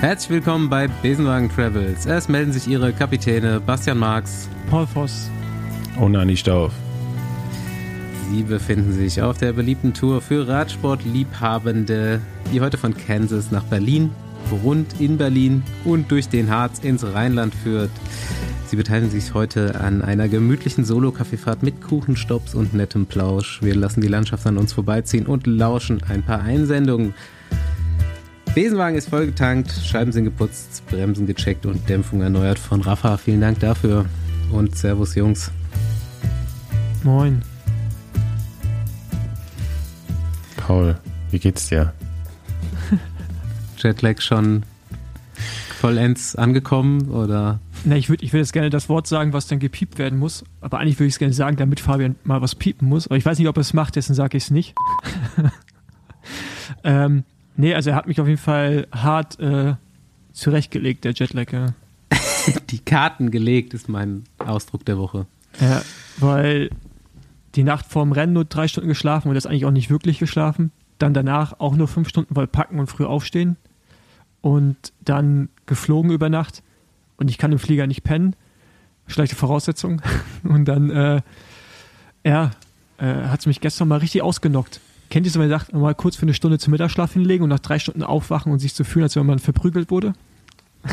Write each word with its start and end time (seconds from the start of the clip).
Herzlich 0.00 0.30
willkommen 0.30 0.70
bei 0.70 0.86
Besenwagen 0.86 1.50
Travels. 1.50 2.06
Es 2.06 2.28
melden 2.28 2.52
sich 2.52 2.68
Ihre 2.68 2.92
Kapitäne 2.92 3.58
Bastian 3.58 3.98
Marx, 3.98 4.48
Paul 4.70 4.86
Voss 4.86 5.28
und 5.98 6.14
Anni 6.14 6.36
Stauf. 6.36 6.72
Sie 8.30 8.44
befinden 8.44 8.92
sich 8.92 9.20
auf 9.20 9.38
der 9.38 9.52
beliebten 9.52 9.94
Tour 9.94 10.20
für 10.20 10.46
Radsportliebhabende, 10.46 12.20
die 12.52 12.60
heute 12.60 12.78
von 12.78 12.96
Kansas 12.96 13.50
nach 13.50 13.64
Berlin, 13.64 14.10
rund 14.62 15.00
in 15.00 15.18
Berlin 15.18 15.64
und 15.84 16.12
durch 16.12 16.28
den 16.28 16.48
Harz 16.48 16.78
ins 16.78 17.04
Rheinland 17.04 17.52
führt. 17.52 17.90
Sie 18.66 18.76
beteiligen 18.76 19.10
sich 19.10 19.34
heute 19.34 19.80
an 19.80 20.02
einer 20.02 20.28
gemütlichen 20.28 20.84
Solo-Kaffeefahrt 20.84 21.64
mit 21.64 21.82
Kuchenstopps 21.82 22.54
und 22.54 22.72
nettem 22.72 23.06
Plausch. 23.06 23.62
Wir 23.62 23.74
lassen 23.74 24.00
die 24.00 24.06
Landschaft 24.06 24.46
an 24.46 24.58
uns 24.58 24.72
vorbeiziehen 24.72 25.26
und 25.26 25.48
lauschen 25.48 26.04
ein 26.08 26.22
paar 26.22 26.42
Einsendungen. 26.42 27.14
Besenwagen 28.60 28.98
ist 28.98 29.08
vollgetankt, 29.08 29.70
Scheiben 29.70 30.10
sind 30.10 30.24
geputzt, 30.24 30.82
Bremsen 30.88 31.28
gecheckt 31.28 31.64
und 31.64 31.88
Dämpfung 31.88 32.22
erneuert 32.22 32.58
von 32.58 32.80
Rafa. 32.80 33.16
Vielen 33.16 33.40
Dank 33.40 33.60
dafür 33.60 34.06
und 34.50 34.76
Servus 34.76 35.14
Jungs. 35.14 35.52
Moin. 37.04 37.40
Paul, 40.56 40.98
wie 41.30 41.38
geht's 41.38 41.68
dir? 41.68 41.92
Jetlag 43.78 44.20
schon 44.20 44.64
vollends 45.78 46.34
angekommen 46.34 47.10
oder? 47.10 47.60
Na, 47.84 47.94
ich 47.94 48.08
würde 48.08 48.24
ich 48.24 48.32
würd 48.32 48.40
jetzt 48.40 48.52
gerne 48.52 48.70
das 48.70 48.88
Wort 48.88 49.06
sagen, 49.06 49.32
was 49.32 49.46
dann 49.46 49.60
gepiept 49.60 49.98
werden 49.98 50.18
muss. 50.18 50.42
Aber 50.60 50.80
eigentlich 50.80 50.98
würde 50.98 51.06
ich 51.06 51.14
es 51.14 51.20
gerne 51.20 51.32
sagen, 51.32 51.56
damit 51.58 51.78
Fabian 51.78 52.16
mal 52.24 52.42
was 52.42 52.56
piepen 52.56 52.88
muss. 52.88 53.06
Aber 53.06 53.16
ich 53.16 53.24
weiß 53.24 53.38
nicht, 53.38 53.46
ob 53.46 53.56
er 53.56 53.60
es 53.60 53.72
macht, 53.72 53.94
deswegen 53.94 54.16
sage 54.16 54.36
ich 54.36 54.42
es 54.42 54.50
nicht. 54.50 54.74
ähm, 56.82 57.22
nee, 57.58 57.74
also 57.74 57.90
er 57.90 57.96
hat 57.96 58.06
mich 58.06 58.20
auf 58.20 58.26
jeden 58.26 58.40
Fall 58.40 58.86
hart 58.90 59.38
äh, 59.40 59.74
zurechtgelegt, 60.32 61.04
der 61.04 61.12
Jetlag. 61.12 61.52
Ja. 62.46 62.54
Die 62.70 62.78
Karten 62.78 63.30
gelegt 63.30 63.74
ist 63.74 63.90
mein 63.90 64.24
Ausdruck 64.38 64.82
der 64.86 64.96
Woche. 64.96 65.26
Ja, 65.60 65.82
weil 66.16 66.70
die 67.56 67.62
Nacht 67.62 67.84
vorm 67.84 68.12
Rennen 68.12 68.32
nur 68.32 68.46
drei 68.46 68.68
Stunden 68.68 68.88
geschlafen 68.88 69.28
und 69.28 69.34
das 69.34 69.44
eigentlich 69.44 69.66
auch 69.66 69.70
nicht 69.70 69.90
wirklich 69.90 70.18
geschlafen. 70.18 70.72
Dann 70.96 71.12
danach 71.12 71.60
auch 71.60 71.76
nur 71.76 71.88
fünf 71.88 72.08
Stunden, 72.08 72.34
weil 72.34 72.46
packen 72.46 72.78
und 72.78 72.86
früh 72.86 73.04
aufstehen. 73.04 73.56
Und 74.40 74.94
dann 75.02 75.50
geflogen 75.66 76.10
über 76.10 76.30
Nacht 76.30 76.62
und 77.18 77.28
ich 77.28 77.36
kann 77.36 77.52
im 77.52 77.58
Flieger 77.58 77.86
nicht 77.86 78.04
pennen. 78.04 78.34
Schlechte 79.08 79.36
Voraussetzung. 79.36 80.00
Und 80.44 80.66
dann, 80.66 80.90
äh, 80.90 81.20
ja, 82.24 82.52
äh, 82.98 83.06
hat 83.06 83.40
es 83.40 83.46
mich 83.46 83.60
gestern 83.60 83.88
mal 83.88 83.98
richtig 83.98 84.22
ausgenockt. 84.22 84.80
Kennt 85.10 85.26
ihr 85.26 85.32
so, 85.32 85.40
wenn 85.40 85.48
man 85.48 85.58
sagt, 85.58 85.72
mal 85.72 85.94
kurz 85.94 86.16
für 86.16 86.22
eine 86.22 86.34
Stunde 86.34 86.58
zum 86.58 86.70
Mittagsschlaf 86.72 87.12
hinlegen 87.14 87.42
und 87.42 87.48
nach 87.48 87.58
drei 87.60 87.78
Stunden 87.78 88.02
aufwachen 88.02 88.52
und 88.52 88.58
sich 88.58 88.74
so 88.74 88.84
fühlen, 88.84 89.04
als 89.04 89.16
wenn 89.16 89.24
man 89.26 89.38
verprügelt 89.38 89.90
wurde? 89.90 90.12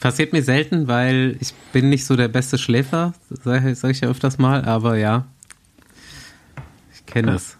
Passiert 0.00 0.32
mir 0.32 0.42
selten, 0.42 0.86
weil 0.86 1.36
ich 1.40 1.54
bin 1.72 1.88
nicht 1.88 2.04
so 2.04 2.14
der 2.16 2.28
beste 2.28 2.58
Schläfer, 2.58 3.14
sage 3.30 3.74
sag 3.74 3.90
ich 3.92 4.00
ja 4.00 4.08
öfters 4.08 4.36
mal, 4.38 4.64
aber 4.64 4.98
ja, 4.98 5.24
ich 6.94 7.06
kenne 7.06 7.28
Ja. 7.28 7.34
es. 7.36 7.56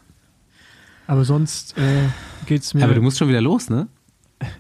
Aber 1.07 1.25
sonst 1.25 1.77
äh, 1.79 2.09
geht's 2.47 2.75
mir. 2.75 2.85
Aber 2.85 2.95
du 2.95 3.01
musst 3.03 3.19
schon 3.19 3.29
wieder 3.29 3.41
los, 3.41 3.71
ne? 3.71 3.89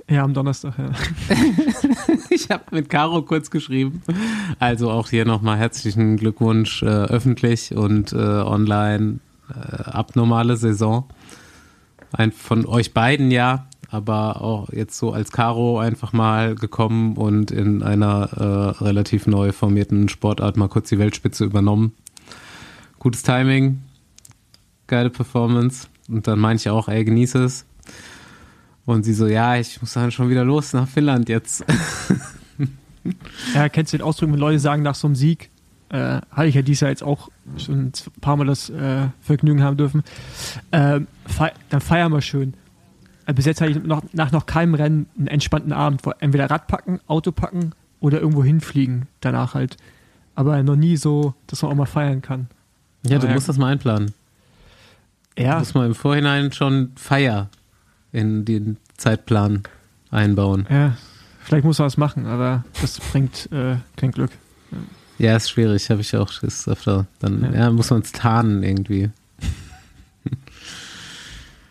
ja, 0.08 0.22
am 0.22 0.33
Donnerstag, 0.33 0.75
ja. 0.78 0.91
Ich 2.30 2.48
habe 2.50 2.64
mit 2.70 2.89
Caro 2.89 3.22
kurz 3.22 3.50
geschrieben. 3.50 4.02
Also 4.58 4.91
auch 4.91 5.11
hier 5.11 5.25
nochmal 5.27 5.58
herzlichen 5.58 6.17
Glückwunsch 6.17 6.83
äh, 6.83 6.86
öffentlich 6.86 7.75
und 7.75 8.12
äh, 8.12 8.17
online. 8.17 9.19
Äh, 9.50 9.82
abnormale 9.82 10.56
Saison. 10.56 11.04
Ein, 12.12 12.32
von 12.32 12.66
euch 12.66 12.94
beiden 12.94 13.30
ja, 13.30 13.66
aber 13.90 14.40
auch 14.40 14.70
jetzt 14.72 14.98
so 14.98 15.12
als 15.12 15.32
Caro 15.32 15.78
einfach 15.78 16.12
mal 16.12 16.54
gekommen 16.54 17.16
und 17.16 17.50
in 17.50 17.82
einer 17.82 18.30
äh, 18.32 18.84
relativ 18.84 19.26
neu 19.26 19.52
formierten 19.52 20.08
Sportart 20.08 20.56
mal 20.56 20.68
kurz 20.68 20.88
die 20.88 20.98
Weltspitze 20.98 21.44
übernommen. 21.44 21.92
Gutes 22.98 23.22
Timing, 23.22 23.83
geile 24.86 25.10
Performance. 25.10 25.88
Und 26.08 26.27
dann 26.27 26.38
meine 26.38 26.56
ich 26.56 26.68
auch, 26.68 26.88
ey, 26.88 27.04
genieße 27.04 27.42
es. 27.44 27.66
Und 28.86 29.04
sie 29.04 29.14
so, 29.14 29.27
ja, 29.27 29.56
ich 29.56 29.80
muss 29.80 29.94
dann 29.94 30.10
schon 30.10 30.28
wieder 30.28 30.44
los 30.44 30.72
nach 30.72 30.88
Finnland 30.88 31.28
jetzt. 31.28 31.64
Ja, 33.54 33.68
kennst 33.68 33.92
du 33.92 33.98
den 33.98 34.04
Ausdruck, 34.04 34.33
wenn 34.33 34.38
Leute 34.38 34.58
sagen, 34.58 34.83
nach 34.83 34.94
so 34.94 35.06
einem 35.06 35.14
Sieg, 35.14 35.50
äh, 35.94 36.20
hatte 36.30 36.46
ich 36.46 36.55
ja 36.56 36.62
dieses 36.62 36.80
Jahr 36.80 36.90
jetzt 36.90 37.02
auch 37.05 37.28
schon 37.56 37.86
ein 37.86 37.92
paar 38.20 38.36
Mal 38.36 38.46
das 38.46 38.68
äh, 38.70 39.06
Vergnügen 39.20 39.62
haben 39.62 39.77
dürfen, 39.77 40.02
ähm, 40.72 41.06
fei 41.27 41.52
dann 41.70 41.80
feiern 41.80 42.12
wir 42.12 42.20
schön. 42.20 42.55
Äh, 43.27 43.34
bis 43.34 43.44
jetzt 43.46 43.60
hatte 43.60 43.70
ich 43.70 43.82
noch, 43.82 44.02
nach 44.12 44.33
noch 44.33 44.46
keinem 44.46 44.74
Rennen 44.74 45.06
einen 45.16 45.28
entspannten 45.28 45.72
Abend, 45.72 46.04
wo 46.04 46.10
entweder 46.18 46.50
Rad 46.50 46.66
packen, 46.66 47.00
Auto 47.06 47.30
packen 47.33 47.72
oder 48.00 48.20
irgendwo 48.20 48.42
hinfliegen 48.42 49.06
danach 49.20 49.54
halt. 49.54 49.77
Aber 50.34 50.60
noch 50.64 50.77
nie 50.77 50.96
so, 50.96 51.34
dass 51.46 51.62
man 51.62 51.70
auch 51.70 51.77
mal 51.77 51.86
feiern 51.86 52.20
kann. 52.22 52.48
Ja, 53.06 53.18
du 53.18 53.28
ja, 53.28 53.34
musst 53.34 53.48
das 53.48 53.56
mal 53.56 53.70
einplanen. 53.72 54.12
Du 55.36 55.42
Ja, 55.44 55.58
musst 55.60 55.74
mal 55.77 55.86
im 55.86 55.94
Vorhinein 55.94 56.50
schon 56.52 56.90
Feier 56.96 57.48
in 58.12 58.44
den 58.44 58.78
Zeitplan 58.96 59.62
einbauen. 60.10 60.66
ja, 60.70 60.96
vielleicht 61.44 61.64
muss 61.64 61.78
man 61.78 61.86
was 61.86 61.96
machen, 61.96 62.27
aber 62.27 62.64
das 62.80 62.98
bringt 62.98 63.48
äh, 63.52 63.77
kein 63.96 64.10
Glück. 64.10 64.30
Ja, 64.72 64.78
ist 65.36 65.51
schwierig, 65.51 65.91
habe 65.91 66.01
ich 66.01 66.17
auch 66.17 66.42
ist 66.42 66.69
öfter. 66.69 67.07
Dann 67.20 67.52
Ja. 67.52 67.61
ja. 67.61 67.70
muss 67.70 67.91
man 67.91 68.02
es 68.02 68.13
tarnen 68.13 68.63
irgendwie. 68.63 69.11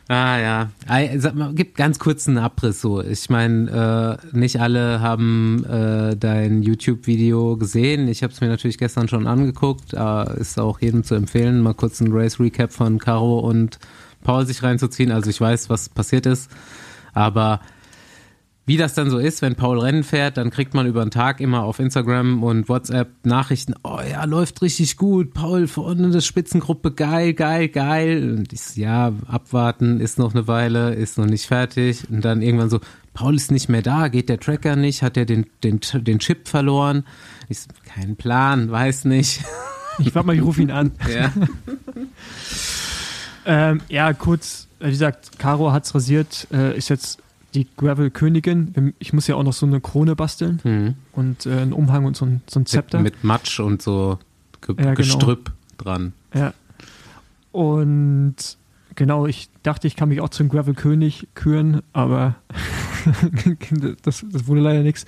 ah 0.07 0.37
ja, 0.37 0.69
sag 1.17 1.35
mal, 1.35 1.53
gib 1.53 1.75
ganz 1.75 1.99
kurz 1.99 2.27
einen 2.27 2.37
Abriss 2.37 2.81
so. 2.81 3.01
Ich 3.01 3.29
meine, 3.29 4.19
äh, 4.33 4.37
nicht 4.37 4.61
alle 4.61 5.01
haben 5.01 5.65
äh, 5.65 6.15
dein 6.15 6.63
YouTube-Video 6.63 7.57
gesehen. 7.57 8.07
Ich 8.07 8.23
habe 8.23 8.31
es 8.31 8.41
mir 8.41 8.47
natürlich 8.47 8.77
gestern 8.77 9.07
schon 9.07 9.27
angeguckt. 9.27 9.93
Äh, 9.93 10.39
ist 10.39 10.59
auch 10.59 10.79
jedem 10.79 11.03
zu 11.03 11.15
empfehlen, 11.15 11.61
mal 11.61 11.73
kurz 11.73 11.99
ein 11.99 12.11
Race-Recap 12.11 12.71
von 12.71 12.99
Caro 12.99 13.39
und 13.39 13.79
Paul 14.23 14.45
sich 14.45 14.63
reinzuziehen. 14.63 15.11
Also 15.11 15.29
ich 15.29 15.41
weiß, 15.41 15.69
was 15.69 15.89
passiert 15.89 16.25
ist. 16.25 16.49
Aber 17.13 17.59
wie 18.65 18.77
das 18.77 18.93
dann 18.93 19.09
so 19.09 19.17
ist, 19.17 19.41
wenn 19.41 19.55
Paul 19.55 19.79
Rennen 19.79 20.03
fährt, 20.03 20.37
dann 20.37 20.49
kriegt 20.49 20.73
man 20.73 20.87
über 20.87 21.03
den 21.03 21.11
Tag 21.11 21.41
immer 21.41 21.63
auf 21.63 21.79
Instagram 21.79 22.43
und 22.43 22.69
WhatsApp 22.69 23.09
Nachrichten, 23.23 23.73
oh 23.83 23.99
ja, 24.09 24.23
läuft 24.23 24.61
richtig 24.61 24.95
gut, 24.95 25.33
Paul 25.33 25.67
vorne 25.67 26.11
das 26.11 26.25
Spitzengruppe, 26.25 26.93
geil, 26.93 27.33
geil, 27.33 27.67
geil. 27.67 28.37
Und 28.37 28.53
ich 28.53 28.77
ja, 28.77 29.11
abwarten, 29.27 29.99
ist 29.99 30.17
noch 30.17 30.33
eine 30.33 30.47
Weile, 30.47 30.93
ist 30.93 31.17
noch 31.17 31.25
nicht 31.25 31.45
fertig. 31.45 32.09
Und 32.09 32.23
dann 32.23 32.41
irgendwann 32.41 32.69
so, 32.69 32.79
Paul 33.13 33.35
ist 33.35 33.51
nicht 33.51 33.67
mehr 33.67 33.81
da, 33.81 34.07
geht 34.07 34.29
der 34.29 34.39
Tracker 34.39 34.77
nicht, 34.77 35.03
hat 35.03 35.17
er 35.17 35.25
den, 35.25 35.45
den, 35.63 35.81
den 35.93 36.19
Chip 36.19 36.47
verloren? 36.47 37.03
Ich 37.49 37.59
so, 37.59 37.67
kein 37.83 38.15
Plan, 38.15 38.71
weiß 38.71 39.05
nicht. 39.05 39.41
Ich 39.99 40.15
warte 40.15 40.25
mal, 40.25 40.35
ich 40.35 40.41
rufe 40.41 40.61
ihn 40.61 40.71
an. 40.71 40.91
Ja. 41.13 41.31
Ähm, 43.45 43.81
ja, 43.89 44.13
kurz, 44.13 44.69
wie 44.79 44.89
gesagt, 44.89 45.37
Caro 45.37 45.73
hat's 45.73 45.93
rasiert, 45.93 46.47
äh, 46.53 46.77
ist 46.77 46.89
jetzt 46.89 47.19
die 47.53 47.67
Gravel-Königin. 47.77 48.93
Ich 48.99 49.13
muss 49.13 49.27
ja 49.27 49.35
auch 49.35 49.43
noch 49.43 49.53
so 49.53 49.65
eine 49.65 49.79
Krone 49.81 50.15
basteln 50.15 50.59
Hm. 50.63 50.95
und 51.13 51.45
äh, 51.45 51.51
einen 51.51 51.73
Umhang 51.73 52.05
und 52.05 52.15
so 52.17 52.25
ein, 52.25 52.41
so 52.47 52.59
ein 52.59 52.65
Zepter. 52.65 52.99
Mit, 52.99 53.15
mit 53.15 53.23
Matsch 53.23 53.59
und 53.59 53.81
so 53.81 54.19
Ge 54.61 54.75
Ja, 54.77 54.83
genau. 54.83 54.95
Gestrüpp 54.95 55.51
dran. 55.77 56.13
Ja. 56.33 56.53
Und 57.51 58.35
genau, 58.95 59.27
ich 59.27 59.49
dachte, 59.61 59.87
ich 59.87 59.95
kann 59.95 60.09
mich 60.09 60.21
auch 60.21 60.29
zum 60.29 60.49
Gravel-König 60.49 61.27
küren, 61.35 61.81
aber 61.93 62.35
das, 64.03 64.25
das 64.31 64.47
wurde 64.47 64.61
leider 64.61 64.81
nichts. 64.81 65.05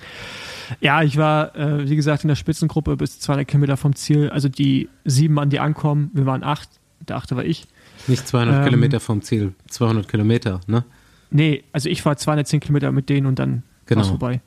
Ja, 0.80 1.02
ich 1.02 1.16
war, 1.16 1.54
äh, 1.56 1.88
wie 1.88 1.96
gesagt, 1.96 2.24
in 2.24 2.28
der 2.28 2.34
Spitzengruppe 2.34 2.96
bis 2.96 3.20
200 3.20 3.46
Kilometer 3.46 3.76
vom 3.76 3.94
Ziel. 3.94 4.30
Also 4.30 4.48
die 4.48 4.88
sieben 5.04 5.34
Mann, 5.34 5.50
die 5.50 5.60
ankommen, 5.60 6.10
wir 6.12 6.26
waren 6.26 6.42
acht. 6.42 6.68
Der 7.08 7.16
achte 7.16 7.36
war 7.36 7.44
ich. 7.44 7.66
Nicht 8.08 8.26
200 8.26 8.56
Ähm, 8.58 8.64
Kilometer 8.64 9.00
vom 9.00 9.22
Ziel, 9.22 9.54
200 9.68 10.08
Kilometer, 10.08 10.60
ne? 10.66 10.84
Nee, 11.30 11.64
also 11.72 11.88
ich 11.88 12.04
war 12.04 12.16
210 12.16 12.60
Kilometer 12.60 12.92
mit 12.92 13.08
denen 13.08 13.26
und 13.26 13.38
dann 13.38 13.62
Genau. 13.86 14.00
war's 14.00 14.08
vorbei. 14.08 14.40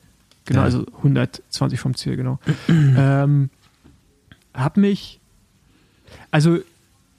Genau, 0.46 0.60
Ja. 0.60 0.64
also 0.64 0.86
120 0.98 1.78
vom 1.78 1.94
Ziel, 1.94 2.16
genau. 2.16 2.38
ähm, 2.68 3.50
hab 4.54 4.76
mich, 4.76 5.20
also 6.30 6.58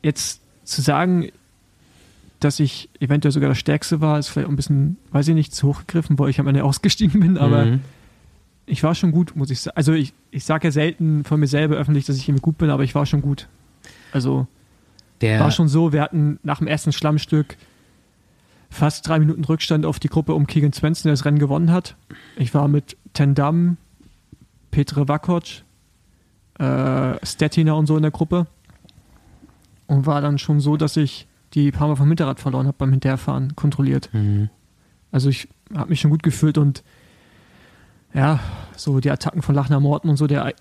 jetzt 0.03 0.41
zu 0.63 0.81
sagen, 0.81 1.29
dass 2.39 2.59
ich 2.59 2.89
eventuell 2.99 3.31
sogar 3.31 3.49
das 3.49 3.59
Stärkste 3.59 4.01
war, 4.01 4.17
ist 4.17 4.29
vielleicht 4.29 4.49
ein 4.49 4.55
bisschen, 4.55 4.97
weiß 5.11 5.27
ich 5.27 5.35
nicht, 5.35 5.53
zu 5.53 5.67
hoch 5.67 5.81
gegriffen, 5.85 6.17
weil 6.17 6.29
ich 6.29 6.39
am 6.39 6.47
Ende 6.47 6.63
ausgestiegen 6.65 7.19
bin, 7.21 7.37
aber 7.37 7.65
Mhm. 7.65 7.81
ich 8.65 8.81
war 8.83 8.95
schon 8.95 9.11
gut, 9.11 9.35
muss 9.35 9.51
ich 9.51 9.59
sagen. 9.61 9.77
Also 9.77 9.93
ich, 9.93 10.13
ich 10.31 10.43
sage 10.43 10.67
ja 10.67 10.71
selten 10.71 11.23
von 11.23 11.39
mir 11.39 11.47
selber 11.47 11.75
öffentlich, 11.75 12.05
dass 12.05 12.17
ich 12.17 12.27
irgendwie 12.27 12.41
gut 12.41 12.57
bin, 12.57 12.69
aber 12.71 12.83
ich 12.83 12.95
war 12.95 13.05
schon 13.05 13.21
gut. 13.21 13.47
Also 14.11 14.47
Der, 15.21 15.39
war 15.39 15.51
schon 15.51 15.67
so, 15.67 15.93
wir 15.93 16.01
hatten 16.01 16.39
nach 16.43 16.57
dem 16.57 16.67
ersten 16.67 16.91
Schlammstück 16.91 17.55
fast 18.71 19.07
drei 19.07 19.19
Minuten 19.19 19.43
Rückstand 19.43 19.85
auf 19.85 19.99
die 19.99 20.07
Gruppe 20.07 20.33
um 20.33 20.47
Keegan 20.47 20.73
Svensson, 20.73 21.09
der 21.09 21.13
das 21.13 21.25
Rennen 21.25 21.37
gewonnen 21.37 21.71
hat. 21.71 21.95
Ich 22.37 22.53
war 22.53 22.67
mit 22.67 22.97
Tendam, 23.13 23.77
Petre 24.71 25.07
Vakoc, 25.07 25.43
äh, 26.57 27.23
Stettiner 27.23 27.75
und 27.75 27.85
so 27.85 27.97
in 27.97 28.01
der 28.01 28.11
Gruppe. 28.11 28.47
Und 29.87 30.05
war 30.05 30.21
dann 30.21 30.39
schon 30.39 30.61
so, 30.61 30.77
dass 30.77 30.95
ich 30.95 31.27
die 31.53 31.71
paar 31.71 31.89
Mal 31.89 31.97
vom 31.97 32.07
Hinterrad 32.07 32.39
verloren 32.39 32.65
habe 32.65 32.77
beim 32.77 32.91
Hinterherfahren, 32.91 33.57
kontrolliert. 33.57 34.09
Mhm. 34.13 34.49
Also 35.11 35.27
ich 35.27 35.49
habe 35.75 35.89
mich 35.89 35.99
schon 35.99 36.11
gut 36.11 36.23
gefühlt 36.23 36.57
und 36.57 36.81
ja, 38.13 38.39
so 38.77 39.01
die 39.01 39.11
Attacken 39.11 39.41
von 39.41 39.53
Lachner 39.53 39.81
Morten 39.81 40.07
und 40.07 40.15
so, 40.15 40.27
der 40.27 40.53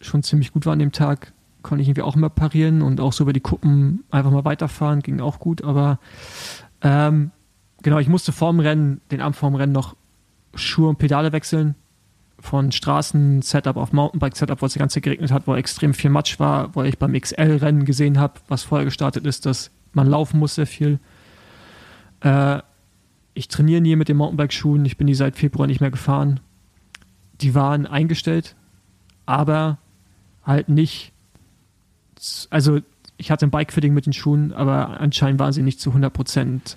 schon 0.00 0.22
ziemlich 0.22 0.52
gut 0.52 0.64
war 0.64 0.72
an 0.72 0.78
dem 0.78 0.92
Tag, 0.92 1.34
konnte 1.60 1.82
ich 1.82 1.88
irgendwie 1.88 2.02
auch 2.02 2.16
immer 2.16 2.30
parieren 2.30 2.80
und 2.80 3.00
auch 3.00 3.12
so 3.12 3.24
über 3.24 3.34
die 3.34 3.40
Kuppen 3.40 4.02
einfach 4.10 4.30
mal 4.30 4.46
weiterfahren, 4.46 5.00
ging 5.00 5.20
auch 5.20 5.38
gut, 5.38 5.62
aber 5.62 5.98
ähm, 6.80 7.32
genau, 7.82 7.98
ich 7.98 8.08
musste 8.08 8.32
vorm 8.32 8.60
Rennen, 8.60 9.00
den 9.10 9.20
Abend 9.20 9.36
vorm 9.36 9.54
Rennen 9.54 9.72
noch 9.72 9.96
Schuhe 10.54 10.88
und 10.88 10.98
Pedale 10.98 11.32
wechseln. 11.32 11.74
Von 12.38 12.72
Straßen-Setup 12.72 13.76
auf 13.76 13.92
Mountainbike-Setup, 13.92 14.62
wo 14.62 14.66
es 14.66 14.72
die 14.72 14.78
ganze 14.78 14.94
Zeit 14.94 15.02
geregnet 15.02 15.30
hat, 15.30 15.46
wo 15.46 15.54
extrem 15.54 15.92
viel 15.92 16.10
Matsch 16.10 16.40
war, 16.40 16.74
wo 16.74 16.82
ich 16.82 16.98
beim 16.98 17.12
XL-Rennen 17.12 17.84
gesehen 17.84 18.18
habe, 18.18 18.40
was 18.48 18.62
vorher 18.62 18.86
gestartet 18.86 19.26
ist, 19.26 19.44
dass 19.44 19.70
man 19.92 20.06
laufen 20.06 20.38
muss 20.38 20.54
sehr 20.54 20.66
viel. 20.66 21.00
Äh, 22.20 22.60
ich 23.34 23.48
trainiere 23.48 23.82
nie 23.82 23.94
mit 23.96 24.08
den 24.08 24.16
Mountainbike-Schuhen, 24.16 24.86
ich 24.86 24.96
bin 24.96 25.06
die 25.06 25.14
seit 25.14 25.36
Februar 25.36 25.66
nicht 25.66 25.80
mehr 25.80 25.90
gefahren. 25.90 26.40
Die 27.42 27.54
waren 27.54 27.86
eingestellt, 27.86 28.56
aber 29.26 29.78
halt 30.44 30.70
nicht 30.70 31.12
also 32.50 32.80
ich 33.16 33.30
hatte 33.30 33.46
ein 33.46 33.50
Bike-Fitting 33.50 33.92
mit 33.92 34.06
den 34.06 34.12
Schuhen, 34.12 34.52
aber 34.52 35.00
anscheinend 35.00 35.40
waren 35.40 35.52
sie 35.52 35.62
nicht 35.62 35.80
zu 35.80 35.90
100 35.90 36.12
Prozent. 36.12 36.74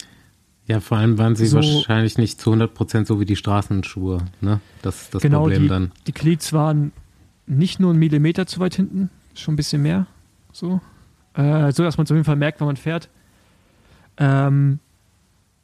Ja, 0.68 0.80
vor 0.80 0.98
allem 0.98 1.18
waren 1.18 1.36
sie 1.36 1.45
so, 1.45 1.57
wahrscheinlich 1.57 2.18
nicht 2.18 2.39
zu 2.39 2.51
100 2.51 2.74
Prozent 2.74 3.07
so 3.07 3.19
wie 3.19 3.25
die 3.25 3.36
Straßenschuhe. 3.36 4.19
Ne? 4.39 4.62
Das 4.81 5.04
ist 5.04 5.15
das 5.15 5.21
genau, 5.21 5.42
Problem 5.42 5.63
die, 5.63 5.68
dann. 5.68 5.92
Die 6.07 6.13
Cleats 6.13 6.54
waren 6.54 6.94
nicht 7.45 7.80
nur 7.80 7.89
einen 7.89 8.00
Millimeter 8.00 8.48
zu 8.48 8.60
weit 8.60 8.75
hinten, 8.75 9.10
schon 9.33 9.56
ein 9.56 9.57
bisschen 9.57 9.81
mehr. 9.81 10.07
So, 10.54 10.80
äh, 11.33 11.71
so 11.71 11.83
dass 11.83 11.98
man 11.98 12.06
es 12.06 12.12
auf 12.12 12.15
jeden 12.15 12.25
Fall 12.25 12.38
merkt, 12.38 12.62
wenn 12.62 12.68
man 12.68 12.77
fährt. 12.77 13.10
Ähm, 14.18 14.80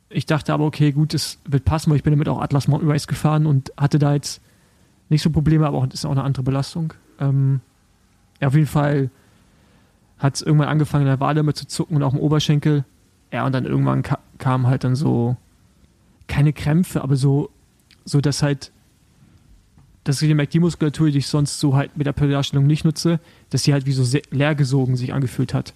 ich 0.10 0.26
dachte 0.26 0.54
aber, 0.54 0.66
okay, 0.66 0.92
gut, 0.92 1.14
es 1.14 1.40
wird 1.46 1.66
passen, 1.66 1.92
weil 1.92 1.98
ich 1.98 2.04
bin 2.04 2.12
damit 2.12 2.28
auch 2.28 2.42
Atlas 2.42 2.68
Mountain 2.68 2.90
Race 2.90 3.08
gefahren 3.08 3.46
und 3.46 3.72
hatte 3.78 4.00
da 4.00 4.14
jetzt 4.14 4.42
nicht 5.08 5.22
so 5.22 5.30
Probleme, 5.30 5.68
aber 5.68 5.88
es 5.88 5.94
ist 5.96 6.06
auch 6.06 6.12
eine 6.12 6.24
andere 6.24 6.44
Belastung. 6.44 6.94
Ähm, 7.20 7.62
ja, 8.42 8.48
auf 8.48 8.56
jeden 8.56 8.68
Fall 8.68 9.12
hat 10.18 10.36
es 10.36 10.42
irgendwann 10.42 10.68
angefangen, 10.68 11.04
in 11.04 11.10
der 11.10 11.20
Wade 11.20 11.44
mit 11.44 11.56
zu 11.56 11.68
zucken 11.68 11.96
und 11.96 12.04
auch 12.04 12.14
im 12.14 12.20
Oberschenkel. 12.20 12.84
Ja, 13.32 13.46
und 13.46 13.54
dann 13.54 13.66
irgendwann 13.66 14.02
ka 14.02 14.20
kam 14.38 14.68
halt 14.68 14.86
dann 14.86 14.96
so, 14.96 15.36
keine 16.30 16.54
Krämpfe, 16.54 17.02
aber 17.04 17.18
so, 17.18 17.50
so 18.06 18.22
dass 18.22 18.42
halt, 18.42 18.72
dass 20.06 20.22
ich 20.22 20.30
gemerkt, 20.30 20.54
die 20.54 20.62
Muskulatur, 20.62 21.12
die 21.12 21.18
ich 21.18 21.28
sonst 21.28 21.60
so 21.60 21.76
halt 21.76 21.98
mit 21.98 22.08
der 22.08 22.14
Pedalstellung 22.14 22.66
nicht 22.66 22.86
nutze, 22.86 23.20
dass 23.50 23.64
sie 23.64 23.74
halt 23.74 23.86
wie 23.86 23.92
so 23.92 24.18
leergesogen 24.32 24.96
sich 24.96 25.14
angefühlt 25.14 25.54
hat. 25.54 25.74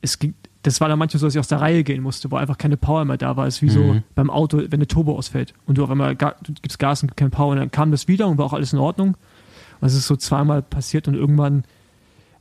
Es 0.00 0.18
ging, 0.18 0.34
das 0.62 0.80
war 0.80 0.88
dann 0.88 0.98
manchmal 0.98 1.20
so, 1.20 1.26
dass 1.26 1.34
ich 1.34 1.40
aus 1.40 1.48
der 1.48 1.60
Reihe 1.60 1.84
gehen 1.84 2.02
musste, 2.02 2.30
wo 2.30 2.36
einfach 2.36 2.56
keine 2.56 2.76
Power 2.76 3.04
mehr 3.04 3.18
da 3.18 3.36
war. 3.36 3.46
Es 3.46 3.56
ist 3.56 3.62
wie 3.62 3.66
mhm. 3.66 3.70
so 3.70 4.02
beim 4.14 4.30
Auto, 4.30 4.62
wenn 4.68 4.80
der 4.80 4.88
Turbo 4.88 5.16
ausfällt 5.16 5.54
und 5.66 5.76
du 5.76 5.84
auf 5.84 5.90
einmal 5.90 6.16
du 6.16 6.32
gibst 6.62 6.78
Gas 6.78 7.02
und 7.02 7.16
keine 7.16 7.30
Power 7.30 7.50
und 7.50 7.58
dann 7.58 7.70
kam 7.70 7.90
das 7.90 8.08
wieder 8.08 8.28
und 8.28 8.38
war 8.38 8.46
auch 8.46 8.52
alles 8.52 8.72
in 8.72 8.78
Ordnung. 8.78 9.16
Und 9.80 9.86
es 9.86 9.94
ist 9.94 10.06
so 10.06 10.16
zweimal 10.16 10.62
passiert 10.62 11.08
und 11.08 11.14
irgendwann 11.14 11.64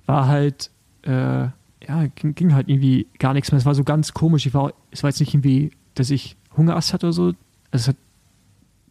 war 0.06 0.28
halt 0.28 0.70
äh, 1.02 1.48
ja, 1.88 2.08
ging, 2.08 2.36
ging, 2.36 2.54
halt 2.54 2.70
irgendwie 2.70 3.08
gar 3.20 3.34
nichts 3.34 3.52
mehr. 3.52 3.60
Es 3.60 3.66
war 3.66 3.76
so 3.76 3.84
ganz 3.84 4.14
komisch. 4.14 4.46
Ich 4.46 4.54
war, 4.54 4.74
es 4.92 5.04
war 5.04 5.10
jetzt 5.10 5.20
nicht 5.20 5.34
irgendwie, 5.34 5.72
dass 5.96 6.10
ich 6.10 6.36
Hungerast 6.56 6.94
hatte 6.94 7.08
oder 7.08 7.14
so. 7.14 7.26
Also 7.26 7.36
es 7.72 7.88
hat, 7.90 7.96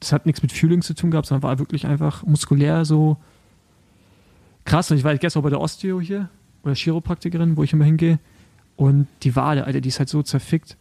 das 0.01 0.13
hat 0.13 0.27
nichts 0.27 0.43
mit 0.43 0.53
Fühling 0.53 0.83
zu 0.83 0.95
tun 0.95 1.11
gehabt, 1.11 1.27
sondern 1.27 1.43
war 1.43 1.59
wirklich 1.59 1.87
einfach 1.87 2.25
muskulär 2.25 2.85
so 2.85 3.17
krass. 4.65 4.91
Und 4.91 4.97
ich 4.97 5.05
war 5.05 5.17
gestern 5.17 5.41
auch 5.41 5.45
bei 5.45 5.51
der 5.51 5.61
Osteo 5.61 6.01
hier 6.01 6.29
oder 6.63 6.75
Chiropraktikerin, 6.75 7.57
wo 7.57 7.63
ich 7.63 7.73
immer 7.73 7.85
hingehe. 7.85 8.19
Und 8.77 9.07
die 9.23 9.37
Wade, 9.37 9.65
Alter, 9.65 9.81
die 9.81 9.89
ist 9.89 9.99
halt 9.99 10.09
so 10.09 10.23
zerfickt. 10.23 10.77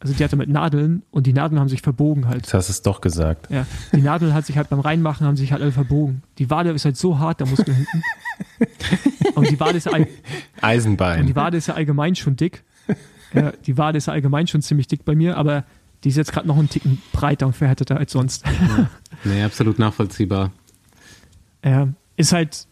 Also 0.00 0.14
die 0.14 0.24
hatte 0.24 0.36
mit 0.36 0.48
Nadeln 0.48 1.02
und 1.10 1.26
die 1.26 1.34
Nadeln 1.34 1.60
haben 1.60 1.68
sich 1.68 1.82
verbogen 1.82 2.26
halt. 2.26 2.46
Jetzt 2.46 2.54
hast 2.54 2.68
du 2.68 2.72
es 2.72 2.82
doch 2.82 3.02
gesagt. 3.02 3.50
Ja, 3.50 3.66
die 3.92 4.00
Nadeln 4.00 4.32
hat 4.32 4.46
sich 4.46 4.56
halt 4.56 4.70
beim 4.70 4.80
Reinmachen 4.80 5.26
haben 5.26 5.36
sich 5.36 5.52
halt 5.52 5.60
alle 5.60 5.72
verbogen. 5.72 6.22
Die 6.38 6.48
Wade 6.48 6.70
ist 6.70 6.86
halt 6.86 6.96
so 6.96 7.18
hart, 7.18 7.40
der 7.40 7.46
Muskel 7.46 7.74
hinten. 7.74 8.02
Und 9.34 9.50
die 9.50 9.60
Wade 9.60 9.76
ist 9.76 9.84
ja 9.84 9.92
Eisenbein. 10.62 11.20
Und 11.20 11.26
die 11.26 11.36
Wade 11.36 11.58
ist 11.58 11.66
ja 11.66 11.74
allgemein 11.74 12.14
schon 12.14 12.34
dick. 12.34 12.64
Ja, 13.34 13.52
die 13.66 13.76
Wade 13.76 13.98
ist 13.98 14.06
ja 14.06 14.14
allgemein 14.14 14.46
schon 14.46 14.62
ziemlich 14.62 14.86
dick 14.86 15.04
bei 15.04 15.14
mir, 15.14 15.36
aber 15.36 15.64
die 16.02 16.08
ist 16.08 16.16
jetzt 16.16 16.32
gerade 16.32 16.48
noch 16.48 16.56
einen 16.56 16.70
Ticken 16.70 17.02
breiter 17.12 17.46
und 17.46 17.54
verhärteter 17.54 17.98
als 17.98 18.12
sonst. 18.12 18.44
Ja. 18.46 18.88
Nee, 19.22 19.42
absolut 19.42 19.78
nachvollziehbar. 19.78 20.50
Ja, 21.62 21.88
ist 22.16 22.32
halt, 22.32 22.66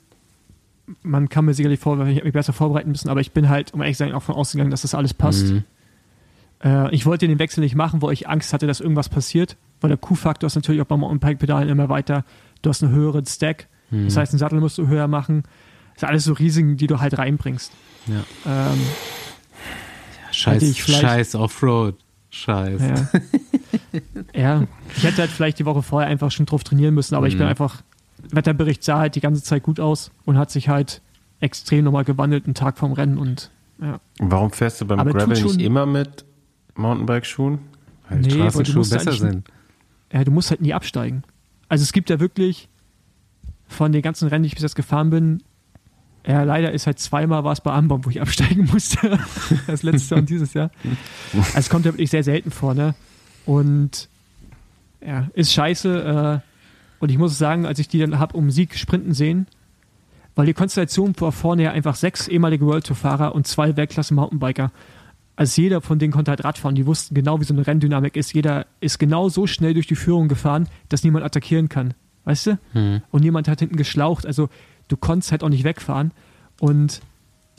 man 1.03 1.29
kann 1.29 1.45
mir 1.45 1.53
sicherlich 1.53 1.79
vorwerfen, 1.79 2.11
ich 2.11 2.17
hätte 2.17 2.25
mich 2.25 2.33
besser 2.33 2.55
vorbereiten 2.55 2.89
müssen, 2.89 3.11
aber 3.11 3.21
ich 3.21 3.33
bin 3.33 3.51
halt, 3.51 3.75
um 3.75 3.83
ehrlich 3.83 3.99
zu 3.99 4.05
sein, 4.05 4.15
auch 4.15 4.23
von 4.23 4.35
ausgegangen, 4.35 4.71
dass 4.71 4.81
das 4.81 4.95
alles 4.95 5.13
passt. 5.13 5.49
Mhm. 5.49 5.65
Äh, 6.63 6.95
ich 6.95 7.07
wollte 7.07 7.29
den 7.29 7.39
Wechsel 7.39 7.61
nicht 7.61 7.75
machen, 7.75 8.03
weil 8.03 8.13
ich 8.13 8.29
Angst 8.29 8.53
hatte, 8.53 8.67
dass 8.67 8.81
irgendwas 8.81 9.09
passiert, 9.09 9.57
weil 9.81 9.89
der 9.89 9.97
Q-Faktor 9.97 10.47
ist 10.47 10.57
natürlich 10.57 10.81
auch 10.81 10.87
beim 10.87 11.01
Mountainbike-Pedalen 11.01 11.69
immer 11.69 11.89
weiter. 11.89 12.25
Du 12.63 12.71
hast 12.71 12.83
einen 12.83 12.93
höheren 12.93 13.25
Stack, 13.27 13.69
mhm. 13.91 14.07
das 14.07 14.17
heißt, 14.17 14.33
den 14.33 14.39
Sattel 14.39 14.61
musst 14.61 14.79
du 14.79 14.89
höher 14.89 15.09
machen. 15.09 15.45
Das 15.95 16.01
sind 16.01 16.09
alles 16.09 16.25
so 16.25 16.33
Risiken, 16.33 16.77
die 16.77 16.87
du 16.87 17.01
halt 17.01 17.19
reinbringst. 17.19 17.73
Ja. 18.07 18.25
Ähm, 18.47 18.81
ja 20.27 20.33
scheiß, 20.33 20.63
ich 20.63 20.85
scheiß 20.85 21.35
Offroad. 21.35 21.97
Scheiß. 22.31 22.81
Ja. 22.83 24.01
ja. 24.35 24.67
ich 24.97 25.05
hätte 25.05 25.23
halt 25.23 25.31
vielleicht 25.31 25.59
die 25.59 25.65
Woche 25.65 25.83
vorher 25.83 26.11
einfach 26.11 26.31
schon 26.31 26.47
drauf 26.47 26.63
trainieren 26.63 26.95
müssen, 26.95 27.15
aber 27.15 27.27
mhm. 27.27 27.29
ich 27.29 27.37
bin 27.37 27.47
mhm. 27.47 27.51
einfach, 27.51 27.83
Wetterbericht 28.31 28.85
sah 28.85 28.99
halt 28.99 29.15
die 29.15 29.21
ganze 29.21 29.43
Zeit 29.43 29.63
gut 29.63 29.81
aus 29.81 30.11
und 30.25 30.37
hat 30.37 30.51
sich 30.51 30.69
halt 30.69 31.01
extrem 31.41 31.85
nochmal 31.85 32.05
gewandelt, 32.05 32.45
einen 32.45 32.55
Tag 32.55 32.79
vorm 32.79 32.93
Rennen 32.93 33.17
und 33.17 33.51
ja. 33.81 34.01
Warum 34.19 34.51
fährst 34.51 34.81
du 34.81 34.87
beim 34.87 34.99
aber 34.99 35.13
Gravel 35.13 35.41
nicht 35.41 35.61
immer 35.61 35.87
mit 35.87 36.25
Mountainbike-Schuhen? 36.79 37.59
Weil 38.09 38.21
nee, 38.21 38.31
Straßenschuhe 38.31 38.87
besser 38.87 39.13
sind. 39.13 39.49
Ja, 40.13 40.25
du 40.25 40.31
musst 40.31 40.51
halt 40.51 40.61
nie 40.61 40.73
absteigen. 40.73 41.23
Also 41.69 41.83
es 41.83 41.93
gibt 41.93 42.09
ja 42.11 42.21
wirklich 42.21 42.69
von 43.67 43.93
den 43.93 44.01
ganzen 44.01 44.29
Rennen, 44.29 44.45
die 44.45 44.49
ich 44.49 44.55
bis 44.55 44.63
jetzt 44.63 44.77
gefahren 44.77 45.11
bin, 45.11 45.43
ja, 46.27 46.43
leider 46.43 46.73
ist 46.73 46.87
halt 46.87 46.99
zweimal 46.99 47.43
war 47.45 47.53
es 47.53 47.63
bei 47.63 47.73
Ambaum, 47.73 48.05
wo 48.05 48.11
ich 48.11 48.21
absteigen 48.21 48.65
musste. 48.73 49.19
das 49.67 49.83
letzte 49.83 50.15
Jahr 50.15 50.21
und 50.21 50.29
dieses 50.29 50.53
Jahr. 50.53 50.71
Also 51.33 51.59
es 51.59 51.71
kommt 51.71 51.87
ja 51.87 51.93
wirklich 51.93 52.11
sehr 52.11 52.23
selten 52.23 52.51
vor, 52.51 52.75
ne? 52.75 52.95
Und 53.47 54.11
ja, 55.05 55.29
ist 55.33 55.53
scheiße. 55.55 56.43
Äh, 56.45 57.01
und 57.01 57.11
ich 57.11 57.17
muss 57.17 57.39
sagen, 57.39 57.65
als 57.65 57.79
ich 57.79 57.89
die 57.89 57.99
dann 58.01 58.19
habe 58.19 58.37
um 58.37 58.51
Sieg 58.51 58.77
sprinten 58.77 59.15
sehen, 59.15 59.47
weil 60.35 60.45
die 60.45 60.53
Konstellation 60.53 61.15
war 61.19 61.33
vorne 61.33 61.63
ja 61.63 61.71
einfach 61.73 61.95
sechs 61.95 62.29
ehemalige 62.29 62.67
World 62.67 62.87
Tour 62.87 62.97
Fahrer 62.97 63.35
und 63.35 63.47
zwei 63.47 63.77
Weltklasse 63.77 64.13
Mountainbiker 64.13 64.71
also 65.39 65.63
jeder 65.63 65.81
von 65.81 66.01
denen 66.01 66.13
konnte 66.13 66.33
halt 66.33 66.43
Radfahren. 66.43 66.75
Die 66.75 66.85
wussten 66.85 67.15
genau, 67.15 67.41
wie 67.41 67.45
so 67.45 67.55
eine 67.55 67.65
Renndynamik 67.65 68.17
ist. 68.17 68.35
Jeder 68.35 68.67
ist 68.81 68.99
genau 68.99 69.29
so 69.29 69.47
schnell 69.47 69.73
durch 69.73 69.87
die 69.87 69.95
Führung 69.95 70.27
gefahren, 70.27 70.69
dass 70.89 71.05
niemand 71.05 71.25
attackieren 71.25 71.69
kann. 71.69 71.95
Weißt 72.25 72.49
du? 72.49 72.59
Mhm. 72.75 73.03
Und 73.13 73.23
niemand 73.23 73.47
hat 73.47 73.61
hinten 73.61 73.77
geschlaucht. 73.77 74.27
Also 74.27 74.49
du 74.89 74.97
konntest 74.97 75.31
halt 75.31 75.45
auch 75.45 75.49
nicht 75.49 75.63
wegfahren. 75.63 76.11
Und 76.59 77.03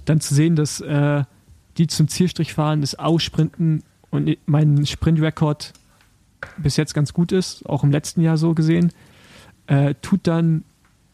dann 0.03 0.19
zu 0.19 0.35
sehen, 0.35 0.57
dass 0.57 0.81
äh, 0.81 1.23
die 1.77 1.87
zum 1.87 2.09
Zielstrich 2.09 2.53
fahren, 2.53 2.81
das 2.81 2.95
Aussprinten 2.95 3.83
und 4.09 4.37
mein 4.45 4.85
Sprintrekord 4.85 5.71
bis 6.57 6.75
jetzt 6.75 6.93
ganz 6.93 7.13
gut 7.13 7.31
ist, 7.31 7.65
auch 7.65 7.85
im 7.85 7.91
letzten 7.91 8.19
Jahr 8.19 8.35
so 8.35 8.53
gesehen, 8.55 8.91
äh, 9.67 9.95
tut 10.01 10.27
dann 10.27 10.65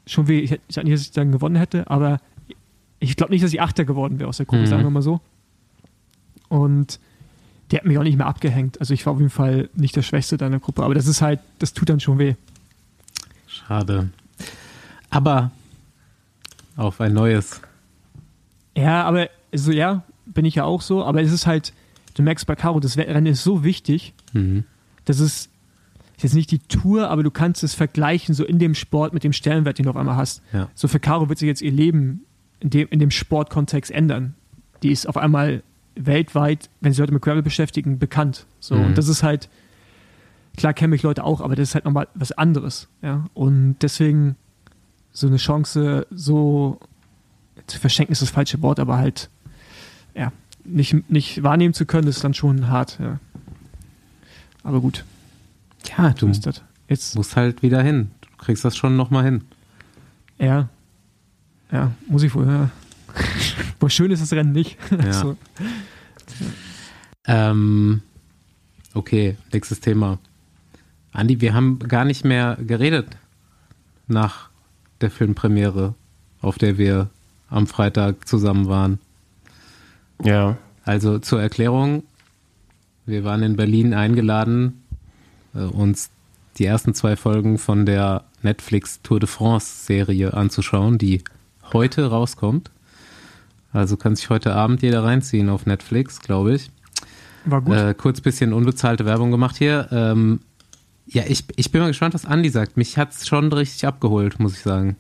schon 0.08 0.28
weh. 0.28 0.40
Ich, 0.40 0.60
sage 0.70 0.88
nicht, 0.88 0.96
dass 0.96 1.02
ich 1.02 1.12
dann 1.12 1.32
gewonnen 1.32 1.58
hätte, 1.58 1.92
aber 1.92 2.20
ich 2.98 3.16
glaube 3.16 3.34
nicht, 3.34 3.44
dass 3.44 3.54
ich 3.54 3.62
Achter 3.62 3.86
geworden 3.86 4.18
wäre 4.18 4.30
aus 4.30 4.38
der 4.38 4.48
Gruppe, 4.48 4.64
mhm. 4.64 4.68
sagen 4.68 4.82
wir 4.82 4.90
mal 4.90 5.04
so. 5.04 5.22
Und 6.50 7.00
der 7.72 7.80
hat 7.80 7.86
mich 7.86 7.98
auch 7.98 8.04
nicht 8.04 8.18
mehr 8.18 8.28
abgehängt. 8.28 8.80
Also 8.80 8.94
ich 8.94 9.06
war 9.06 9.14
auf 9.14 9.20
jeden 9.20 9.32
Fall 9.32 9.70
nicht 9.74 9.96
der 9.96 10.04
Schwächste 10.04 10.38
deiner 10.38 10.60
Gruppe, 10.60 10.84
aber 10.84 10.94
das 10.94 11.08
ist 11.08 11.22
halt, 11.22 11.40
das 11.60 11.74
tut 11.74 11.90
dann 11.90 12.00
schon 12.00 12.20
weh. 12.20 12.36
Schade. 13.48 14.10
Aber 15.10 15.52
auf 16.76 17.02
ein 17.02 17.14
neues. 17.14 17.62
Ja, 18.76 19.04
aber 19.04 19.30
so, 19.54 19.72
ja, 19.72 20.04
bin 20.26 20.46
ich 20.46 20.56
ja 20.56 20.66
auch 20.66 20.82
so, 20.82 21.04
aber 21.04 21.22
es 21.22 21.32
ist 21.32 21.48
halt, 21.48 21.74
du 22.16 22.24
merkst 22.24 22.46
bei 22.46 22.56
Caro, 22.56 22.80
das 22.80 22.98
Rennen 22.98 23.26
ist 23.26 23.44
so 23.44 23.64
wichtig, 23.64 24.14
mhm. 24.34 24.66
das 25.06 25.20
ist, 25.20 25.50
ist 26.18 26.24
jetzt 26.24 26.34
nicht 26.34 26.52
die 26.52 26.60
Tour, 26.60 27.10
aber 27.10 27.24
du 27.24 27.32
kannst 27.32 27.64
es 27.64 27.74
vergleichen, 27.74 28.36
so 28.36 28.44
in 28.44 28.60
dem 28.60 28.76
Sport 28.76 29.14
mit 29.14 29.24
dem 29.24 29.34
Stellenwert, 29.34 29.78
den 29.78 29.86
du 29.86 29.90
auf 29.90 29.98
einmal 29.98 30.18
hast. 30.18 30.42
Ja. 30.54 30.70
So 30.76 30.88
für 30.88 31.00
Caro 31.00 31.30
wird 31.30 31.40
sich 31.40 31.48
jetzt 31.48 31.62
ihr 31.62 31.72
Leben 31.72 32.26
in 32.60 32.70
dem, 32.70 32.88
in 32.90 33.00
dem 33.00 33.12
Sportkontext 33.12 33.92
ändern. 33.92 34.36
Die 34.84 34.92
ist 34.92 35.08
auf 35.08 35.18
einmal 35.18 35.64
weltweit, 35.96 36.70
wenn 36.82 36.94
sie 36.94 37.02
Leute 37.02 37.14
mit 37.14 37.22
Gravel 37.22 37.42
beschäftigen, 37.42 38.00
bekannt. 38.00 38.46
So, 38.60 38.76
mhm. 38.76 38.88
und 38.88 38.98
das 38.98 39.08
ist 39.08 39.24
halt, 39.24 39.50
klar 40.58 40.74
kenne 40.74 40.96
ich 40.96 41.04
Leute 41.04 41.24
auch, 41.24 41.42
aber 41.42 41.56
das 41.56 41.70
ist 41.70 41.76
halt 41.76 41.86
nochmal 41.86 42.08
was 42.14 42.32
anderes. 42.32 42.88
Ja? 43.02 43.26
Und 43.34 43.78
deswegen 43.82 44.36
so 45.12 45.28
eine 45.28 45.38
Chance 45.38 46.06
so 46.12 46.80
zu 47.68 47.80
verschenken 47.80 48.12
ist 48.12 48.22
das 48.22 48.30
falsche 48.30 48.62
Wort, 48.62 48.80
aber 48.80 48.98
halt, 48.98 49.30
ja, 50.14 50.32
nicht, 50.66 51.10
nicht 51.10 51.44
wahrnehmen 51.44 51.74
zu 51.74 51.86
können, 51.86 52.08
ist 52.08 52.24
dann 52.24 52.34
schon 52.34 52.68
hart, 52.70 53.00
ja. 53.00 53.20
Aber 54.64 54.82
gut. 54.82 55.06
Ja, 55.96 56.10
du 56.12 56.28
Jetzt. 56.88 57.16
musst 57.16 57.36
halt 57.36 57.62
wieder 57.62 57.82
hin. 57.82 58.12
Du 58.22 58.30
kriegst 58.38 58.66
das 58.66 58.76
schon 58.76 58.96
nochmal 58.96 59.24
hin. 59.24 59.44
Ja. 60.40 60.70
Ja, 61.72 61.92
muss 62.08 62.24
ich 62.24 62.34
wohl, 62.34 62.48
ja. 62.48 62.70
Boah, 63.80 63.90
schön 63.90 64.12
ist 64.12 64.22
das 64.22 64.34
Rennen 64.34 64.52
nicht. 64.52 64.78
Ja. 64.92 65.14
so. 65.22 65.38
Ähm, 67.28 68.02
okay, 68.94 69.38
nächstes 69.52 69.80
Thema. 69.80 70.20
Andi, 71.12 71.42
wir 71.42 71.54
haben 71.54 71.80
gar 71.80 72.06
nicht 72.06 72.26
mehr 72.26 72.58
geredet 72.66 73.08
nach 74.08 74.50
der 75.02 75.12
Filmpremiere, 75.12 75.96
auf 76.42 76.58
der 76.58 76.78
wir 76.78 77.10
am 77.50 77.68
Freitag 77.68 78.28
zusammen 78.28 78.68
waren. 78.68 79.00
Ja. 80.24 80.58
Also 80.84 81.20
zur 81.20 81.42
Erklärung, 81.42 82.04
wir 83.06 83.24
waren 83.24 83.44
in 83.44 83.56
Berlin 83.56 83.94
eingeladen, 83.94 84.84
äh, 85.54 85.60
uns 85.60 86.10
die 86.58 86.66
ersten 86.66 86.94
zwei 86.94 87.16
Folgen 87.16 87.58
von 87.58 87.86
der 87.86 88.24
Netflix 88.42 89.02
Tour 89.02 89.20
de 89.20 89.28
France 89.28 89.86
Serie 89.86 90.34
anzuschauen, 90.34 90.98
die 90.98 91.24
heute 91.74 92.08
rauskommt. 92.08 92.72
Also 93.76 93.98
kann 93.98 94.16
sich 94.16 94.30
heute 94.30 94.56
Abend 94.56 94.82
jeder 94.82 95.04
reinziehen 95.04 95.50
auf 95.50 95.66
Netflix, 95.66 96.22
glaube 96.22 96.56
ich. 96.56 96.72
War 97.44 97.62
gut. 97.62 97.76
Äh, 97.76 97.94
kurz 97.94 98.22
bisschen 98.22 98.54
unbezahlte 98.54 99.06
Werbung 99.06 99.32
gemacht 99.32 99.58
hier. 99.58 99.90
Ähm, 99.92 100.40
ja, 101.06 101.24
ich, 101.28 101.44
ich 101.58 101.72
bin 101.72 101.82
mal 101.82 101.88
gespannt, 101.88 102.14
was 102.14 102.26
Andi 102.26 102.50
sagt. 102.50 102.78
Mich 102.78 102.98
hat 102.98 103.12
es 103.12 103.28
schon 103.28 103.52
richtig 103.52 103.86
abgeholt, 103.86 104.40
muss 104.40 104.54
ich 104.54 104.62
sagen. 104.62 104.96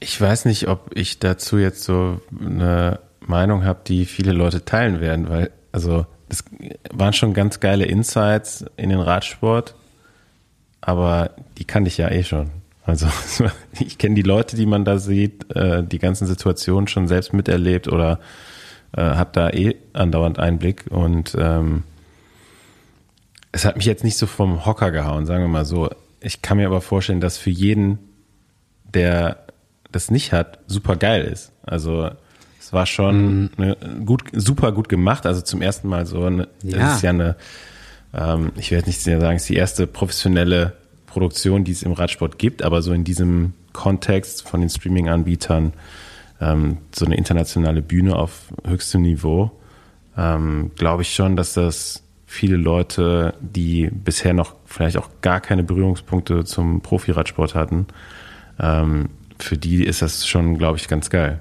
Ich 0.00 0.20
weiß 0.20 0.44
nicht, 0.44 0.68
ob 0.68 0.90
ich 0.94 1.18
dazu 1.18 1.56
jetzt 1.56 1.82
so 1.82 2.20
eine 2.38 3.00
Meinung 3.26 3.64
habe, 3.64 3.80
die 3.86 4.04
viele 4.04 4.32
Leute 4.32 4.66
teilen 4.66 5.00
werden, 5.00 5.30
weil, 5.30 5.50
also, 5.72 6.06
das 6.28 6.44
waren 6.92 7.14
schon 7.14 7.32
ganz 7.32 7.58
geile 7.58 7.86
Insights 7.86 8.66
in 8.76 8.90
den 8.90 9.00
Radsport, 9.00 9.74
aber 10.82 11.30
die 11.56 11.64
kannte 11.64 11.88
ich 11.88 11.96
ja 11.96 12.10
eh 12.10 12.22
schon. 12.22 12.50
Also 12.88 13.06
ich 13.78 13.98
kenne 13.98 14.14
die 14.14 14.22
Leute, 14.22 14.56
die 14.56 14.66
man 14.66 14.84
da 14.84 14.98
sieht, 14.98 15.54
äh, 15.54 15.84
die 15.84 15.98
ganzen 15.98 16.26
Situationen 16.26 16.88
schon 16.88 17.06
selbst 17.06 17.34
miterlebt 17.34 17.86
oder 17.86 18.18
äh, 18.96 19.02
habe 19.02 19.30
da 19.34 19.50
eh 19.50 19.76
andauernd 19.92 20.38
Einblick 20.38 20.86
und 20.88 21.36
ähm, 21.38 21.82
es 23.52 23.66
hat 23.66 23.76
mich 23.76 23.84
jetzt 23.84 24.04
nicht 24.04 24.16
so 24.16 24.26
vom 24.26 24.64
Hocker 24.64 24.90
gehauen, 24.90 25.26
sagen 25.26 25.44
wir 25.44 25.48
mal 25.48 25.64
so. 25.66 25.90
Ich 26.20 26.40
kann 26.42 26.56
mir 26.56 26.66
aber 26.66 26.80
vorstellen, 26.80 27.20
dass 27.20 27.36
für 27.36 27.50
jeden, 27.50 27.98
der 28.94 29.44
das 29.92 30.10
nicht 30.10 30.32
hat, 30.32 30.58
super 30.66 30.96
geil 30.96 31.24
ist. 31.24 31.52
Also 31.64 32.10
es 32.58 32.72
war 32.72 32.86
schon 32.86 33.42
mhm. 33.42 33.50
eine, 33.58 33.76
gut, 34.04 34.24
super 34.32 34.72
gut 34.72 34.88
gemacht. 34.88 35.26
Also 35.26 35.42
zum 35.42 35.60
ersten 35.60 35.88
Mal 35.88 36.06
so 36.06 36.24
eine, 36.24 36.48
ja. 36.62 36.78
das 36.78 36.96
ist 36.96 37.02
ja 37.02 37.10
eine, 37.10 37.36
ähm, 38.14 38.52
ich 38.56 38.70
werde 38.70 38.88
nicht 38.88 39.00
sagen, 39.00 39.36
es 39.36 39.42
ist 39.42 39.48
die 39.48 39.56
erste 39.56 39.86
professionelle 39.86 40.74
Produktion, 41.18 41.64
die 41.64 41.72
es 41.72 41.82
im 41.82 41.90
Radsport 41.90 42.38
gibt, 42.38 42.62
aber 42.62 42.80
so 42.80 42.92
in 42.92 43.02
diesem 43.02 43.52
Kontext 43.72 44.48
von 44.48 44.60
den 44.60 44.70
Streaming-Anbietern 44.70 45.72
ähm, 46.40 46.78
so 46.94 47.06
eine 47.06 47.16
internationale 47.16 47.82
Bühne 47.82 48.14
auf 48.14 48.52
höchstem 48.64 49.02
Niveau, 49.02 49.50
ähm, 50.16 50.70
glaube 50.76 51.02
ich 51.02 51.12
schon, 51.12 51.34
dass 51.34 51.54
das 51.54 52.04
viele 52.24 52.56
Leute, 52.56 53.34
die 53.40 53.90
bisher 53.92 54.32
noch 54.32 54.54
vielleicht 54.64 54.96
auch 54.96 55.08
gar 55.20 55.40
keine 55.40 55.64
Berührungspunkte 55.64 56.44
zum 56.44 56.82
Profiradsport 56.82 57.56
hatten, 57.56 57.88
ähm, 58.60 59.08
für 59.40 59.56
die 59.56 59.82
ist 59.82 60.02
das 60.02 60.24
schon, 60.24 60.56
glaube 60.56 60.78
ich, 60.78 60.86
ganz 60.86 61.10
geil. 61.10 61.40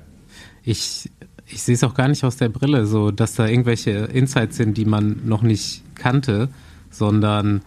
Ich, 0.63 1.12
ich 1.46 1.62
sehe 1.62 1.75
es 1.75 1.84
auch 1.84 1.93
gar 1.93 2.07
nicht 2.07 2.24
aus 2.24 2.38
der 2.38 2.50
Brille, 2.50 2.88
so 2.88 3.12
dass 3.12 3.36
da 3.36 3.46
irgendwelche 3.46 3.91
Insights 3.91 4.57
sind, 4.57 4.75
die 4.75 4.86
man 4.86 5.22
noch 5.25 5.43
nicht 5.43 5.84
kannte, 5.93 6.50
sondern 6.89 7.62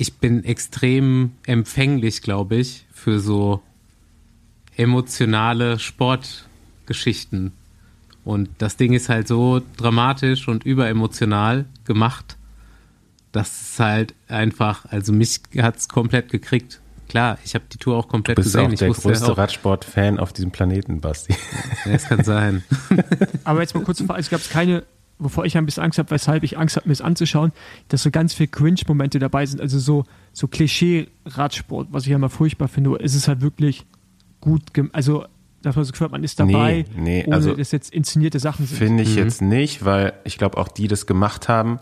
ich 0.00 0.14
bin 0.14 0.44
extrem 0.44 1.32
empfänglich, 1.44 2.22
glaube 2.22 2.56
ich, 2.56 2.86
für 2.90 3.20
so 3.20 3.62
emotionale 4.74 5.78
Sportgeschichten. 5.78 7.52
Und 8.24 8.48
das 8.56 8.78
Ding 8.78 8.94
ist 8.94 9.10
halt 9.10 9.28
so 9.28 9.60
dramatisch 9.76 10.48
und 10.48 10.64
überemotional 10.64 11.66
gemacht, 11.84 12.38
dass 13.32 13.72
es 13.72 13.78
halt 13.78 14.14
einfach, 14.26 14.86
also 14.86 15.12
mich 15.12 15.42
hat 15.58 15.76
es 15.76 15.88
komplett 15.88 16.30
gekriegt. 16.30 16.80
Klar, 17.10 17.38
ich 17.44 17.54
habe 17.54 17.64
die 17.70 17.76
Tour 17.76 17.98
auch 17.98 18.08
komplett 18.08 18.38
du 18.38 18.42
bist 18.42 18.54
gesehen. 18.54 18.72
Auch 18.72 18.78
der 18.78 18.90
größte 18.90 19.36
Radsport-Fan 19.36 20.18
auf 20.18 20.32
diesem 20.32 20.50
Planeten, 20.50 21.02
Basti. 21.02 21.34
Ja, 21.84 21.92
es 21.92 22.04
kann 22.04 22.24
sein. 22.24 22.64
Aber 23.44 23.60
jetzt 23.60 23.74
mal 23.74 23.84
kurz, 23.84 24.00
es 24.00 24.30
gab 24.30 24.48
keine 24.48 24.84
wovor 25.20 25.44
ich 25.44 25.56
ein 25.56 25.66
bisschen 25.66 25.82
Angst 25.84 25.98
habe, 25.98 26.10
weshalb 26.10 26.42
ich 26.42 26.58
Angst 26.58 26.76
habe, 26.76 26.88
mir 26.88 26.92
es 26.92 27.00
anzuschauen, 27.00 27.52
dass 27.88 28.02
so 28.02 28.10
ganz 28.10 28.34
viel 28.34 28.48
Cringe-Momente 28.48 29.18
dabei 29.18 29.46
sind. 29.46 29.60
Also 29.60 29.78
so, 29.78 30.04
so 30.32 30.48
Klischee-Radsport, 30.48 31.88
was 31.90 32.04
ich 32.04 32.10
ja 32.10 32.16
immer 32.16 32.30
furchtbar 32.30 32.68
finde. 32.68 32.98
Es 33.00 33.14
ist 33.14 33.28
halt 33.28 33.40
wirklich 33.40 33.86
gut, 34.40 34.62
also 34.92 35.24
dass 35.62 35.76
man 35.76 35.84
so 35.84 35.92
gehört, 35.92 36.12
man 36.12 36.24
ist 36.24 36.40
dabei, 36.40 36.86
nee, 36.94 37.00
nee, 37.00 37.24
ohne 37.26 37.36
also 37.36 37.54
dass 37.54 37.70
jetzt 37.70 37.92
inszenierte 37.92 38.38
Sachen 38.38 38.66
sind. 38.66 38.78
Finde 38.78 39.02
ich 39.02 39.10
mhm. 39.10 39.18
jetzt 39.18 39.42
nicht, 39.42 39.84
weil 39.84 40.14
ich 40.24 40.38
glaube 40.38 40.56
auch 40.56 40.68
die, 40.68 40.82
die 40.82 40.88
das 40.88 41.06
gemacht 41.06 41.48
haben, 41.48 41.78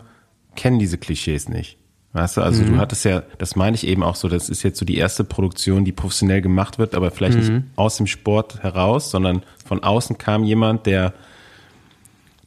kennen 0.55 0.79
diese 0.79 0.97
Klischees 0.97 1.47
nicht. 1.47 1.77
Weißt 2.11 2.37
du, 2.37 2.41
also 2.41 2.63
mhm. 2.63 2.73
du 2.73 2.77
hattest 2.77 3.05
ja, 3.05 3.23
das 3.37 3.55
meine 3.55 3.75
ich 3.75 3.85
eben 3.85 4.01
auch 4.03 4.15
so, 4.15 4.27
das 4.27 4.49
ist 4.49 4.63
jetzt 4.63 4.79
so 4.79 4.85
die 4.85 4.97
erste 4.97 5.23
Produktion, 5.23 5.85
die 5.85 5.91
professionell 5.91 6.41
gemacht 6.41 6.79
wird, 6.79 6.95
aber 6.95 7.11
vielleicht 7.11 7.37
mhm. 7.37 7.55
nicht 7.55 7.63
aus 7.75 7.97
dem 7.97 8.07
Sport 8.07 8.63
heraus, 8.63 9.11
sondern 9.11 9.43
von 9.63 9.83
außen 9.83 10.17
kam 10.17 10.43
jemand, 10.43 10.87
der 10.87 11.13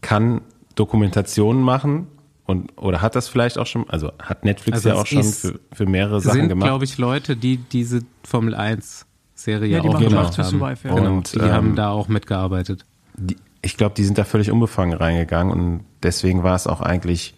kann 0.00 0.42
Dokumentationen 0.74 1.62
machen 1.62 2.06
und 2.44 2.76
oder 2.76 3.02
hat 3.02 3.14
das 3.14 3.28
vielleicht 3.28 3.58
auch 3.58 3.66
schon, 3.66 3.88
also 3.88 4.12
hat 4.18 4.44
Netflix 4.44 4.78
also 4.78 4.88
ja 4.88 4.94
auch 4.96 5.06
schon 5.06 5.24
für, 5.24 5.60
für 5.72 5.86
mehrere 5.86 6.20
Sachen 6.20 6.40
sind, 6.40 6.48
gemacht. 6.48 6.66
glaube 6.66 6.84
ich, 6.84 6.98
Leute, 6.98 7.36
die 7.36 7.56
diese 7.56 8.02
Formel 8.24 8.54
1 8.54 9.06
Serie 9.34 9.76
ja, 9.76 9.82
auch 9.82 9.98
gemacht 9.98 10.38
haben. 10.38 10.48
Survive, 10.48 10.88
ja. 10.88 10.94
Genau, 10.94 11.16
und 11.16 11.34
die 11.34 11.38
ähm, 11.38 11.52
haben 11.52 11.76
da 11.76 11.90
auch 11.90 12.08
mitgearbeitet. 12.08 12.84
Die, 13.16 13.36
ich 13.60 13.76
glaube, 13.76 13.94
die 13.94 14.04
sind 14.04 14.18
da 14.18 14.24
völlig 14.24 14.50
unbefangen 14.50 14.96
reingegangen 14.96 15.52
und 15.52 15.84
deswegen 16.02 16.42
war 16.42 16.54
es 16.54 16.66
auch 16.66 16.80
eigentlich 16.80 17.34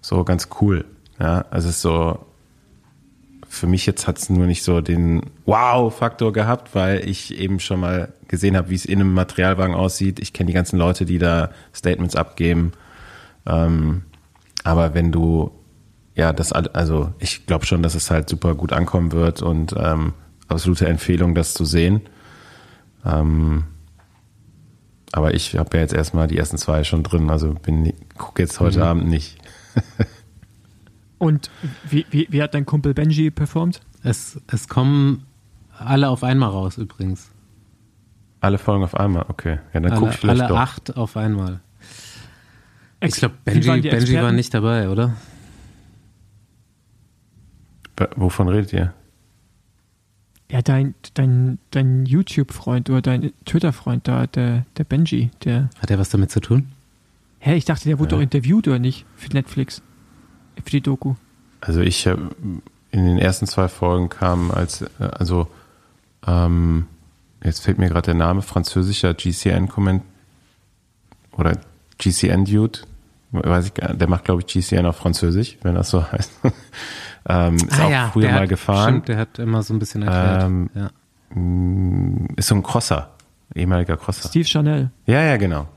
so 0.00 0.24
ganz 0.24 0.48
cool. 0.60 0.84
Ja, 1.18 1.44
also 1.50 1.68
es 1.68 1.76
ist 1.76 1.82
so, 1.82 2.18
für 3.56 3.66
mich 3.66 3.86
jetzt 3.86 4.06
hat 4.06 4.18
es 4.18 4.30
nur 4.30 4.46
nicht 4.46 4.62
so 4.62 4.80
den 4.80 5.22
Wow-Faktor 5.46 6.32
gehabt, 6.32 6.74
weil 6.74 7.08
ich 7.08 7.38
eben 7.38 7.58
schon 7.58 7.80
mal 7.80 8.12
gesehen 8.28 8.56
habe, 8.56 8.70
wie 8.70 8.74
es 8.74 8.84
in 8.84 9.00
einem 9.00 9.14
Materialwagen 9.14 9.74
aussieht. 9.74 10.20
Ich 10.20 10.32
kenne 10.32 10.48
die 10.48 10.52
ganzen 10.52 10.78
Leute, 10.78 11.04
die 11.04 11.18
da 11.18 11.50
Statements 11.74 12.16
abgeben. 12.16 12.72
Ähm, 13.46 14.02
aber 14.64 14.94
wenn 14.94 15.12
du, 15.12 15.50
ja, 16.14 16.32
das, 16.32 16.52
also 16.52 17.12
ich 17.18 17.46
glaube 17.46 17.66
schon, 17.66 17.82
dass 17.82 17.94
es 17.94 18.10
halt 18.10 18.28
super 18.28 18.54
gut 18.54 18.72
ankommen 18.72 19.12
wird 19.12 19.42
und 19.42 19.74
ähm, 19.78 20.12
absolute 20.48 20.86
Empfehlung, 20.86 21.34
das 21.34 21.54
zu 21.54 21.64
sehen. 21.64 22.02
Ähm, 23.04 23.64
aber 25.12 25.34
ich 25.34 25.56
habe 25.56 25.76
ja 25.76 25.82
jetzt 25.82 25.94
erstmal 25.94 26.26
die 26.26 26.36
ersten 26.36 26.58
zwei 26.58 26.84
schon 26.84 27.02
drin, 27.02 27.30
also 27.30 27.54
bin 27.54 27.92
gucke 28.18 28.42
jetzt 28.42 28.60
heute 28.60 28.78
mhm. 28.78 28.84
Abend 28.84 29.08
nicht. 29.08 29.38
und 31.18 31.50
wie, 31.88 32.06
wie, 32.10 32.26
wie 32.30 32.42
hat 32.42 32.54
dein 32.54 32.66
Kumpel 32.66 32.94
Benji 32.94 33.30
performt? 33.30 33.80
Es, 34.02 34.40
es 34.46 34.68
kommen 34.68 35.24
alle 35.78 36.08
auf 36.08 36.22
einmal 36.22 36.50
raus 36.50 36.78
übrigens. 36.78 37.30
Alle 38.40 38.58
Folgen 38.58 38.84
auf 38.84 38.94
einmal, 38.94 39.24
okay. 39.28 39.58
Ja, 39.72 39.80
dann 39.80 39.98
gucke 39.98 40.12
ich 40.12 40.18
vielleicht 40.18 40.42
alle 40.42 40.48
doch. 40.48 40.58
acht 40.58 40.96
auf 40.96 41.16
einmal. 41.16 41.60
Ich 43.00 43.14
glaube, 43.14 43.34
Benji, 43.44 43.80
Benji 43.80 44.14
war 44.16 44.32
nicht 44.32 44.52
dabei, 44.54 44.88
oder? 44.88 45.16
Wovon 48.16 48.48
redet 48.48 48.72
ihr? 48.72 48.92
Ja, 50.50 50.62
dein, 50.62 50.94
dein, 51.14 51.58
dein 51.70 52.06
YouTube-Freund 52.06 52.88
oder 52.90 53.02
dein 53.02 53.32
Twitter-Freund 53.46 54.06
da, 54.06 54.26
der, 54.26 54.64
der 54.76 54.84
Benji, 54.84 55.30
der. 55.44 55.70
Hat 55.80 55.90
er 55.90 55.98
was 55.98 56.10
damit 56.10 56.30
zu 56.30 56.40
tun? 56.40 56.68
Hä, 57.40 57.56
ich 57.56 57.64
dachte, 57.64 57.88
der 57.88 57.98
wurde 57.98 58.12
ja. 58.12 58.16
doch 58.16 58.22
interviewt 58.22 58.68
oder 58.68 58.78
nicht? 58.78 59.06
Für 59.16 59.32
Netflix. 59.32 59.82
Für 60.66 60.70
die 60.70 60.80
Doku. 60.80 61.14
Also 61.60 61.80
ich 61.80 62.08
habe 62.08 62.30
in 62.90 63.06
den 63.06 63.18
ersten 63.18 63.46
zwei 63.46 63.68
Folgen 63.68 64.08
kam 64.08 64.50
als, 64.50 64.82
äh, 64.82 64.88
also 64.98 65.46
ähm, 66.26 66.86
jetzt 67.44 67.60
fällt 67.60 67.78
mir 67.78 67.88
gerade 67.88 68.06
der 68.06 68.14
Name, 68.14 68.42
französischer 68.42 69.14
GCN-Comment 69.14 70.02
oder 71.36 71.56
GCN-Dude, 71.98 72.80
weiß 73.30 73.66
ich 73.66 73.74
gar 73.74 73.94
der 73.94 74.08
macht 74.08 74.24
glaube 74.24 74.42
ich 74.42 74.52
GCN 74.52 74.86
auf 74.86 74.96
Französisch, 74.96 75.56
wenn 75.62 75.76
das 75.76 75.88
so 75.88 76.04
heißt. 76.12 76.32
ähm, 77.28 77.54
ist 77.54 77.78
ah, 77.78 77.84
auch 77.84 77.90
ja, 77.90 78.10
früher 78.12 78.32
mal 78.32 78.40
hat, 78.40 78.48
gefahren. 78.48 78.94
Stimmt, 78.94 79.08
der 79.08 79.18
hat 79.18 79.38
immer 79.38 79.62
so 79.62 79.72
ein 79.72 79.78
bisschen 79.78 80.02
erklärt. 80.02 80.42
Ähm, 80.42 80.70
ja. 80.74 80.90
Mm, 81.38 82.26
ist 82.34 82.48
so 82.48 82.56
ein 82.56 82.64
Crosser, 82.64 83.10
ehemaliger 83.54 83.96
Crosser. 83.96 84.28
Steve 84.28 84.48
Chanel. 84.48 84.90
Ja, 85.06 85.22
ja, 85.22 85.36
genau. 85.36 85.68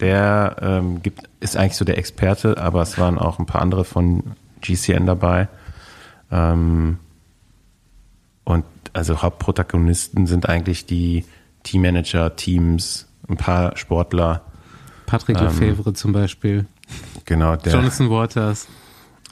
Der 0.00 0.56
ähm, 0.60 1.02
gibt, 1.02 1.22
ist 1.40 1.56
eigentlich 1.56 1.76
so 1.76 1.84
der 1.84 1.98
Experte, 1.98 2.58
aber 2.58 2.82
es 2.82 2.98
waren 2.98 3.18
auch 3.18 3.38
ein 3.38 3.46
paar 3.46 3.62
andere 3.62 3.84
von 3.84 4.34
GCN 4.60 5.06
dabei. 5.06 5.48
Ähm, 6.30 6.98
und 8.44 8.64
also 8.92 9.22
Hauptprotagonisten 9.22 10.26
sind 10.26 10.48
eigentlich 10.48 10.86
die 10.86 11.24
Teammanager, 11.62 12.36
Teams, 12.36 13.06
ein 13.28 13.36
paar 13.36 13.76
Sportler. 13.76 14.42
Patrick 15.06 15.38
ähm, 15.38 15.44
Lefevre 15.44 15.92
zum 15.92 16.12
Beispiel. 16.12 16.66
Genau, 17.24 17.56
der. 17.56 17.72
Jonathan 17.72 18.10
Waters. 18.10 18.68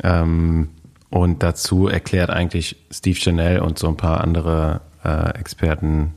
Ähm, 0.03 0.71
und 1.11 1.43
dazu 1.43 1.89
erklärt 1.89 2.31
eigentlich 2.31 2.77
Steve 2.91 3.19
Chanel 3.19 3.61
und 3.61 3.79
so 3.79 3.89
ein 3.89 3.97
paar 3.97 4.23
andere 4.23 4.81
äh, 5.05 5.39
Experten 5.39 6.15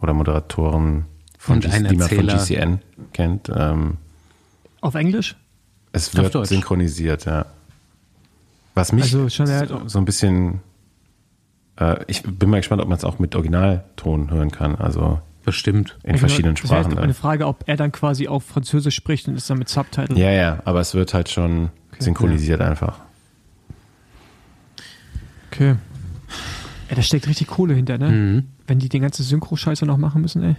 oder 0.00 0.14
Moderatoren, 0.14 1.04
von 1.42 1.58
G 1.58 1.68
die 1.68 1.96
man 1.96 2.08
von 2.08 2.26
GCN 2.28 2.78
kennt. 3.12 3.50
Ähm, 3.52 3.96
Auf 4.80 4.94
Englisch? 4.94 5.34
Es 5.90 6.16
wird 6.16 6.46
synchronisiert, 6.46 7.24
ja. 7.24 7.46
Was 8.74 8.92
mich 8.92 9.02
Also 9.12 9.28
so, 9.28 9.88
so 9.88 9.98
ein 9.98 10.04
bisschen, 10.04 10.60
äh, 11.80 11.96
ich 12.06 12.22
bin 12.22 12.48
mal 12.48 12.58
gespannt, 12.58 12.80
ob 12.80 12.88
man 12.88 12.96
es 12.96 13.04
auch 13.04 13.18
mit 13.18 13.34
Originalton 13.34 14.30
hören 14.30 14.52
kann, 14.52 14.76
also 14.76 15.20
Bestimmt. 15.44 15.98
in 16.04 16.16
verschiedenen 16.16 16.54
Das 16.54 16.70
wäre 16.70 16.76
jetzt 16.80 16.86
Sprachen. 16.92 17.02
eine. 17.02 17.12
Frage, 17.14 17.46
ob 17.48 17.64
er 17.66 17.76
dann 17.76 17.90
quasi 17.90 18.28
auch 18.28 18.40
Französisch 18.40 18.94
spricht 18.94 19.26
und 19.26 19.34
ist 19.34 19.50
dann 19.50 19.58
mit 19.58 19.68
Subtitle. 19.68 20.16
Ja, 20.16 20.30
ja, 20.30 20.62
aber 20.64 20.78
es 20.80 20.94
wird 20.94 21.12
halt 21.12 21.28
schon 21.28 21.70
synchronisiert 21.98 22.60
einfach. 22.60 23.00
Okay. 25.50 25.74
Ey, 26.88 26.94
da 26.94 27.02
steckt 27.02 27.26
richtig 27.26 27.48
Kohle 27.48 27.74
hinter, 27.74 27.98
ne? 27.98 28.08
Mhm. 28.08 28.44
Wenn 28.68 28.78
die 28.78 28.88
den 28.88 29.02
ganzen 29.02 29.24
Synchro-Scheiße 29.24 29.84
noch 29.86 29.98
machen 29.98 30.22
müssen, 30.22 30.42
ey. 30.44 30.56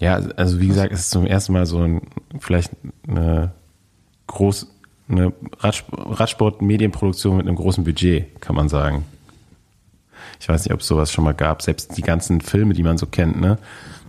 Ja, 0.00 0.16
also 0.36 0.60
wie 0.60 0.68
gesagt, 0.68 0.92
es 0.92 1.00
ist 1.00 1.10
zum 1.10 1.26
ersten 1.26 1.52
Mal 1.52 1.64
so 1.66 1.80
ein, 1.80 2.02
vielleicht 2.38 2.70
eine 3.08 3.52
groß, 4.26 4.66
eine 5.08 5.32
Radsport- 5.60 6.18
Radsport-Medienproduktion 6.20 7.36
mit 7.38 7.46
einem 7.46 7.56
großen 7.56 7.84
Budget, 7.84 8.40
kann 8.40 8.56
man 8.56 8.68
sagen. 8.68 9.04
Ich 10.40 10.48
weiß 10.48 10.64
nicht, 10.64 10.74
ob 10.74 10.80
es 10.80 10.86
sowas 10.86 11.10
schon 11.12 11.24
mal 11.24 11.32
gab. 11.34 11.62
Selbst 11.62 11.96
die 11.96 12.02
ganzen 12.02 12.40
Filme, 12.42 12.74
die 12.74 12.82
man 12.82 12.98
so 12.98 13.06
kennt, 13.06 13.40
ne, 13.40 13.58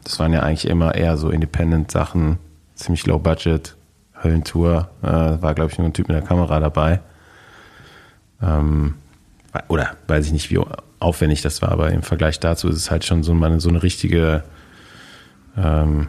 das 0.03 0.19
waren 0.19 0.33
ja 0.33 0.41
eigentlich 0.41 0.67
immer 0.67 0.95
eher 0.95 1.17
so 1.17 1.29
Independent-Sachen, 1.29 2.37
ziemlich 2.75 3.05
low 3.07 3.19
budget. 3.19 3.75
Höllentour, 4.23 4.89
äh, 5.03 5.07
war, 5.07 5.53
glaube 5.53 5.71
ich, 5.71 5.77
nur 5.77 5.87
ein 5.87 5.93
Typ 5.93 6.07
mit 6.07 6.15
der 6.15 6.23
Kamera 6.23 6.59
dabei. 6.59 7.01
Ähm, 8.41 8.95
oder 9.67 9.91
weiß 10.07 10.25
ich 10.25 10.31
nicht, 10.31 10.49
wie 10.49 10.59
aufwendig 10.99 11.41
das 11.43 11.61
war, 11.61 11.71
aber 11.71 11.91
im 11.91 12.01
Vergleich 12.01 12.39
dazu 12.39 12.67
ist 12.67 12.77
es 12.77 12.89
halt 12.91 13.05
schon 13.05 13.23
so, 13.23 13.31
eine- 13.31 13.59
so 13.59 13.69
eine 13.69 13.83
richtige 13.83 14.43
ähm, 15.57 16.07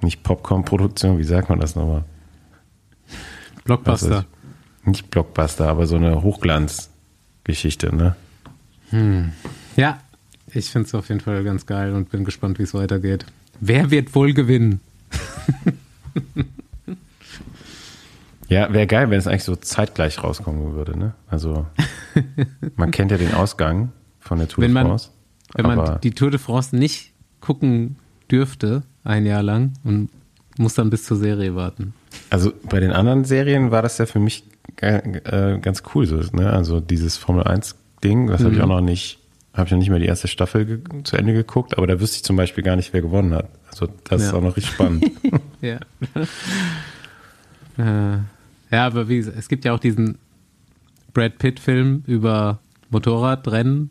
nicht 0.00 0.22
Popcorn-Produktion, 0.22 1.18
wie 1.18 1.24
sagt 1.24 1.48
man 1.48 1.60
das 1.60 1.76
nochmal? 1.76 2.04
Blockbuster. 3.64 4.26
Nicht 4.84 5.10
Blockbuster, 5.10 5.68
aber 5.68 5.86
so 5.86 5.96
eine 5.96 6.22
Hochglanzgeschichte, 6.22 7.94
ne? 7.94 8.16
Ja, 9.76 10.00
ich 10.52 10.70
finde 10.70 10.86
es 10.86 10.94
auf 10.94 11.08
jeden 11.08 11.20
Fall 11.20 11.42
ganz 11.42 11.66
geil 11.66 11.94
und 11.94 12.10
bin 12.10 12.24
gespannt, 12.24 12.58
wie 12.58 12.62
es 12.64 12.74
weitergeht. 12.74 13.26
Wer 13.60 13.90
wird 13.90 14.14
wohl 14.14 14.34
gewinnen? 14.34 14.80
Ja, 18.48 18.72
wäre 18.72 18.86
geil, 18.86 19.10
wenn 19.10 19.18
es 19.18 19.26
eigentlich 19.26 19.44
so 19.44 19.56
zeitgleich 19.56 20.22
rauskommen 20.22 20.74
würde, 20.74 20.98
ne? 20.98 21.14
Also, 21.28 21.66
man 22.76 22.90
kennt 22.90 23.10
ja 23.10 23.16
den 23.16 23.32
Ausgang 23.32 23.92
von 24.20 24.38
der 24.38 24.48
Tour 24.48 24.62
Wenn 24.62 24.70
de 24.70 24.74
man, 24.74 24.86
France. 24.86 25.10
wenn 25.54 25.66
man 25.66 26.00
die 26.02 26.10
Tour 26.12 26.30
de 26.30 26.38
France 26.38 26.76
nicht 26.76 27.12
gucken 27.40 27.96
dürfte, 28.30 28.82
ein 29.04 29.26
Jahr 29.26 29.42
lang, 29.42 29.72
und 29.84 30.08
muss 30.56 30.74
dann 30.74 30.90
bis 30.90 31.04
zur 31.04 31.16
Serie 31.16 31.54
warten. 31.54 31.94
also 32.30 32.52
bei 32.68 32.80
den 32.80 32.92
anderen 32.92 33.24
Serien 33.24 33.70
war 33.70 33.82
das 33.82 33.98
ja 33.98 34.06
für 34.06 34.20
mich 34.20 34.44
äh, 34.76 35.58
ganz 35.60 35.82
cool, 35.94 36.06
so, 36.06 36.16
ne? 36.32 36.50
Also 36.52 36.80
dieses 36.80 37.16
Formel 37.16 37.44
1 37.44 37.76
Ding, 38.02 38.26
das 38.28 38.40
habe 38.44 38.52
ich 38.52 38.58
Mhm. 38.58 38.64
auch 38.64 38.68
noch 38.68 38.80
nicht, 38.80 39.18
habe 39.52 39.66
ich 39.66 39.72
noch 39.72 39.78
nicht 39.78 39.90
mal 39.90 39.98
die 40.00 40.06
erste 40.06 40.28
Staffel 40.28 40.82
zu 41.04 41.16
Ende 41.16 41.32
geguckt, 41.32 41.76
aber 41.76 41.86
da 41.86 42.00
wüsste 42.00 42.16
ich 42.16 42.24
zum 42.24 42.36
Beispiel 42.36 42.62
gar 42.64 42.76
nicht, 42.76 42.92
wer 42.92 43.02
gewonnen 43.02 43.34
hat. 43.34 43.48
Also 43.70 43.88
das 44.04 44.22
ist 44.22 44.32
Ja. 44.32 44.38
auch 44.38 44.42
noch 44.42 44.56
richtig 44.56 44.72
spannend. 44.74 45.04
Ja. 45.60 45.78
äh, 47.78 48.18
ja, 48.70 48.86
aber 48.86 49.08
wie 49.08 49.16
gesagt, 49.18 49.36
es 49.38 49.48
gibt 49.48 49.64
ja 49.64 49.72
auch 49.74 49.78
diesen 49.78 50.18
Brad 51.12 51.38
Pitt-Film 51.38 52.02
über 52.06 52.60
Motorradrennen, 52.90 53.90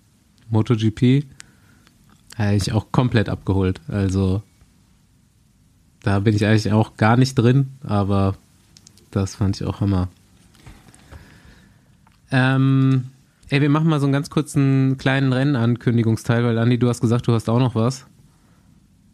MotoGP. 0.50 1.26
Habe 2.38 2.56
ich 2.56 2.72
auch 2.74 2.92
komplett 2.92 3.30
abgeholt. 3.30 3.82
Also 3.88 4.42
da 6.02 6.20
bin 6.20 6.36
ich 6.36 6.46
eigentlich 6.46 6.72
auch 6.72 6.98
gar 6.98 7.18
nicht 7.18 7.36
drin, 7.36 7.70
aber 7.84 8.36
das 9.12 9.36
fand 9.36 9.60
ich 9.60 9.68
auch 9.68 9.80
Hammer. 9.80 10.10
Ähm, 12.32 13.06
ey, 13.50 13.62
wir 13.62 13.70
machen 13.70 13.88
mal 13.88 14.00
so 14.00 14.08
einen 14.08 14.14
ganz 14.14 14.30
kurzen 14.30 14.98
kleinen 14.98 15.32
Rennankündigungsteil, 15.32 16.44
weil 16.44 16.58
Andi, 16.58 16.80
du 16.80 16.90
hast 16.90 17.02
gesagt, 17.02 17.28
du 17.28 17.34
hast 17.34 17.48
auch 17.50 17.60
noch 17.60 17.76
was. 17.76 18.06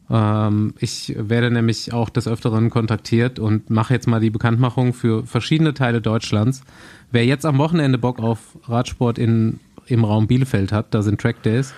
Ähm, 0.09 0.73
ich 0.79 1.13
werde 1.17 1.51
nämlich 1.51 1.93
auch 1.93 2.09
des 2.09 2.27
Öfteren 2.27 2.69
kontaktiert 2.69 3.37
und 3.37 3.69
mache 3.69 3.93
jetzt 3.93 4.07
mal 4.07 4.19
die 4.19 4.29
Bekanntmachung 4.29 4.93
für 4.93 5.25
verschiedene 5.25 5.73
Teile 5.73 6.01
Deutschlands. 6.01 6.63
Wer 7.11 7.25
jetzt 7.25 7.45
am 7.45 7.57
Wochenende 7.57 7.97
Bock 7.97 8.19
auf 8.19 8.57
Radsport 8.63 9.19
in, 9.19 9.59
im 9.85 10.03
Raum 10.05 10.27
Bielefeld 10.27 10.71
hat, 10.71 10.93
da 10.93 11.01
sind 11.01 11.21
Track 11.21 11.43
Days. 11.43 11.73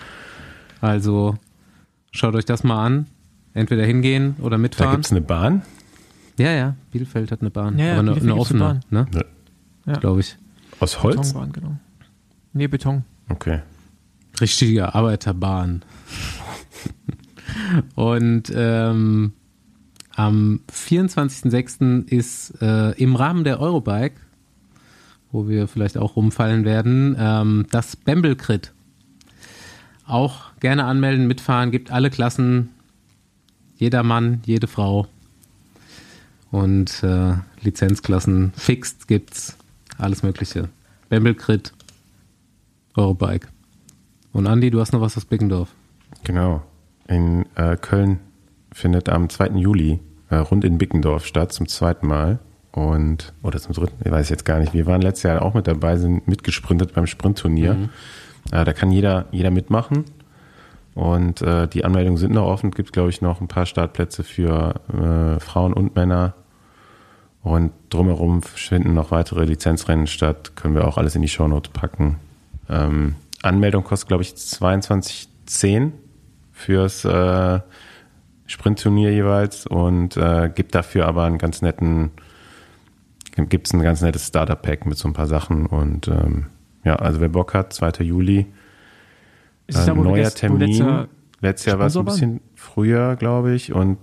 Also 0.82 1.38
schaut 2.10 2.34
euch 2.34 2.44
das 2.44 2.62
mal 2.64 2.84
an. 2.84 3.06
Entweder 3.54 3.84
hingehen 3.86 4.36
oder 4.40 4.50
Da 4.50 4.58
mitfahren. 4.58 4.96
gibt's 4.96 5.10
eine 5.10 5.20
Bahn. 5.20 5.62
ja, 6.38 6.50
ja, 6.52 6.76
Bielefeld 6.90 7.30
hat 7.30 7.40
eine 7.42 7.50
Bahn. 7.50 7.78
Ja, 7.78 7.84
ja, 7.86 7.92
aber 7.92 8.00
eine, 8.00 8.10
eine 8.12 8.20
gibt's 8.20 8.30
eine 8.32 8.40
offene, 8.40 8.80
ne? 8.90 9.06
Ja. 9.86 9.94
Glaube 9.98 10.20
ich. 10.20 10.36
Aus 10.80 11.02
Holz? 11.02 11.16
Betonbahn, 11.28 11.52
genau. 11.52 11.76
Nee, 12.54 12.66
Beton. 12.66 13.04
Okay. 13.28 13.60
Richtige 14.40 14.94
Arbeiterbahn. 14.94 15.82
Und 17.94 18.50
ähm, 18.54 19.32
am 20.14 20.60
24.06. 20.72 22.08
ist 22.08 22.54
äh, 22.62 22.92
im 22.92 23.14
Rahmen 23.16 23.44
der 23.44 23.60
Eurobike, 23.60 24.16
wo 25.30 25.48
wir 25.48 25.68
vielleicht 25.68 25.98
auch 25.98 26.16
rumfallen 26.16 26.64
werden, 26.64 27.14
ähm, 27.18 27.66
das 27.70 27.96
Bembel-Crit. 27.96 28.72
Auch 30.06 30.51
gerne 30.62 30.84
anmelden, 30.84 31.26
mitfahren, 31.26 31.72
gibt 31.72 31.90
alle 31.90 32.08
Klassen, 32.08 32.70
jeder 33.76 34.04
Mann, 34.04 34.42
jede 34.46 34.68
Frau. 34.68 35.08
Und 36.52 37.02
äh, 37.02 37.34
Lizenzklassen 37.62 38.52
fixed 38.56 39.08
gibt's, 39.08 39.58
alles 39.98 40.22
Mögliche. 40.22 40.68
Bembel-Crit, 41.08 41.72
Eurobike. 42.94 43.48
Und 44.32 44.46
Andi, 44.46 44.70
du 44.70 44.80
hast 44.80 44.92
noch 44.92 45.00
was 45.00 45.16
aus 45.16 45.24
Bickendorf. 45.24 45.68
Genau. 46.22 46.62
In 47.08 47.44
äh, 47.56 47.76
Köln 47.76 48.20
findet 48.72 49.08
am 49.08 49.28
2. 49.28 49.58
Juli 49.58 49.98
äh, 50.30 50.36
rund 50.36 50.64
in 50.64 50.78
Bickendorf 50.78 51.26
statt, 51.26 51.52
zum 51.52 51.66
zweiten 51.66 52.06
Mal. 52.06 52.38
Und, 52.70 53.34
oder 53.42 53.58
zum 53.58 53.74
dritten, 53.74 54.00
ich 54.04 54.12
weiß 54.12 54.28
jetzt 54.28 54.44
gar 54.44 54.60
nicht. 54.60 54.74
Wir 54.74 54.86
waren 54.86 55.02
letztes 55.02 55.24
Jahr 55.24 55.42
auch 55.42 55.54
mit 55.54 55.66
dabei, 55.66 55.96
sind 55.96 56.28
mitgesprintet 56.28 56.94
beim 56.94 57.08
Sprintturnier. 57.08 57.90
Äh, 58.52 58.64
da 58.64 58.72
kann 58.72 58.92
jeder, 58.92 59.26
jeder 59.32 59.50
mitmachen. 59.50 60.04
Und 60.94 61.40
äh, 61.40 61.68
die 61.68 61.84
Anmeldungen 61.84 62.18
sind 62.18 62.32
noch 62.32 62.46
offen. 62.46 62.70
Es 62.70 62.76
gibt, 62.76 62.92
glaube 62.92 63.10
ich, 63.10 63.22
noch 63.22 63.40
ein 63.40 63.48
paar 63.48 63.66
Startplätze 63.66 64.24
für 64.24 64.74
äh, 64.92 65.40
Frauen 65.40 65.72
und 65.72 65.96
Männer. 65.96 66.34
Und 67.42 67.72
drumherum 67.90 68.42
finden 68.42 68.94
noch 68.94 69.10
weitere 69.10 69.44
Lizenzrennen 69.44 70.06
statt. 70.06 70.54
Können 70.54 70.74
wir 70.74 70.86
auch 70.86 70.98
alles 70.98 71.16
in 71.16 71.22
die 71.22 71.28
Shownote 71.28 71.70
packen. 71.70 72.18
Ähm, 72.68 73.16
Anmeldung 73.42 73.84
kostet, 73.84 74.08
glaube 74.08 74.22
ich, 74.22 74.30
22,10 74.30 75.92
fürs 76.52 77.04
äh, 77.04 77.60
Sprintturnier 78.46 79.12
jeweils 79.12 79.66
und 79.66 80.16
äh, 80.16 80.50
gibt 80.54 80.74
dafür 80.74 81.06
aber 81.06 81.24
einen 81.24 81.38
ganz 81.38 81.62
netten, 81.62 82.10
gibt 83.34 83.66
es 83.66 83.72
ein 83.72 83.82
ganz 83.82 84.02
nettes 84.02 84.28
Starter-Pack 84.28 84.86
mit 84.86 84.98
so 84.98 85.08
ein 85.08 85.14
paar 85.14 85.26
Sachen 85.26 85.66
und 85.66 86.08
ähm, 86.08 86.46
ja, 86.84 86.96
also 86.96 87.20
wer 87.20 87.30
Bock 87.30 87.54
hat, 87.54 87.72
2. 87.72 88.04
Juli, 88.04 88.46
Ist 89.72 89.78
es 89.78 89.88
äh, 89.88 89.94
neuer 89.94 90.30
Termin. 90.30 91.06
Letztes 91.40 91.66
Jahr 91.66 91.78
war 91.78 91.86
es 91.86 91.96
ein 91.96 92.04
bisschen 92.04 92.40
früher, 92.54 93.16
glaube 93.16 93.54
ich, 93.54 93.72
und 93.72 93.98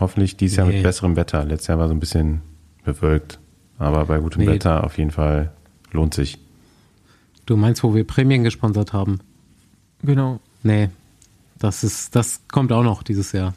hoffentlich 0.00 0.36
dieses 0.36 0.56
Jahr 0.56 0.66
Nee. 0.66 0.74
mit 0.74 0.82
besserem 0.82 1.16
Wetter. 1.16 1.44
Letztes 1.44 1.68
Jahr 1.68 1.78
war 1.78 1.88
so 1.88 1.94
ein 1.94 2.00
bisschen 2.00 2.42
bewölkt, 2.84 3.38
aber 3.78 4.06
bei 4.06 4.18
gutem 4.18 4.42
Nee. 4.42 4.48
Wetter 4.48 4.84
auf 4.84 4.98
jeden 4.98 5.10
Fall 5.10 5.52
lohnt 5.92 6.14
sich. 6.14 6.38
Du 7.46 7.56
meinst, 7.56 7.82
wo 7.82 7.94
wir 7.94 8.04
Prämien 8.06 8.42
gesponsert 8.42 8.92
haben? 8.92 9.20
Genau. 10.02 10.40
Nee, 10.62 10.88
das 11.58 11.84
ist, 11.84 12.14
das 12.16 12.40
kommt 12.48 12.72
auch 12.72 12.82
noch 12.82 13.02
dieses 13.02 13.32
Jahr. 13.32 13.54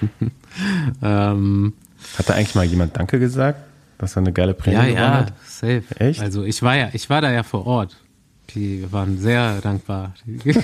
ähm, 1.02 1.72
Hat 2.18 2.28
da 2.28 2.34
eigentlich 2.34 2.54
mal 2.54 2.64
jemand 2.64 2.96
Danke 2.96 3.18
gesagt, 3.18 3.60
dass 3.98 4.16
er 4.16 4.20
eine 4.22 4.32
geile 4.32 4.54
Prämie 4.54 4.76
ja, 4.76 4.82
gewonnen 4.82 4.96
ja, 4.98 5.14
hat? 5.20 5.32
safe. 5.46 5.84
Echt? 5.98 6.20
Also 6.20 6.44
ich 6.44 6.62
war 6.62 6.76
ja, 6.76 6.88
ich 6.92 7.08
war 7.10 7.20
da 7.20 7.30
ja 7.32 7.42
vor 7.42 7.66
Ort. 7.66 7.96
Die 8.54 8.90
waren 8.90 9.18
sehr 9.18 9.60
dankbar. 9.60 10.14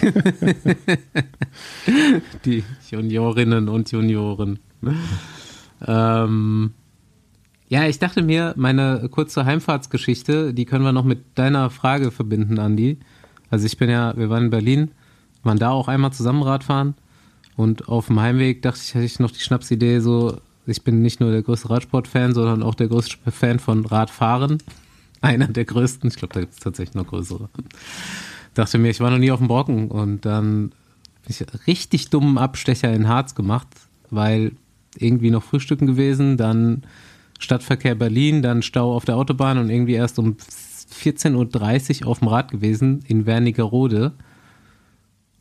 Die 2.44 2.64
Juniorinnen 2.90 3.68
und 3.68 3.90
Junioren. 3.92 4.58
Ähm, 5.86 6.72
ja, 7.68 7.86
ich 7.86 7.98
dachte 7.98 8.22
mir, 8.22 8.54
meine 8.56 9.08
kurze 9.10 9.44
Heimfahrtsgeschichte, 9.44 10.54
die 10.54 10.64
können 10.64 10.84
wir 10.84 10.92
noch 10.92 11.04
mit 11.04 11.24
deiner 11.34 11.70
Frage 11.70 12.10
verbinden, 12.10 12.58
Andi. 12.58 12.98
Also 13.50 13.66
ich 13.66 13.76
bin 13.76 13.90
ja, 13.90 14.16
wir 14.16 14.30
waren 14.30 14.44
in 14.44 14.50
Berlin, 14.50 14.90
waren 15.42 15.58
da 15.58 15.70
auch 15.70 15.88
einmal 15.88 16.12
zusammen 16.12 16.42
Radfahren 16.42 16.94
und 17.56 17.88
auf 17.88 18.06
dem 18.06 18.20
Heimweg 18.20 18.62
dachte 18.62 18.80
ich, 18.82 18.94
hätte 18.94 19.04
ich 19.04 19.20
noch 19.20 19.30
die 19.30 19.40
Schnapsidee 19.40 20.00
so, 20.00 20.38
ich 20.66 20.82
bin 20.82 21.02
nicht 21.02 21.20
nur 21.20 21.30
der 21.30 21.42
größte 21.42 21.70
Radsport-Fan, 21.70 22.34
sondern 22.34 22.62
auch 22.62 22.74
der 22.74 22.88
größte 22.88 23.30
Fan 23.30 23.58
von 23.58 23.84
Radfahren. 23.84 24.58
Einer 25.24 25.48
der 25.48 25.64
größten, 25.64 26.10
ich 26.10 26.16
glaube, 26.16 26.34
da 26.34 26.40
gibt 26.40 26.52
es 26.52 26.58
tatsächlich 26.60 26.94
noch 26.94 27.06
größere. 27.06 27.48
Dachte 28.52 28.76
mir, 28.76 28.90
ich 28.90 29.00
war 29.00 29.10
noch 29.10 29.18
nie 29.18 29.30
auf 29.30 29.38
dem 29.38 29.48
Brocken 29.48 29.90
und 29.90 30.26
dann 30.26 30.72
ich 31.26 31.42
richtig 31.66 32.10
dummen 32.10 32.36
Abstecher 32.36 32.92
in 32.92 33.08
Harz 33.08 33.34
gemacht, 33.34 33.68
weil 34.10 34.52
irgendwie 34.98 35.30
noch 35.30 35.42
Frühstücken 35.42 35.86
gewesen, 35.86 36.36
dann 36.36 36.82
Stadtverkehr 37.38 37.94
Berlin, 37.94 38.42
dann 38.42 38.60
Stau 38.60 38.94
auf 38.94 39.06
der 39.06 39.16
Autobahn 39.16 39.56
und 39.56 39.70
irgendwie 39.70 39.94
erst 39.94 40.18
um 40.18 40.36
14.30 40.92 42.02
Uhr 42.02 42.08
auf 42.08 42.18
dem 42.18 42.28
Rad 42.28 42.50
gewesen 42.50 43.02
in 43.08 43.24
Wernigerode 43.24 44.12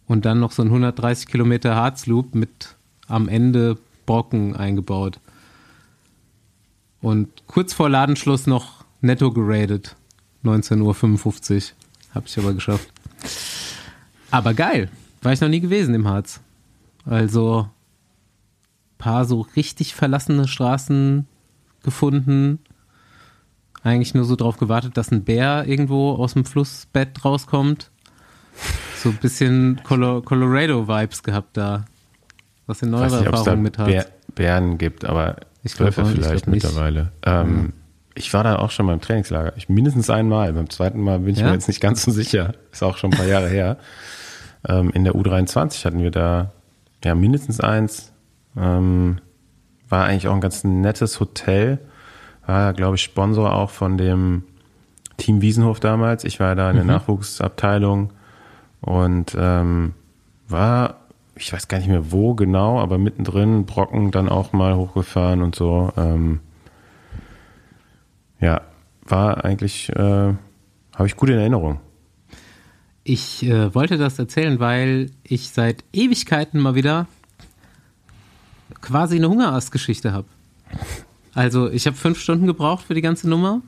und 0.08 0.24
dann 0.24 0.40
noch 0.40 0.54
so 0.54 0.62
ein 0.62 0.70
130 0.70 1.28
Kilometer 1.28 1.76
Harzloop 1.76 2.36
mit 2.36 2.78
am 3.08 3.28
Ende 3.28 3.78
Brocken 4.06 4.56
eingebaut. 4.56 5.20
Und 7.02 7.30
kurz 7.48 7.74
vor 7.74 7.90
Ladenschluss 7.90 8.48
noch 8.48 8.83
netto 9.04 9.32
geradet. 9.32 9.96
19.55 10.44 11.56
Uhr. 11.56 11.62
Hab 12.16 12.26
ich 12.26 12.38
aber 12.38 12.54
geschafft. 12.54 12.88
Aber 14.32 14.54
geil. 14.54 14.90
War 15.22 15.34
ich 15.34 15.42
noch 15.42 15.50
nie 15.50 15.62
gewesen 15.62 15.96
im 15.96 16.08
Harz. 16.08 16.42
Also 17.06 17.70
paar 18.98 19.26
so 19.26 19.42
richtig 19.56 19.96
verlassene 19.96 20.48
Straßen 20.48 21.28
gefunden. 21.84 22.60
Eigentlich 23.84 24.14
nur 24.14 24.24
so 24.24 24.36
drauf 24.36 24.58
gewartet, 24.58 24.96
dass 24.96 25.12
ein 25.12 25.24
Bär 25.24 25.66
irgendwo 25.68 26.14
aus 26.14 26.34
dem 26.34 26.46
Flussbett 26.46 27.26
rauskommt. 27.26 27.92
So 28.96 29.10
ein 29.10 29.18
bisschen 29.18 29.82
Colorado-Vibes 29.84 31.24
gehabt 31.24 31.58
da. 31.58 31.86
Was 32.66 32.82
in 32.82 32.92
neuere 32.92 33.18
nicht, 33.18 33.26
Erfahrung 33.26 33.62
mit 33.62 33.78
hat. 33.78 33.88
Bär, 33.88 34.08
Bären 34.36 34.78
gibt, 34.78 35.04
aber 35.04 35.36
Ich 35.64 35.74
glaub 35.74 35.88
Wölfe 35.88 36.04
auch 36.04 36.08
nicht, 36.08 36.20
ich 36.20 36.26
vielleicht 36.26 36.48
mittlerweile. 36.48 37.12
Ähm, 37.24 37.74
Ich 38.16 38.34
war 38.34 38.44
da 38.44 38.58
auch 38.58 38.72
schon 38.72 38.88
beim 38.88 39.02
Trainingslager. 39.02 39.54
Ich, 39.58 39.70
mindestens 39.70 40.10
einmal. 40.10 40.54
Beim 40.54 40.70
zweiten 40.70 41.02
Mal 41.02 41.20
bin 41.20 41.34
ich 41.34 41.40
Ja? 41.40 41.48
mir 41.48 41.54
jetzt 41.54 41.68
nicht 41.68 41.82
ganz 41.82 42.04
so 42.04 42.12
sicher. 42.12 42.54
Ist 42.72 42.84
auch 42.84 42.98
schon 42.98 43.12
ein 43.12 43.18
paar 43.18 43.28
Jahre 43.28 43.50
her. 43.50 43.78
Ähm, 44.68 44.92
in 44.94 45.04
der 45.04 45.14
U23 45.14 45.84
hatten 45.86 46.00
wir 46.00 46.12
da 46.12 46.52
ja 47.04 47.16
mindestens 47.16 47.60
eins. 47.60 48.12
Ähm, 48.56 49.18
war 49.90 50.06
eigentlich 50.06 50.28
auch 50.28 50.36
ein 50.36 50.42
ganz 50.42 50.64
nettes 50.64 51.20
Hotel. 51.20 51.80
War, 52.46 52.74
glaube 52.74 52.96
ich, 52.96 53.02
Sponsor 53.04 53.54
auch 53.54 53.70
von 53.72 53.98
dem 53.98 54.44
Team 55.18 55.42
Wiesenhof 55.42 55.80
damals. 55.80 56.24
Ich 56.24 56.40
war 56.40 56.56
da 56.56 56.70
in 56.70 56.76
der 56.76 56.86
Nachwuchsabteilung 56.86 58.12
und 58.82 59.36
ähm, 59.40 59.94
war, 60.48 60.96
ich 61.36 61.52
weiß 61.54 61.68
gar 61.68 61.78
nicht 61.78 61.88
mehr 61.88 62.12
wo 62.12 62.34
genau, 62.36 62.80
aber 62.80 62.98
mittendrin 62.98 63.66
Brocken 63.66 64.12
dann 64.12 64.30
auch 64.30 64.54
mal 64.54 64.76
hochgefahren 64.76 65.42
und 65.42 65.56
so. 65.56 65.92
Ähm, 65.98 66.40
ja, 68.44 68.62
war 69.06 69.46
eigentlich, 69.46 69.90
äh, 69.90 69.96
habe 69.96 71.08
ich 71.08 71.16
gut 71.16 71.30
in 71.30 71.38
Erinnerung. 71.38 71.80
Ich 73.04 73.44
äh, 73.44 73.74
wollte 73.74 73.98
das 73.98 74.20
erzählen, 74.20 74.60
weil 74.60 75.12
ich 75.24 75.50
seit 75.50 75.84
Ewigkeiten 75.94 76.60
mal 76.60 76.76
wieder 76.76 77.08
quasi 78.82 79.16
eine 79.16 79.30
Hungerast-Geschichte 79.30 80.14
habe. 80.14 80.28
Also 81.34 81.70
ich 81.70 81.88
habe 81.88 81.96
fünf 81.96 82.20
Stunden 82.20 82.46
gebraucht 82.46 82.86
für 82.86 82.94
die 82.94 83.02
ganze 83.02 83.30
Nummer 83.30 83.62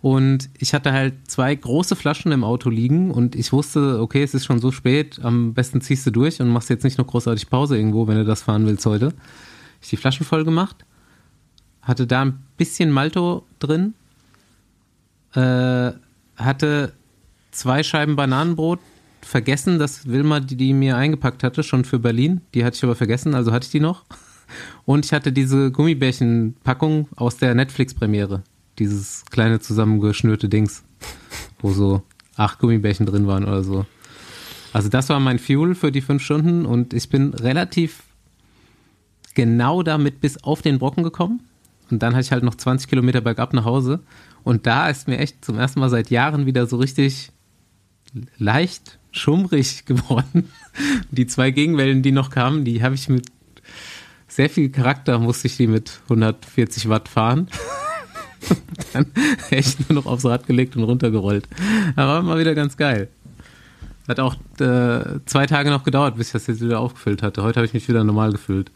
und 0.00 0.48
ich 0.58 0.72
hatte 0.72 0.92
halt 0.92 1.14
zwei 1.28 1.54
große 1.54 1.96
Flaschen 1.96 2.32
im 2.32 2.44
Auto 2.44 2.70
liegen 2.70 3.10
und 3.10 3.34
ich 3.34 3.52
wusste, 3.52 4.00
okay, 4.00 4.22
es 4.22 4.34
ist 4.34 4.44
schon 4.44 4.60
so 4.60 4.70
spät, 4.70 5.20
am 5.22 5.54
besten 5.54 5.80
ziehst 5.80 6.06
du 6.06 6.10
durch 6.10 6.40
und 6.40 6.48
machst 6.48 6.70
jetzt 6.70 6.84
nicht 6.84 6.98
noch 6.98 7.06
großartig 7.06 7.50
Pause 7.50 7.76
irgendwo, 7.76 8.06
wenn 8.06 8.16
du 8.16 8.24
das 8.24 8.42
fahren 8.42 8.66
willst 8.66 8.86
heute. 8.86 9.12
Ich 9.82 9.90
die 9.90 9.96
Flaschen 9.96 10.24
voll 10.24 10.44
gemacht, 10.44 10.84
hatte 11.86 12.06
da 12.06 12.22
ein 12.22 12.42
bisschen 12.56 12.90
Malto 12.90 13.46
drin, 13.60 13.94
äh, 15.34 15.92
hatte 16.36 16.92
zwei 17.52 17.82
Scheiben 17.82 18.16
Bananenbrot 18.16 18.80
vergessen, 19.22 19.78
dass 19.78 20.06
Wilma, 20.06 20.40
die, 20.40 20.56
die 20.56 20.74
mir 20.74 20.96
eingepackt 20.96 21.42
hatte, 21.42 21.62
schon 21.62 21.84
für 21.84 21.98
Berlin. 21.98 22.40
Die 22.54 22.64
hatte 22.64 22.76
ich 22.76 22.84
aber 22.84 22.96
vergessen, 22.96 23.34
also 23.34 23.52
hatte 23.52 23.66
ich 23.66 23.70
die 23.70 23.80
noch. 23.80 24.04
Und 24.84 25.04
ich 25.04 25.12
hatte 25.12 25.32
diese 25.32 25.70
Gummibärchenpackung 25.70 27.08
aus 27.16 27.36
der 27.36 27.54
Netflix-Premiere. 27.54 28.42
Dieses 28.78 29.24
kleine 29.30 29.60
zusammengeschnürte 29.60 30.48
Dings, 30.48 30.84
wo 31.60 31.72
so 31.72 32.02
acht 32.36 32.58
Gummibärchen 32.58 33.06
drin 33.06 33.26
waren 33.26 33.44
oder 33.44 33.64
so. 33.64 33.86
Also 34.72 34.88
das 34.88 35.08
war 35.08 35.20
mein 35.20 35.38
Fuel 35.38 35.74
für 35.74 35.90
die 35.90 36.02
fünf 36.02 36.22
Stunden 36.22 36.66
und 36.66 36.92
ich 36.92 37.08
bin 37.08 37.32
relativ 37.32 38.02
genau 39.34 39.82
damit 39.82 40.20
bis 40.20 40.42
auf 40.42 40.62
den 40.62 40.78
Brocken 40.78 41.04
gekommen. 41.04 41.40
Und 41.90 42.02
dann 42.02 42.14
hatte 42.14 42.24
ich 42.24 42.32
halt 42.32 42.42
noch 42.42 42.54
20 42.54 42.88
Kilometer 42.88 43.20
bergab 43.20 43.52
nach 43.52 43.64
Hause. 43.64 44.00
Und 44.42 44.66
da 44.66 44.88
ist 44.88 45.08
mir 45.08 45.18
echt 45.18 45.44
zum 45.44 45.58
ersten 45.58 45.80
Mal 45.80 45.90
seit 45.90 46.10
Jahren 46.10 46.46
wieder 46.46 46.66
so 46.66 46.76
richtig 46.76 47.30
leicht 48.38 48.98
schummrig 49.12 49.84
geworden. 49.86 50.50
Die 51.10 51.26
zwei 51.26 51.50
Gegenwellen, 51.50 52.02
die 52.02 52.12
noch 52.12 52.30
kamen, 52.30 52.64
die 52.64 52.82
habe 52.82 52.94
ich 52.94 53.08
mit 53.08 53.26
sehr 54.28 54.50
viel 54.50 54.68
Charakter, 54.70 55.18
musste 55.18 55.46
ich 55.46 55.56
die 55.56 55.66
mit 55.66 56.00
140 56.04 56.88
Watt 56.88 57.08
fahren. 57.08 57.48
Dann 58.92 59.06
echt 59.50 59.88
nur 59.88 60.00
noch 60.00 60.06
aufs 60.06 60.24
Rad 60.24 60.46
gelegt 60.46 60.76
und 60.76 60.84
runtergerollt. 60.84 61.48
Aber 61.96 62.22
mal 62.22 62.38
wieder 62.38 62.54
ganz 62.54 62.76
geil. 62.76 63.08
Hat 64.06 64.20
auch 64.20 64.36
äh, 64.60 65.20
zwei 65.24 65.46
Tage 65.46 65.70
noch 65.70 65.82
gedauert, 65.82 66.16
bis 66.16 66.28
ich 66.28 66.32
das 66.32 66.46
jetzt 66.46 66.60
wieder 66.60 66.78
aufgefüllt 66.78 67.22
hatte. 67.22 67.42
Heute 67.42 67.56
habe 67.56 67.66
ich 67.66 67.74
mich 67.74 67.88
wieder 67.88 68.04
normal 68.04 68.30
gefühlt. 68.30 68.70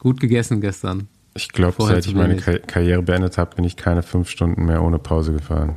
Gut 0.00 0.18
gegessen 0.18 0.60
gestern. 0.60 1.06
Ich 1.34 1.50
glaube, 1.50 1.76
seit 1.84 2.04
ich 2.06 2.14
meine. 2.14 2.36
Ka 2.36 2.58
Karriere 2.58 3.02
beendet 3.02 3.38
habe, 3.38 3.54
bin 3.54 3.64
ich 3.64 3.76
keine 3.76 4.02
fünf 4.02 4.28
Stunden 4.28 4.64
mehr 4.64 4.82
ohne 4.82 4.98
Pause 4.98 5.32
gefahren. 5.32 5.76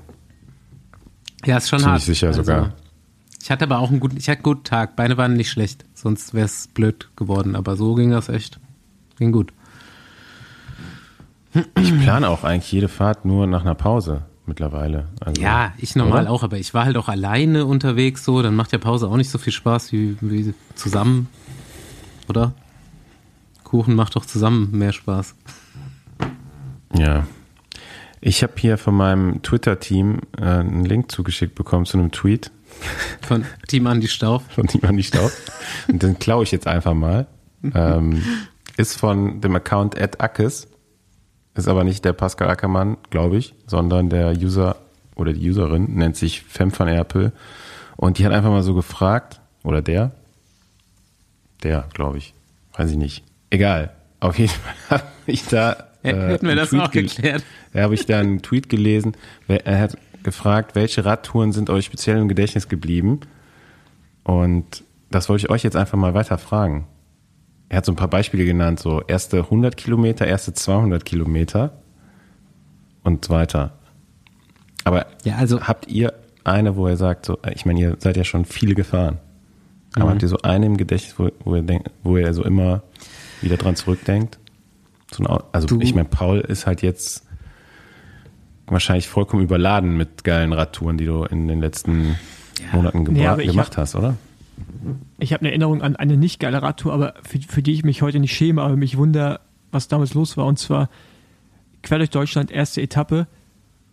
Ja, 1.46 1.58
ist 1.58 1.70
schon 1.70 1.80
Ziemlich 1.80 1.94
hart. 1.94 2.02
sicher 2.02 2.28
Also, 2.28 2.42
sogar. 2.42 2.74
Ich 3.42 3.52
hatte 3.52 3.66
aber 3.66 3.80
auch 3.80 3.90
einen 3.92 4.00
guten, 4.00 4.18
ich 4.18 4.28
hatte 4.30 4.38
einen 4.40 4.44
guten 4.44 4.64
Tag. 4.64 4.96
Beine 4.96 5.18
waren 5.18 5.34
nicht 5.34 5.52
schlecht, 5.52 5.86
sonst 5.94 6.34
wäre 6.34 6.46
es 6.46 6.68
blöd 6.70 7.10
geworden. 7.16 7.56
Aber 7.56 7.76
so 7.76 7.94
ging 7.96 8.10
das 8.12 8.30
echt. 8.30 8.60
Ging 9.20 9.32
gut. 9.32 9.54
Ich 11.78 12.00
plane 12.02 12.30
auch 12.30 12.44
eigentlich 12.44 12.72
jede 12.72 12.88
Fahrt 12.88 13.26
nur 13.26 13.46
nach 13.46 13.62
einer 13.62 13.76
Pause 13.76 14.24
mittlerweile. 14.48 15.10
Also, 15.20 15.40
Ja, 15.42 15.74
ich 15.78 15.96
normal 15.96 16.24
oder? 16.24 16.32
auch, 16.32 16.44
aber 16.44 16.58
ich 16.58 16.74
war 16.74 16.86
halt 16.86 16.98
auch 16.98 17.10
alleine 17.10 17.66
unterwegs 17.66 18.26
so. 18.26 18.42
Dann 18.42 18.56
macht 18.56 18.72
ja 18.72 18.80
Pause 18.80 19.08
auch 19.08 19.18
nicht 19.18 19.30
so 19.30 19.38
viel 19.38 19.54
Spaß 19.54 19.92
wie, 19.92 20.18
wie 20.22 20.54
zusammen, 20.76 21.28
oder? 22.28 22.54
Kuchen 23.74 23.96
macht 23.96 24.16
doch 24.16 24.28
zusammen 24.28 24.70
mehr 24.72 24.94
Spaß. 24.94 25.34
Ja. 26.96 27.26
Ich 28.22 28.44
habe 28.44 28.54
hier 28.58 28.78
von 28.78 28.94
meinem 28.94 29.42
Twitter-Team 29.42 30.20
äh, 30.38 30.44
einen 30.44 30.86
Link 30.86 31.12
zugeschickt 31.12 31.56
bekommen 31.56 31.88
zu 31.88 31.98
einem 31.98 32.12
Tweet 32.12 32.52
Von 33.22 33.46
Team 33.68 33.88
Andi 33.88 34.08
Stauf. 34.08 34.44
von 34.50 34.68
Ivan 34.72 34.96
die 34.96 35.02
Staub. 35.02 35.32
Und 35.88 36.04
den 36.04 36.20
klaue 36.20 36.44
ich 36.44 36.52
jetzt 36.52 36.68
einfach 36.68 36.94
mal. 36.94 37.26
Ähm, 37.74 38.22
ist 38.78 39.00
von 39.00 39.42
dem 39.42 39.56
Account 39.56 40.00
@ackes. 40.00 40.68
Ist 41.56 41.68
aber 41.68 41.84
nicht 41.84 42.06
der 42.06 42.14
Pascal 42.14 42.52
Ackermann, 42.52 42.98
glaube 43.10 43.38
ich, 43.38 43.56
sondern 43.66 44.12
der 44.12 44.38
User 44.38 44.76
oder 45.16 45.34
die 45.34 45.50
Userin 45.50 45.96
nennt 45.96 46.16
sich 46.16 46.44
Fem 46.44 46.72
van 46.78 46.88
Erpel. 46.88 47.32
Und 47.98 48.20
die 48.20 48.26
hat 48.28 48.34
einfach 48.34 48.52
mal 48.52 48.62
so 48.62 48.76
gefragt, 48.76 49.42
oder 49.64 49.82
der? 49.82 50.12
Der, 51.64 51.88
glaube 51.96 52.20
ich. 52.20 52.36
Weiß 52.78 52.92
ich 52.92 52.98
nicht. 52.98 53.24
Egal. 53.54 53.92
Auf 54.20 54.40
jeden 54.40 54.50
Fall 54.52 54.74
habe 55.00 55.04
ich 55.28 55.46
da. 55.46 55.74
äh, 56.02 56.08
Hätten 56.14 56.48
wir 56.48 56.52
einen 56.54 56.58
das 56.58 56.70
Tweet 56.70 56.82
auch 56.82 56.92
gel- 56.92 57.04
geklärt. 57.08 57.44
da 57.72 57.82
habe 57.84 57.94
ich 57.94 58.06
da 58.08 58.20
einen 58.20 58.42
Tweet 58.42 58.68
gelesen. 58.68 59.14
Er 59.48 59.80
hat 59.80 59.96
gefragt, 60.24 60.74
welche 60.76 61.06
Radtouren 61.06 61.52
sind 61.52 61.70
euch 61.70 61.86
speziell 61.86 62.18
im 62.18 62.28
Gedächtnis 62.28 62.68
geblieben? 62.68 63.20
Und 64.24 64.84
das 65.12 65.30
wollte 65.30 65.46
ich 65.46 65.52
euch 65.52 65.62
jetzt 65.64 65.76
einfach 65.76 65.98
mal 65.98 66.14
weiter 66.16 66.38
fragen. 66.40 66.88
Er 67.70 67.78
hat 67.78 67.86
so 67.86 67.92
ein 67.92 67.96
paar 67.96 68.08
Beispiele 68.08 68.44
genannt, 68.46 68.80
so 68.80 69.02
erste 69.08 69.38
100 69.40 69.78
Kilometer, 69.78 70.26
erste 70.26 70.54
200 70.54 71.06
Kilometer 71.06 71.74
und 73.04 73.26
so 73.26 73.34
weiter. 73.34 73.74
Aber 74.84 75.06
Ja, 75.24 75.36
also 75.36 75.62
habt 75.62 75.88
ihr 75.88 76.14
eine, 76.44 76.76
wo 76.76 76.88
ihr 76.88 76.98
sagt, 76.98 77.26
so, 77.28 77.38
ich 77.54 77.66
meine, 77.68 77.80
ihr 77.80 77.98
seid 78.00 78.18
ja 78.18 78.24
schon 78.24 78.46
viele 78.46 78.74
gefahren. 78.74 79.20
Aber 79.96 80.06
Mhm. 80.06 80.10
habt 80.10 80.22
ihr 80.24 80.28
so 80.30 80.38
eine 80.44 80.66
im 80.66 80.78
Gedächtnis, 80.78 81.20
wo, 81.20 81.30
wo, 81.44 81.56
ihr, 81.56 81.62
denkt, 81.62 81.92
wo 82.04 82.18
ihr 82.18 82.34
so 82.34 82.44
immer 82.44 82.82
wieder 83.44 83.58
dran 83.58 83.76
zurückdenkt? 83.76 84.40
So 85.12 85.24
ein, 85.24 85.28
Au- 85.28 85.44
also 85.52 85.68
Du- 85.68 85.80
ich 85.82 85.94
meine, 85.96 86.08
Paul 86.08 86.40
ist 86.40 86.66
halt 86.66 86.82
jetzt 86.82 87.26
wahrscheinlich 88.68 89.08
vollkommen 89.08 89.44
überladen 89.44 89.98
mit 89.98 90.24
geilen 90.24 90.54
Radtouren, 90.54 90.98
die 90.98 91.06
du 91.06 91.24
in 91.26 91.48
den 91.48 91.60
letzten 91.60 92.16
Monaten 92.72 93.06
gebra- 93.06 93.36
Nee, 93.38 93.46
gemacht 93.46 93.78
hast, 93.78 93.96
oder? 93.96 94.16
Ich 95.20 95.34
habe 95.34 95.42
eine 95.42 95.50
Erinnerung 95.50 95.82
an 95.82 95.96
eine 95.96 96.18
nicht 96.18 96.40
geile 96.40 96.62
Radtour, 96.62 96.94
aber 96.94 97.14
für, 97.24 97.40
für 97.40 97.62
die 97.62 97.74
ich 97.74 97.84
mich 97.84 98.02
heute 98.02 98.20
nicht 98.20 98.34
schäme, 98.36 98.62
aber 98.62 98.76
mich 98.78 98.98
wunder, 98.98 99.42
was 99.72 99.88
damals 99.88 100.14
los 100.14 100.38
war. 100.38 100.46
Und 100.46 100.60
zwar 100.60 100.90
quer 101.82 101.98
durch 101.98 102.10
Deutschland, 102.10 102.52
erste 102.52 102.82
Etappe, 102.82 103.28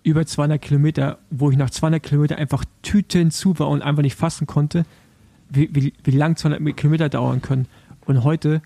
über 0.02 0.24
200 0.24 0.60
Kilometer, 0.62 1.18
wo 1.30 1.50
ich 1.50 1.56
nach 1.56 1.70
200 1.70 2.02
Kilometer 2.02 2.36
einfach 2.38 2.64
Tüten 2.82 3.30
zu 3.30 3.58
war 3.58 3.68
und 3.68 3.82
einfach 3.82 4.02
nicht 4.02 4.14
fassen 4.16 4.46
konnte, 4.46 4.84
wie, 5.50 5.68
wie, 5.72 5.92
wie 6.04 6.10
lang 6.12 6.36
200 6.36 6.76
Kilometer 6.76 7.08
dauern 7.08 7.42
können. 7.42 7.66
Und 8.06 8.24
heute 8.24 8.62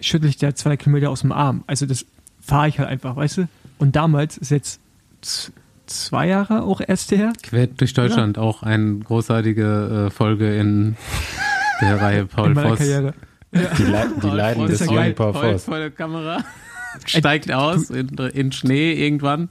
schüttel 0.00 0.28
ich 0.28 0.36
der 0.36 0.54
200 0.54 0.80
Kilometer 0.80 1.10
aus 1.10 1.20
dem 1.22 1.32
Arm. 1.32 1.64
Also 1.66 1.86
das 1.86 2.06
fahre 2.40 2.68
ich 2.68 2.78
halt 2.78 2.88
einfach, 2.88 3.16
weißt 3.16 3.38
du? 3.38 3.48
Und 3.78 3.96
damals 3.96 4.36
ist 4.38 4.50
jetzt 4.50 4.80
zwei 5.86 6.26
Jahre 6.28 6.62
auch 6.62 6.80
erst 6.86 7.10
her. 7.12 7.32
quer 7.42 7.66
durch 7.66 7.94
Deutschland 7.94 8.38
auch 8.38 8.62
eine 8.62 8.98
großartige 8.98 10.06
äh, 10.08 10.10
Folge 10.10 10.56
in 10.56 10.96
der 11.80 12.00
Reihe 12.00 12.26
Paul 12.26 12.54
Voss. 12.54 12.78
Karriere. 12.78 13.14
Die, 13.52 13.82
Le 13.82 14.10
die 14.22 14.26
Leiden 14.28 14.66
des 14.66 14.80
ja 14.80 14.86
jungen. 14.86 15.14
Paul 15.14 15.32
Voss. 15.32 15.64
vor 15.64 15.78
der 15.78 15.90
Kamera. 15.90 16.44
steigt 17.06 17.52
aus 17.52 17.90
in, 17.90 18.08
in 18.16 18.50
Schnee 18.52 18.92
irgendwann. 18.92 19.48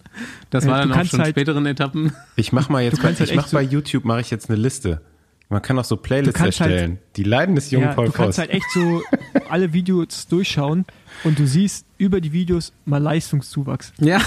Das 0.50 0.66
Ja, 0.66 0.72
war 0.72 0.80
dann 0.80 0.92
auch 0.92 1.06
schon 1.06 1.20
halt- 1.20 1.30
späteren 1.30 1.66
Etappen. 1.66 2.12
Ich 2.36 2.52
mach 2.52 2.68
mal 2.70 2.84
jetzt, 2.84 2.98
Du 2.98 3.02
kannst 3.02 3.22
ich 3.22 3.30
halt 3.30 3.38
mach 3.38 3.48
so- 3.48 3.58
bei 3.58 3.64
YouTube 3.64 4.06
mache 4.06 4.22
ich 4.22 4.30
jetzt 4.32 4.50
eine 4.50 4.60
Liste. 4.60 5.02
Man 5.50 5.62
kann 5.62 5.80
auch 5.80 5.86
so 5.86 5.96
Playlists 5.98 6.40
halt- 6.40 6.48
erstellen. 6.60 7.00
Die 7.16 7.24
Leiden 7.24 7.56
des 7.56 7.72
jungen 7.72 7.88
Ja, 7.88 7.94
Paul 7.94 8.08
du 8.08 8.12
kannst 8.12 8.38
Voss. 8.38 8.40
halt 8.40 8.50
echt 8.52 8.66
so 8.74 9.02
alle 9.50 9.72
Videos 9.74 10.28
durchschauen 10.28 10.86
und 11.24 11.40
du 11.40 11.48
siehst 11.48 11.86
über 11.98 12.20
die 12.22 12.34
Videos 12.34 12.74
mal 12.86 12.98
Leistungszuwachs. 13.02 13.94
Ja. 14.00 14.20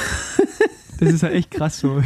Das 0.98 1.12
ist 1.12 1.22
halt 1.22 1.34
echt 1.34 1.50
krass 1.50 1.78
so. 1.78 2.02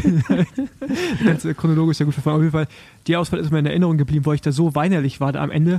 Ganz 1.24 1.46
chronologisch 1.57 1.98
sehr 1.98 2.05
gut 2.07 2.14
verfahren. 2.14 2.37
Auf 2.37 2.42
jeden 2.42 2.53
Fall, 2.53 2.66
die 3.07 3.16
Auswahl 3.16 3.40
ist 3.40 3.50
mir 3.50 3.59
in 3.61 3.66
Erinnerung 3.66 3.98
geblieben, 3.98 4.24
weil 4.27 4.37
ich 4.37 4.40
da 4.40 4.53
so 4.53 4.74
weinerlich 4.74 5.20
war 5.20 5.33
da 5.33 5.42
am 5.42 5.50
Ende. 5.50 5.79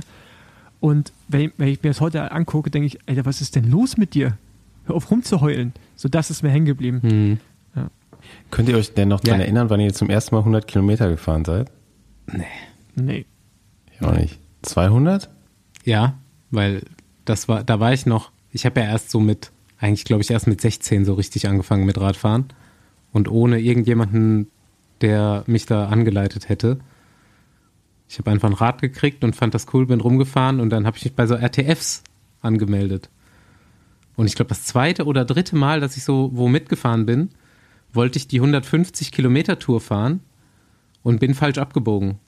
Und 0.80 1.12
wenn, 1.28 1.52
wenn 1.56 1.68
ich 1.68 1.82
mir 1.82 1.90
das 1.90 2.00
heute 2.00 2.30
angucke, 2.32 2.70
denke 2.70 2.86
ich, 2.86 2.98
Alter, 3.08 3.24
was 3.24 3.40
ist 3.40 3.56
denn 3.56 3.70
los 3.70 3.96
mit 3.96 4.12
dir? 4.14 4.36
Hör 4.86 4.94
auf 4.96 5.10
rumzuheulen. 5.10 5.72
So, 5.94 6.08
das 6.08 6.30
ist 6.30 6.42
mir 6.42 6.50
hängen 6.50 6.66
geblieben. 6.66 7.00
Hm. 7.02 7.38
Könnt 8.50 8.68
ihr 8.68 8.76
euch 8.76 8.92
denn 8.92 9.08
noch 9.08 9.20
daran 9.20 9.40
Ja. 9.40 9.44
erinnern, 9.46 9.70
wann 9.70 9.80
ihr 9.80 9.92
zum 9.94 10.10
ersten 10.10 10.34
Mal 10.34 10.40
100 10.40 10.66
Kilometer 10.66 11.08
gefahren 11.08 11.44
seid? 11.44 11.70
Nee. 12.32 12.44
Ich 13.92 14.02
auch 14.02 14.12
nicht. 14.12 14.38
200? 14.62 15.30
Ja, 15.84 16.18
weil 16.50 16.82
das 17.24 17.48
war, 17.48 17.62
da 17.64 17.80
war 17.80 17.92
ich 17.92 18.06
noch, 18.06 18.32
ich 18.50 18.66
habe 18.66 18.80
ja 18.80 18.86
erst 18.86 19.10
so 19.10 19.20
mit, 19.20 19.52
eigentlich 19.78 20.04
glaube 20.04 20.22
ich 20.22 20.30
erst 20.30 20.46
mit 20.46 20.60
16 20.60 21.04
so 21.04 21.14
richtig 21.14 21.48
angefangen 21.48 21.86
mit 21.86 22.00
Radfahren 22.00 22.46
und 23.12 23.28
ohne 23.28 23.60
irgendjemanden, 23.60 24.50
der 25.00 25.44
mich 25.46 25.66
da 25.66 25.86
angeleitet 25.86 26.48
hätte. 26.48 26.78
Ich 28.08 28.18
habe 28.18 28.30
einfach 28.30 28.48
ein 28.48 28.54
Rad 28.54 28.80
gekriegt 28.80 29.24
und 29.24 29.36
fand 29.36 29.54
das 29.54 29.66
cool, 29.72 29.86
bin 29.86 30.00
rumgefahren 30.00 30.60
und 30.60 30.70
dann 30.70 30.86
habe 30.86 30.96
ich 30.96 31.04
mich 31.04 31.14
bei 31.14 31.26
so 31.26 31.34
RTFs 31.34 32.02
angemeldet. 32.40 33.10
Und 34.16 34.26
ich 34.26 34.34
glaube, 34.34 34.48
das 34.48 34.64
zweite 34.64 35.04
oder 35.04 35.24
dritte 35.24 35.56
Mal, 35.56 35.80
dass 35.80 35.96
ich 35.96 36.04
so 36.04 36.30
wo 36.32 36.48
mitgefahren 36.48 37.04
bin, 37.04 37.30
wollte 37.92 38.18
ich 38.18 38.28
die 38.28 38.38
150 38.38 39.12
Kilometer 39.12 39.58
Tour 39.58 39.80
fahren 39.80 40.20
und 41.02 41.20
bin 41.20 41.34
falsch 41.34 41.58
abgebogen. 41.58 42.18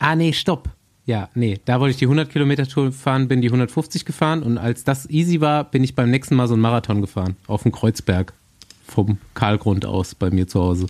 Ah, 0.00 0.16
nee, 0.16 0.32
stopp. 0.32 0.70
Ja, 1.06 1.28
nee, 1.34 1.60
da 1.64 1.78
wollte 1.78 1.92
ich 1.92 1.96
die 1.98 2.06
100 2.06 2.30
Kilometer 2.30 2.66
Tour 2.66 2.90
fahren, 2.90 3.28
bin 3.28 3.40
die 3.40 3.48
150 3.48 4.04
gefahren 4.04 4.42
und 4.42 4.58
als 4.58 4.84
das 4.84 5.08
easy 5.08 5.40
war, 5.40 5.64
bin 5.64 5.84
ich 5.84 5.94
beim 5.94 6.10
nächsten 6.10 6.36
Mal 6.36 6.48
so 6.48 6.54
einen 6.54 6.62
Marathon 6.62 7.00
gefahren. 7.00 7.36
Auf 7.46 7.62
dem 7.64 7.72
Kreuzberg. 7.72 8.32
Vom 8.86 9.18
Karlgrund 9.34 9.86
aus 9.86 10.14
bei 10.14 10.30
mir 10.30 10.48
zu 10.48 10.60
Hause. 10.60 10.86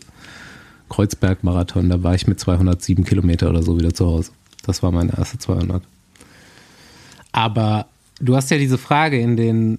Kreuzberg-Marathon, 0.89 1.89
da 1.89 2.03
war 2.03 2.15
ich 2.15 2.27
mit 2.27 2.41
207 2.41 3.05
Kilometer 3.05 3.51
oder 3.51 3.63
so 3.63 3.79
wieder 3.79 3.93
zu 3.93 4.07
Hause. 4.07 4.33
Das 4.65 4.83
war 4.83 4.91
meine 4.91 5.17
erste 5.17 5.39
200. 5.39 5.83
Aber 7.33 7.87
du 8.21 8.37
hast 8.37 8.51
ja 8.51 8.59
diese 8.59 8.79
Frage 8.79 9.19
in 9.21 9.37
den, 9.37 9.79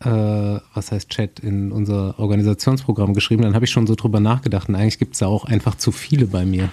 äh, 0.00 0.60
was 0.74 0.92
heißt 0.92 1.10
Chat, 1.10 1.40
in 1.40 1.72
unser 1.72 2.18
Organisationsprogramm 2.18 3.14
geschrieben, 3.14 3.42
dann 3.42 3.54
habe 3.54 3.64
ich 3.64 3.70
schon 3.70 3.86
so 3.86 3.94
drüber 3.94 4.20
nachgedacht 4.20 4.68
und 4.68 4.74
eigentlich 4.74 4.98
gibt 4.98 5.14
es 5.14 5.20
da 5.20 5.26
auch 5.26 5.44
einfach 5.44 5.76
zu 5.76 5.92
viele 5.92 6.26
bei 6.26 6.44
mir. 6.44 6.70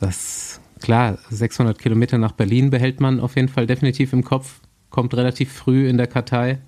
Das, 0.00 0.60
klar, 0.80 1.18
600 1.30 1.78
Kilometer 1.78 2.18
nach 2.18 2.32
Berlin 2.32 2.70
behält 2.70 3.00
man 3.00 3.20
auf 3.20 3.36
jeden 3.36 3.48
Fall 3.48 3.66
definitiv 3.66 4.12
im 4.12 4.24
Kopf, 4.24 4.60
kommt 4.90 5.14
relativ 5.14 5.52
früh 5.52 5.88
in 5.88 5.96
der 5.96 6.06
Kartei. 6.06 6.58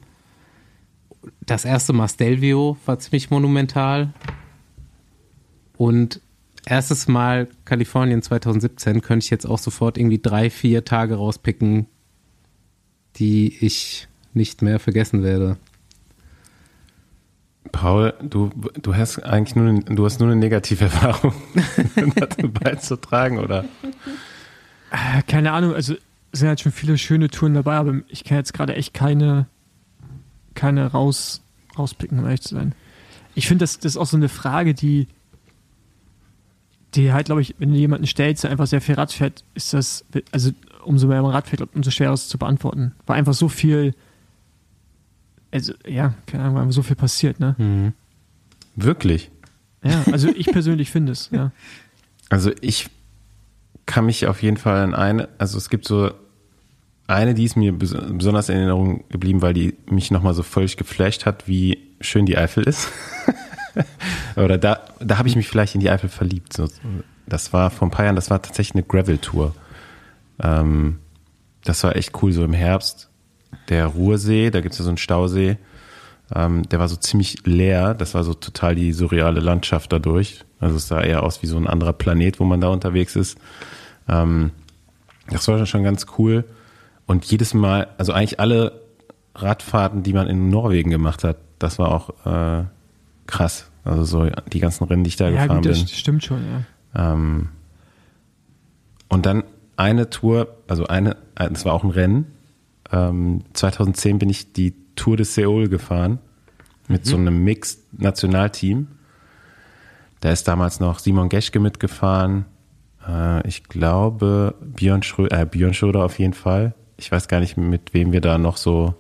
Das 1.41 1.65
erste 1.65 1.93
Mal 1.93 2.09
Stelvio 2.09 2.77
war 2.87 2.99
ziemlich 2.99 3.31
monumental. 3.31 4.13
Und 5.77 6.21
erstes 6.65 7.09
Mal 7.09 7.49
Kalifornien 7.65 8.23
2017 8.23 9.03
könnte 9.03 9.25
ich 9.25 9.31
jetzt 9.31 9.47
auch 9.47 9.59
sofort 9.59 9.99
irgendwie 9.99 10.21
drei, 10.21 10.51
vier 10.51 10.85
Tage 10.85 11.17
rauspicken, 11.17 11.87
die 13.17 13.65
ich 13.65 14.09
nicht 14.35 14.63
mehr 14.63 14.79
vergessen 14.79 15.23
werde. 15.23 15.57
Paul, 17.77 18.15
du, 18.23 18.51
du 18.81 18.97
hast 18.97 19.19
eigentlich 19.23 19.55
nur, 19.55 19.81
du 19.81 20.05
hast 20.05 20.19
nur 20.19 20.31
eine 20.31 20.41
negative 20.41 20.85
Erfahrung 20.85 21.35
dazu 22.17 22.51
beizutragen, 22.51 23.39
oder? 23.39 23.65
Äh, 24.91 25.23
Keine 25.27 25.53
Ahnung, 25.53 25.75
also 25.75 25.95
sind 26.33 26.49
halt 26.49 26.61
schon 26.61 26.73
viele 26.73 26.97
schöne 26.97 27.29
Touren 27.29 27.53
dabei, 27.53 27.77
aber 27.77 28.01
ich 28.09 28.25
kann 28.25 28.39
jetzt 28.39 28.55
gerade 28.55 28.75
echt 28.75 28.95
keine, 28.95 29.47
keine 30.55 30.87
raus, 30.87 31.43
rauspicken, 31.79 32.19
um 32.19 32.25
ehrlich 32.25 32.41
zu 32.43 32.55
sein. 32.55 32.75
Ich 33.35 33.47
finde, 33.47 33.65
das, 33.65 33.79
das 33.79 33.93
ist 33.93 33.97
auch 33.99 34.07
so 34.07 34.17
eine 34.17 34.31
Frage, 34.31 34.73
die, 34.73 35.07
die 36.95 37.13
halt, 37.13 37.27
glaube 37.27 37.43
ich, 37.43 37.55
wenn 37.59 37.71
du 37.71 37.77
jemanden 37.77 38.07
stellst, 38.07 38.45
der 38.45 38.51
einfach 38.51 38.67
sehr 38.67 38.81
viel 38.81 38.95
Rad 38.95 39.13
fährt, 39.13 39.45
ist 39.55 39.75
das, 39.75 40.05
also 40.33 40.51
umso 40.83 41.09
mehr 41.09 41.21
man 41.21 41.33
Rad 41.33 41.47
fährt, 41.47 41.63
umso 41.75 41.91
schwerer 41.91 42.15
ist 42.15 42.23
es 42.23 42.29
zu 42.29 42.39
beantworten. 42.39 42.95
Weil 43.07 43.19
einfach 43.19 43.35
so 43.35 43.51
viel, 43.51 43.95
also 45.57 45.75
ja, 45.87 46.15
keine 46.27 46.45
Ahnung, 46.45 46.57
weil 46.57 46.73
so 46.73 46.83
viel 46.83 46.97
passiert, 46.97 47.41
ne? 47.41 47.93
Wirklich? 48.77 49.31
Ja, 49.83 50.05
also 50.13 50.29
ich 50.29 50.47
persönlich 50.47 50.91
finde 50.91 51.13
es, 51.13 51.31
ja. 51.33 51.53
Also 52.29 52.51
ich 52.61 52.89
kann 53.87 54.07
mich 54.07 54.27
auf 54.27 54.43
jeden 54.43 54.57
Fall 54.57 54.83
an 54.83 54.97
eine, 54.97 55.29
also 55.39 55.57
es 55.59 55.71
gibt 55.71 55.87
so 55.87 56.11
eine, 57.07 57.35
die 57.35 57.45
ist 57.45 57.57
mir 57.57 57.73
bes 57.73 57.95
besonders 58.11 58.49
in 58.49 58.57
Erinnerung 58.57 59.05
geblieben, 59.11 59.43
weil 59.43 59.55
die 59.55 59.77
mich 59.89 60.11
nochmal 60.11 60.35
so 60.35 60.43
völlig 60.43 60.77
geflasht 60.77 61.25
hat, 61.25 61.47
wie 61.47 61.79
schön 62.01 62.27
die 62.27 62.37
Eifel 62.37 62.65
ist. 62.65 62.89
Oder 64.37 64.59
da, 64.59 64.81
da 64.99 65.19
habe 65.19 65.29
ich 65.29 65.37
mich 65.37 65.47
vielleicht 65.49 65.77
in 65.77 65.81
die 65.81 65.89
Eifel 65.89 66.09
verliebt. 66.09 66.61
Das 67.27 67.53
war 67.53 67.71
vor 67.71 67.87
ein 67.87 67.93
paar 67.93 68.07
Jahren, 68.07 68.17
das 68.17 68.29
war 68.29 68.43
tatsächlich 68.43 68.75
eine 68.75 68.83
Gravel-Tour. 68.83 69.55
Ähm, 70.43 70.99
das 71.63 71.85
war 71.85 71.95
echt 71.95 72.21
cool, 72.23 72.33
so 72.33 72.45
im 72.45 72.55
Herbst. 72.55 73.09
Der 73.69 73.87
Ruhrsee, 73.87 74.51
da 74.51 74.61
gibt 74.61 74.73
es 74.73 74.79
ja 74.79 74.85
so 74.85 74.91
einen 74.91 74.99
Stausee, 74.99 75.59
ähm, 76.35 76.69
der 76.69 76.79
war 76.79 76.89
so 76.89 76.97
ziemlich 76.97 77.47
leer. 77.47 77.95
Das 77.95 78.15
war 78.15 78.25
so 78.25 78.35
total 78.35 78.75
die 78.75 78.93
surreale 78.93 79.41
Landschaft 79.41 79.93
dadurch. 79.93 80.45
Also 80.61 80.77
es 80.77 80.89
sah 80.89 81.01
eher 81.01 81.23
aus 81.23 81.43
wie 81.43 81.47
so 81.47 81.57
ein 81.57 81.67
anderer 81.67 81.93
Planet, 81.93 82.41
wo 82.41 82.45
man 82.45 82.61
da 82.61 82.69
unterwegs 82.69 83.17
ist. 83.17 83.39
Ähm, 84.09 84.51
das 85.29 85.47
war 85.49 85.65
schon 85.67 85.83
ganz 85.85 86.07
cool. 86.19 86.45
Und 87.07 87.25
jedes 87.27 87.55
Mal, 87.55 87.89
also 87.99 88.13
eigentlich 88.13 88.41
alle 88.41 88.81
Radfahrten, 89.35 90.03
die 90.03 90.13
man 90.13 90.27
in 90.27 90.49
Norwegen 90.51 90.91
gemacht 90.91 91.25
hat, 91.25 91.37
das 91.59 91.79
war 91.79 91.91
auch 91.93 92.11
äh, 92.27 92.65
krass. 93.27 93.71
Also 93.85 94.05
so 94.05 94.29
die 94.53 94.61
ganzen 94.61 94.85
Rennen, 94.85 95.05
die 95.05 95.09
ich 95.09 95.17
da 95.17 95.29
Ja, 95.29 95.43
gefahren 95.43 95.63
gut, 95.63 95.71
das 95.71 95.79
bin. 95.79 95.89
stimmt 95.89 96.25
schon, 96.25 96.39
ja. 96.95 97.13
Ähm, 97.13 97.49
und 99.09 99.27
dann 99.27 99.45
eine 99.77 100.11
Tour, 100.11 100.57
also 100.67 100.87
eine, 100.87 101.17
das 101.37 101.65
war 101.65 101.73
auch 101.75 101.85
ein 101.85 101.91
Rennen. 101.91 102.27
Ähm, 102.93 103.43
2010 103.53 104.19
bin 104.19 104.31
ich 104.31 104.53
die 104.53 104.75
Tour 104.95 105.17
de 105.17 105.27
Seoul 105.27 105.69
gefahren 105.69 106.19
mit 106.89 107.05
so 107.05 107.17
einem 107.17 107.43
Mixed-Nationalteam. 107.45 108.89
Da 110.21 110.31
ist 110.31 110.47
damals 110.49 110.81
noch 110.81 110.99
Simon 110.99 111.29
Geschke 111.29 111.61
mitgefahren. 111.61 112.47
Äh, 113.07 113.47
ich 113.47 113.65
glaube 113.65 114.55
Björn, 114.61 115.03
Schrö 115.03 115.27
äh, 115.29 115.47
Björn 115.47 115.75
Schröder 115.75 116.05
auf 116.05 116.19
jeden 116.19 116.33
Fall. 116.33 116.75
Ich 116.97 117.13
weiß 117.13 117.29
gar 117.29 117.41
nicht, 117.41 117.57
mit 117.57 117.93
wem 117.93 118.13
wir 118.13 118.21
da 118.21 118.39
noch 118.39 118.57
so 118.57 118.95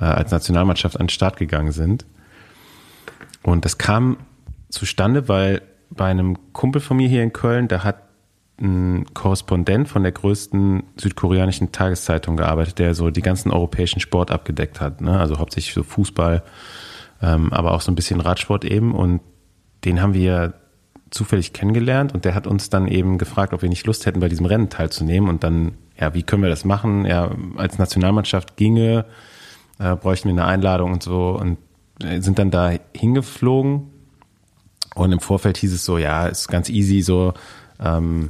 äh, 0.00 0.04
als 0.04 0.30
Nationalmannschaft 0.32 0.98
an 0.98 1.06
den 1.06 1.10
Start 1.10 1.36
gegangen 1.36 1.72
sind. 1.72 2.06
Und 3.42 3.64
das 3.64 3.78
kam 3.78 4.16
zustande, 4.68 5.28
weil 5.28 5.62
bei 5.90 6.06
einem 6.06 6.52
Kumpel 6.52 6.80
von 6.80 6.96
mir 6.96 7.08
hier 7.08 7.22
in 7.22 7.32
Köln, 7.32 7.68
da 7.68 7.84
hat 7.84 8.02
ein 8.62 9.06
Korrespondent 9.12 9.88
von 9.88 10.04
der 10.04 10.12
größten 10.12 10.84
südkoreanischen 10.96 11.72
Tageszeitung 11.72 12.36
gearbeitet, 12.36 12.78
der 12.78 12.94
so 12.94 13.10
die 13.10 13.22
ganzen 13.22 13.50
europäischen 13.50 14.00
Sport 14.00 14.30
abgedeckt 14.30 14.80
hat. 14.80 15.00
Ne? 15.00 15.18
Also 15.18 15.38
hauptsächlich 15.38 15.74
so 15.74 15.82
Fußball, 15.82 16.42
ähm, 17.20 17.52
aber 17.52 17.72
auch 17.72 17.80
so 17.80 17.90
ein 17.90 17.96
bisschen 17.96 18.20
Radsport 18.20 18.64
eben. 18.64 18.94
Und 18.94 19.20
den 19.84 20.00
haben 20.00 20.14
wir 20.14 20.54
zufällig 21.10 21.52
kennengelernt 21.52 22.14
und 22.14 22.24
der 22.24 22.34
hat 22.34 22.46
uns 22.46 22.70
dann 22.70 22.86
eben 22.86 23.18
gefragt, 23.18 23.52
ob 23.52 23.62
wir 23.62 23.68
nicht 23.68 23.86
Lust 23.86 24.06
hätten, 24.06 24.20
bei 24.20 24.28
diesem 24.28 24.46
Rennen 24.46 24.70
teilzunehmen. 24.70 25.28
Und 25.28 25.42
dann, 25.42 25.72
ja, 25.98 26.14
wie 26.14 26.22
können 26.22 26.42
wir 26.42 26.50
das 26.50 26.64
machen? 26.64 27.04
Ja, 27.04 27.32
als 27.56 27.78
Nationalmannschaft 27.78 28.56
ginge, 28.56 29.04
äh, 29.80 29.96
bräuchten 29.96 30.28
wir 30.28 30.34
eine 30.34 30.46
Einladung 30.46 30.92
und 30.92 31.02
so 31.02 31.30
und 31.30 31.58
äh, 32.02 32.20
sind 32.20 32.38
dann 32.38 32.52
da 32.52 32.72
hingeflogen. 32.94 33.90
Und 34.94 35.10
im 35.10 35.20
Vorfeld 35.20 35.56
hieß 35.56 35.72
es 35.72 35.84
so, 35.84 35.98
ja, 35.98 36.26
ist 36.26 36.48
ganz 36.48 36.68
easy 36.68 37.02
so, 37.02 37.34
ähm, 37.80 38.28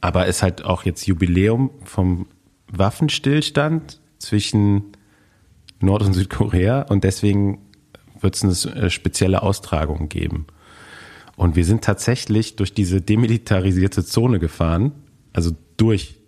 aber 0.00 0.26
ist 0.26 0.42
halt 0.42 0.64
auch 0.64 0.84
jetzt 0.84 1.06
Jubiläum 1.06 1.70
vom 1.84 2.26
Waffenstillstand 2.68 4.00
zwischen 4.18 4.84
Nord- 5.80 6.02
und 6.02 6.14
Südkorea 6.14 6.82
und 6.82 7.04
deswegen 7.04 7.58
wird 8.20 8.36
es 8.36 8.66
eine 8.66 8.76
äh, 8.76 8.90
spezielle 8.90 9.42
Austragung 9.42 10.08
geben. 10.08 10.46
Und 11.36 11.54
wir 11.54 11.64
sind 11.64 11.84
tatsächlich 11.84 12.56
durch 12.56 12.72
diese 12.72 13.02
demilitarisierte 13.02 14.04
Zone 14.04 14.38
gefahren, 14.38 14.92
also 15.32 15.50
durch 15.76 16.18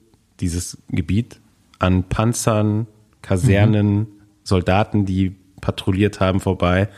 dieses 0.40 0.78
Gebiet 0.90 1.40
an 1.78 2.04
Panzern, 2.04 2.86
Kasernen, 3.22 4.06
Soldaten, 4.44 5.06
die 5.06 5.34
patrouilliert 5.60 6.20
haben, 6.20 6.40
vorbei. 6.40 6.88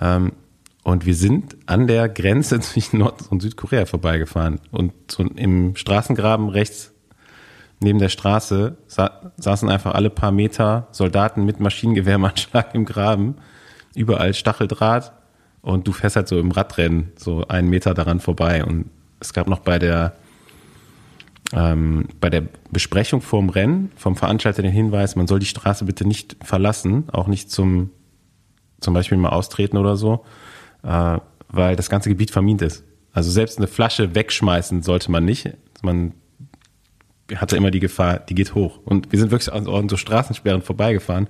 Ähm, 0.00 0.32
und 0.82 1.06
wir 1.06 1.14
sind 1.14 1.56
an 1.66 1.86
der 1.86 2.08
Grenze 2.08 2.60
zwischen 2.60 2.98
Nord- 2.98 3.30
und 3.30 3.42
Südkorea 3.42 3.86
vorbeigefahren. 3.86 4.60
Und 4.70 4.92
so 5.10 5.22
im 5.22 5.76
Straßengraben 5.76 6.48
rechts 6.48 6.92
neben 7.80 7.98
der 7.98 8.08
Straße 8.08 8.76
sa 8.86 9.32
saßen 9.36 9.68
einfach 9.68 9.94
alle 9.94 10.10
paar 10.10 10.32
Meter 10.32 10.88
Soldaten 10.92 11.44
mit 11.44 11.60
Maschinengewehrmanschlag 11.60 12.74
im 12.74 12.84
Graben, 12.84 13.36
überall 13.94 14.34
Stacheldraht. 14.34 15.12
Und 15.62 15.86
du 15.86 15.92
fährst 15.92 16.16
halt 16.16 16.28
so 16.28 16.38
im 16.38 16.52
Radrennen 16.52 17.12
so 17.16 17.46
einen 17.48 17.68
Meter 17.68 17.92
daran 17.92 18.20
vorbei. 18.20 18.64
Und 18.64 18.86
es 19.18 19.34
gab 19.34 19.46
noch 19.46 19.60
bei 19.60 19.78
der 19.78 20.14
ähm, 21.52 22.06
bei 22.20 22.30
der 22.30 22.44
Besprechung 22.70 23.20
vorm 23.20 23.48
Rennen 23.48 23.90
vom 23.96 24.16
Veranstalter 24.16 24.62
den 24.62 24.70
Hinweis, 24.70 25.16
man 25.16 25.26
soll 25.26 25.40
die 25.40 25.46
Straße 25.46 25.84
bitte 25.84 26.06
nicht 26.06 26.36
verlassen, 26.44 27.08
auch 27.10 27.26
nicht 27.26 27.50
zum 27.50 27.90
zum 28.80 28.94
Beispiel 28.94 29.18
mal 29.18 29.30
austreten 29.30 29.76
oder 29.76 29.96
so, 29.96 30.24
äh, 30.82 31.18
weil 31.48 31.76
das 31.76 31.90
ganze 31.90 32.08
Gebiet 32.08 32.30
vermint 32.30 32.62
ist. 32.62 32.84
Also 33.12 33.30
selbst 33.30 33.58
eine 33.58 33.66
Flasche 33.66 34.14
wegschmeißen 34.14 34.82
sollte 34.82 35.10
man 35.10 35.24
nicht. 35.24 35.50
Man 35.82 36.14
hatte 37.34 37.56
immer 37.56 37.70
die 37.70 37.80
Gefahr, 37.80 38.18
die 38.18 38.34
geht 38.34 38.54
hoch. 38.54 38.78
Und 38.84 39.12
wir 39.12 39.18
sind 39.18 39.30
wirklich 39.30 39.52
an 39.52 39.88
so 39.88 39.96
Straßensperren 39.96 40.62
vorbeigefahren 40.62 41.28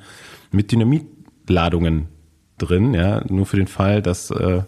mit 0.50 0.72
Dynamitladungen 0.72 2.08
drin, 2.58 2.94
ja, 2.94 3.22
nur 3.28 3.46
für 3.46 3.56
den 3.56 3.66
Fall, 3.66 4.02
dass 4.02 4.30
äh, 4.30 4.62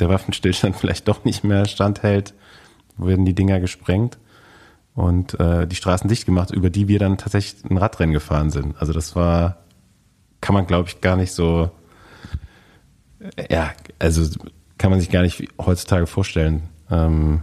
der 0.00 0.08
Waffenstillstand 0.08 0.76
vielleicht 0.80 1.08
doch 1.08 1.24
nicht 1.24 1.44
mehr 1.44 1.66
standhält, 1.66 2.34
werden 2.96 3.24
die 3.24 3.34
Dinger 3.34 3.60
gesprengt 3.60 4.18
und 4.94 5.38
äh, 5.38 5.66
die 5.66 5.76
Straßen 5.76 6.08
dicht 6.08 6.26
gemacht, 6.26 6.50
über 6.50 6.70
die 6.70 6.88
wir 6.88 6.98
dann 6.98 7.18
tatsächlich 7.18 7.64
ein 7.70 7.78
Radrennen 7.78 8.12
gefahren 8.12 8.50
sind. 8.50 8.76
Also 8.78 8.92
das 8.92 9.14
war, 9.16 9.58
kann 10.40 10.54
man 10.54 10.66
glaube 10.66 10.88
ich 10.88 11.00
gar 11.00 11.16
nicht 11.16 11.32
so, 11.32 11.70
ja, 13.50 13.72
also 13.98 14.28
kann 14.78 14.90
man 14.90 15.00
sich 15.00 15.10
gar 15.10 15.22
nicht 15.22 15.48
heutzutage 15.58 16.06
vorstellen, 16.06 16.62
ähm, 16.90 17.42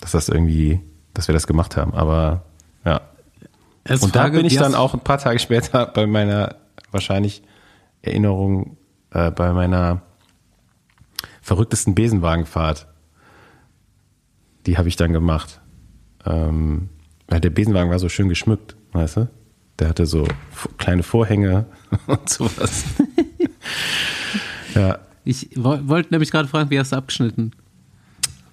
dass 0.00 0.12
das 0.12 0.28
irgendwie, 0.28 0.80
dass 1.14 1.28
wir 1.28 1.34
das 1.34 1.46
gemacht 1.46 1.76
haben. 1.76 1.92
Aber 1.94 2.44
ja. 2.84 3.02
Als 3.84 4.02
und 4.02 4.12
Frage, 4.12 4.32
da 4.32 4.36
bin 4.38 4.46
ich 4.46 4.56
dann 4.56 4.74
auch 4.74 4.94
ein 4.94 5.00
paar 5.00 5.18
Tage 5.18 5.38
später 5.38 5.86
bei 5.94 6.06
meiner 6.06 6.56
wahrscheinlich 6.90 7.42
Erinnerung, 8.02 8.76
äh, 9.10 9.30
bei 9.30 9.52
meiner 9.52 10.02
verrücktesten 11.42 11.94
Besenwagenfahrt. 11.94 12.86
Die 14.66 14.78
habe 14.78 14.88
ich 14.88 14.96
dann 14.96 15.12
gemacht. 15.12 15.60
Ähm, 16.24 16.90
weil 17.28 17.40
der 17.40 17.50
Besenwagen 17.50 17.90
war 17.90 17.98
so 17.98 18.08
schön 18.08 18.28
geschmückt, 18.28 18.76
weißt 18.92 19.16
du? 19.18 19.30
Der 19.78 19.88
hatte 19.88 20.04
so 20.04 20.26
kleine 20.78 21.02
Vorhänge 21.02 21.66
und 22.06 22.28
sowas. 22.28 22.84
ja. 24.74 24.98
Ich 25.24 25.50
woll- 25.56 25.86
wollte 25.88 26.10
nämlich 26.12 26.30
gerade 26.30 26.48
fragen, 26.48 26.70
wie 26.70 26.78
hast 26.78 26.92
du 26.92 26.96
abgeschnitten? 26.96 27.52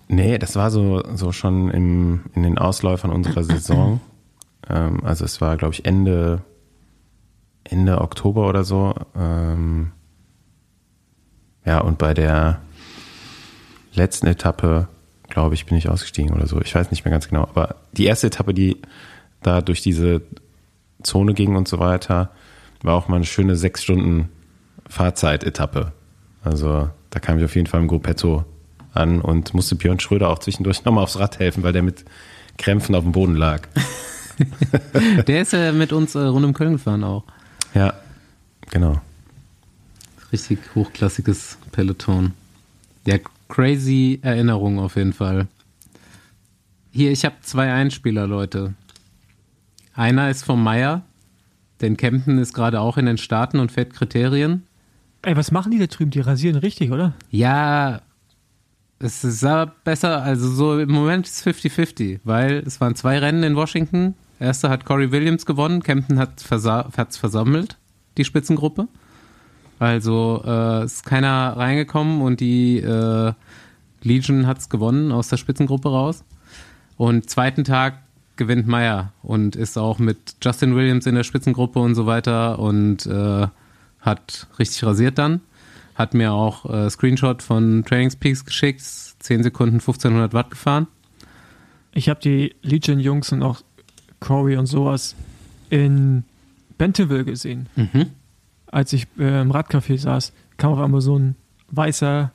Nee, 0.09 0.37
das 0.37 0.55
war 0.55 0.71
so, 0.71 1.03
so 1.15 1.31
schon 1.31 1.69
im, 1.71 2.21
in 2.33 2.43
den 2.43 2.57
Ausläufern 2.57 3.11
unserer 3.11 3.43
Saison. 3.43 3.99
ähm, 4.69 5.03
also 5.03 5.25
es 5.25 5.41
war, 5.41 5.57
glaube 5.57 5.73
ich, 5.73 5.85
Ende, 5.85 6.41
Ende 7.63 7.99
Oktober 8.01 8.47
oder 8.47 8.63
so. 8.63 8.93
Ähm, 9.15 9.91
ja, 11.65 11.79
und 11.81 11.97
bei 11.97 12.13
der 12.13 12.61
letzten 13.93 14.27
Etappe, 14.27 14.87
glaube 15.29 15.55
ich, 15.55 15.65
bin 15.65 15.77
ich 15.77 15.89
ausgestiegen 15.89 16.33
oder 16.33 16.47
so. 16.47 16.61
Ich 16.61 16.73
weiß 16.73 16.91
nicht 16.91 17.03
mehr 17.03 17.11
ganz 17.11 17.27
genau. 17.27 17.41
Aber 17.43 17.75
die 17.93 18.05
erste 18.05 18.27
Etappe, 18.27 18.53
die 18.53 18.77
da 19.41 19.61
durch 19.61 19.81
diese 19.81 20.21
Zone 21.03 21.33
ging 21.33 21.55
und 21.55 21.67
so 21.67 21.79
weiter, 21.79 22.31
war 22.81 22.95
auch 22.95 23.07
mal 23.09 23.17
eine 23.17 23.25
schöne 23.25 23.55
sechs 23.57 23.83
Stunden 23.83 24.29
Fahrzeit-Etappe. 24.87 25.91
Also 26.47 26.89
da 27.09 27.19
kam 27.19 27.37
ich 27.37 27.45
auf 27.45 27.55
jeden 27.55 27.67
Fall 27.67 27.81
im 27.81 27.87
Gruppetto 27.87 28.45
an 28.93 29.21
und 29.21 29.53
musste 29.53 29.75
Björn 29.75 29.99
Schröder 29.99 30.29
auch 30.29 30.39
zwischendurch 30.39 30.83
nochmal 30.85 31.03
aufs 31.03 31.19
Rad 31.19 31.39
helfen, 31.39 31.63
weil 31.63 31.73
der 31.73 31.83
mit 31.83 32.05
Krämpfen 32.57 32.95
auf 32.95 33.03
dem 33.03 33.11
Boden 33.11 33.35
lag. 33.35 33.67
Der 35.27 35.41
ist 35.41 35.53
ja 35.53 35.71
mit 35.71 35.91
uns 35.91 36.13
äh, 36.13 36.19
rund 36.19 36.45
um 36.45 36.53
Köln 36.53 36.73
gefahren 36.73 37.03
auch. 37.03 37.23
Ja, 37.73 37.95
genau. 38.69 39.01
Richtig 40.31 40.59
hochklassiges 40.75 41.57
Peloton. 41.71 42.33
Ja, 43.05 43.17
crazy 43.49 44.19
Erinnerung 44.21 44.79
auf 44.79 44.95
jeden 44.95 45.13
Fall. 45.13 45.47
Hier, 46.91 47.11
ich 47.11 47.25
habe 47.25 47.35
zwei 47.41 47.73
Einspieler, 47.73 48.27
Leute. 48.27 48.75
Einer 49.95 50.29
ist 50.29 50.43
vom 50.43 50.63
Meier, 50.63 51.01
denn 51.81 51.97
Kempten 51.97 52.37
ist 52.37 52.53
gerade 52.53 52.79
auch 52.79 52.97
in 52.97 53.07
den 53.07 53.17
Staaten 53.17 53.59
und 53.59 53.71
fährt 53.71 53.93
Kriterien. 53.93 54.66
Ey, 55.27 55.35
was 55.35 55.51
machen 55.51 55.73
die 55.73 55.77
da 55.77 55.87
drüben? 55.87 56.09
Die 56.09 56.21
rasieren 56.21 56.55
richtig, 56.55 56.89
oder? 56.89 57.11
Ja, 57.31 57.99
es 58.97 59.19
sah 59.21 59.65
besser, 59.65 60.23
also 60.23 60.49
so 60.49 60.79
im 60.79 60.89
Moment 60.89 61.27
ist 61.27 61.45
es 61.45 61.53
50-50, 61.53 62.21
weil 62.23 62.63
es 62.65 62.79
waren 62.79 62.95
zwei 62.95 63.19
Rennen 63.19 63.43
in 63.43 63.57
Washington. 63.57 64.15
Erste 64.39 64.69
hat 64.69 64.85
Corey 64.85 65.11
Williams 65.11 65.45
gewonnen, 65.45 65.83
Kempten 65.83 66.17
hat 66.17 66.39
versa 66.39 66.89
hat's 66.95 67.17
versammelt, 67.17 67.75
die 68.15 68.23
Spitzengruppe. 68.23 68.87
Also 69.79 70.43
äh, 70.45 70.85
ist 70.85 71.05
keiner 71.05 71.57
reingekommen 71.57 72.21
und 72.21 72.39
die 72.39 72.77
äh, 72.77 73.33
Legion 74.03 74.47
hat's 74.47 74.69
gewonnen 74.69 75.11
aus 75.11 75.27
der 75.27 75.35
Spitzengruppe 75.35 75.89
raus. 75.89 76.23
Und 76.95 77.29
zweiten 77.29 77.65
Tag 77.65 78.01
gewinnt 78.37 78.65
Meyer 78.65 79.11
und 79.23 79.57
ist 79.57 79.77
auch 79.77 79.99
mit 79.99 80.37
Justin 80.41 80.73
Williams 80.73 81.05
in 81.05 81.15
der 81.15 81.23
Spitzengruppe 81.23 81.79
und 81.79 81.95
so 81.95 82.05
weiter 82.05 82.59
und 82.59 83.05
äh, 83.07 83.47
hat 84.07 84.47
richtig 84.57 84.83
rasiert 84.83 85.17
dann. 85.19 85.41
Hat 85.93 86.13
mir 86.13 86.33
auch 86.33 86.65
äh, 86.65 86.89
Screenshot 86.89 87.43
von 87.43 87.83
Trainingspeaks 87.85 88.45
geschickt, 88.45 88.81
10 88.81 89.43
Sekunden 89.43 89.75
1500 89.75 90.33
Watt 90.33 90.51
gefahren. 90.51 90.87
Ich 91.93 92.09
habe 92.09 92.19
die 92.19 92.55
Legion-Jungs 92.61 93.31
und 93.31 93.43
auch 93.43 93.61
Corey 94.19 94.57
und 94.57 94.67
sowas 94.67 95.15
in 95.69 96.23
Bentonville 96.77 97.25
gesehen. 97.25 97.67
Mhm. 97.75 98.11
Als 98.67 98.93
ich 98.93 99.07
äh, 99.17 99.41
im 99.41 99.51
Radcafé 99.51 99.97
saß, 99.97 100.33
kam 100.57 100.73
auf 100.73 100.79
einmal 100.79 101.01
so 101.01 101.17
ein 101.17 101.35
weißer 101.69 102.31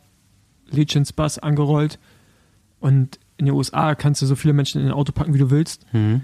Legions-Bus 0.70 1.38
angerollt. 1.38 1.98
Und 2.80 3.18
in 3.36 3.46
den 3.46 3.54
USA 3.54 3.94
kannst 3.94 4.22
du 4.22 4.26
so 4.26 4.34
viele 4.34 4.54
Menschen 4.54 4.80
in 4.80 4.88
ein 4.88 4.92
Auto 4.92 5.12
packen, 5.12 5.34
wie 5.34 5.38
du 5.38 5.50
willst. 5.50 5.86
Mhm. 5.92 6.22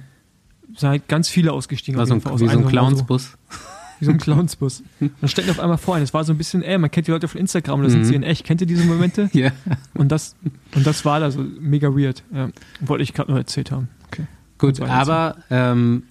sind 0.76 0.88
halt 0.88 1.08
ganz 1.08 1.28
viele 1.28 1.52
ausgestiegen. 1.52 1.96
War 1.96 2.02
auf 2.02 2.08
so 2.08 2.14
ein, 2.14 2.20
Fall 2.20 2.32
aus 2.32 2.42
wie 4.00 4.04
so 4.06 4.10
ein. 4.10 4.18
Clownsbus. 4.18 4.82
Clownsbus. 4.98 5.10
Dann 5.20 5.28
stellt 5.28 5.50
auf 5.50 5.60
einmal 5.60 5.78
vor 5.78 5.96
ein. 5.96 6.02
Es 6.02 6.12
war 6.14 6.24
so 6.24 6.32
ein 6.32 6.38
bisschen, 6.38 6.62
ey, 6.62 6.78
man 6.78 6.90
kennt 6.90 7.06
die 7.06 7.10
Leute 7.10 7.28
von 7.28 7.40
Instagram, 7.40 7.82
das 7.82 7.92
sind 7.92 8.02
Mhm. 8.02 8.04
sie 8.06 8.14
in 8.14 8.22
echt. 8.22 8.44
Kennt 8.44 8.60
ihr 8.60 8.66
diese 8.66 8.84
Momente? 8.84 9.30
Ja. 9.34 9.50
Und 9.94 10.10
das, 10.12 10.34
und 10.74 10.86
das 10.86 11.04
war 11.04 11.20
da 11.20 11.30
so 11.30 11.40
mega 11.60 11.88
weird. 11.96 12.22
Ja. 12.32 12.48
Wollte 12.80 13.02
ich 13.02 13.14
gerade 13.14 13.30
nur 13.30 13.38
erzählt 13.38 13.70
haben. 13.70 13.88
Okay. 14.08 14.26
Gut, 14.58 14.80
Das 14.80 14.88
aber 14.90 15.36
ähm, 15.50 16.04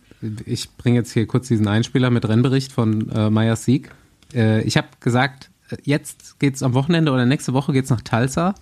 ich 0.45 0.71
bringe 0.77 0.97
jetzt 0.97 1.11
hier 1.11 1.27
kurz 1.27 1.47
diesen 1.47 1.67
Einspieler 1.67 2.09
mit 2.09 2.27
Rennbericht 2.27 2.71
von 2.71 3.09
äh, 3.09 3.29
Meyers 3.29 3.65
Sieg. 3.65 3.91
Äh, 4.33 4.61
ich 4.63 4.77
habe 4.77 4.87
gesagt, 4.99 5.49
äh, 5.69 5.77
jetzt 5.83 6.39
geht's 6.39 6.63
am 6.63 6.73
Wochenende 6.73 7.11
oder 7.11 7.25
nächste 7.25 7.53
Woche 7.53 7.73
geht's 7.73 7.89
nach 7.89 8.01
Tulsa 8.01 8.55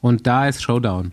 und 0.00 0.26
da 0.26 0.46
ist 0.48 0.62
Showdown. 0.62 1.12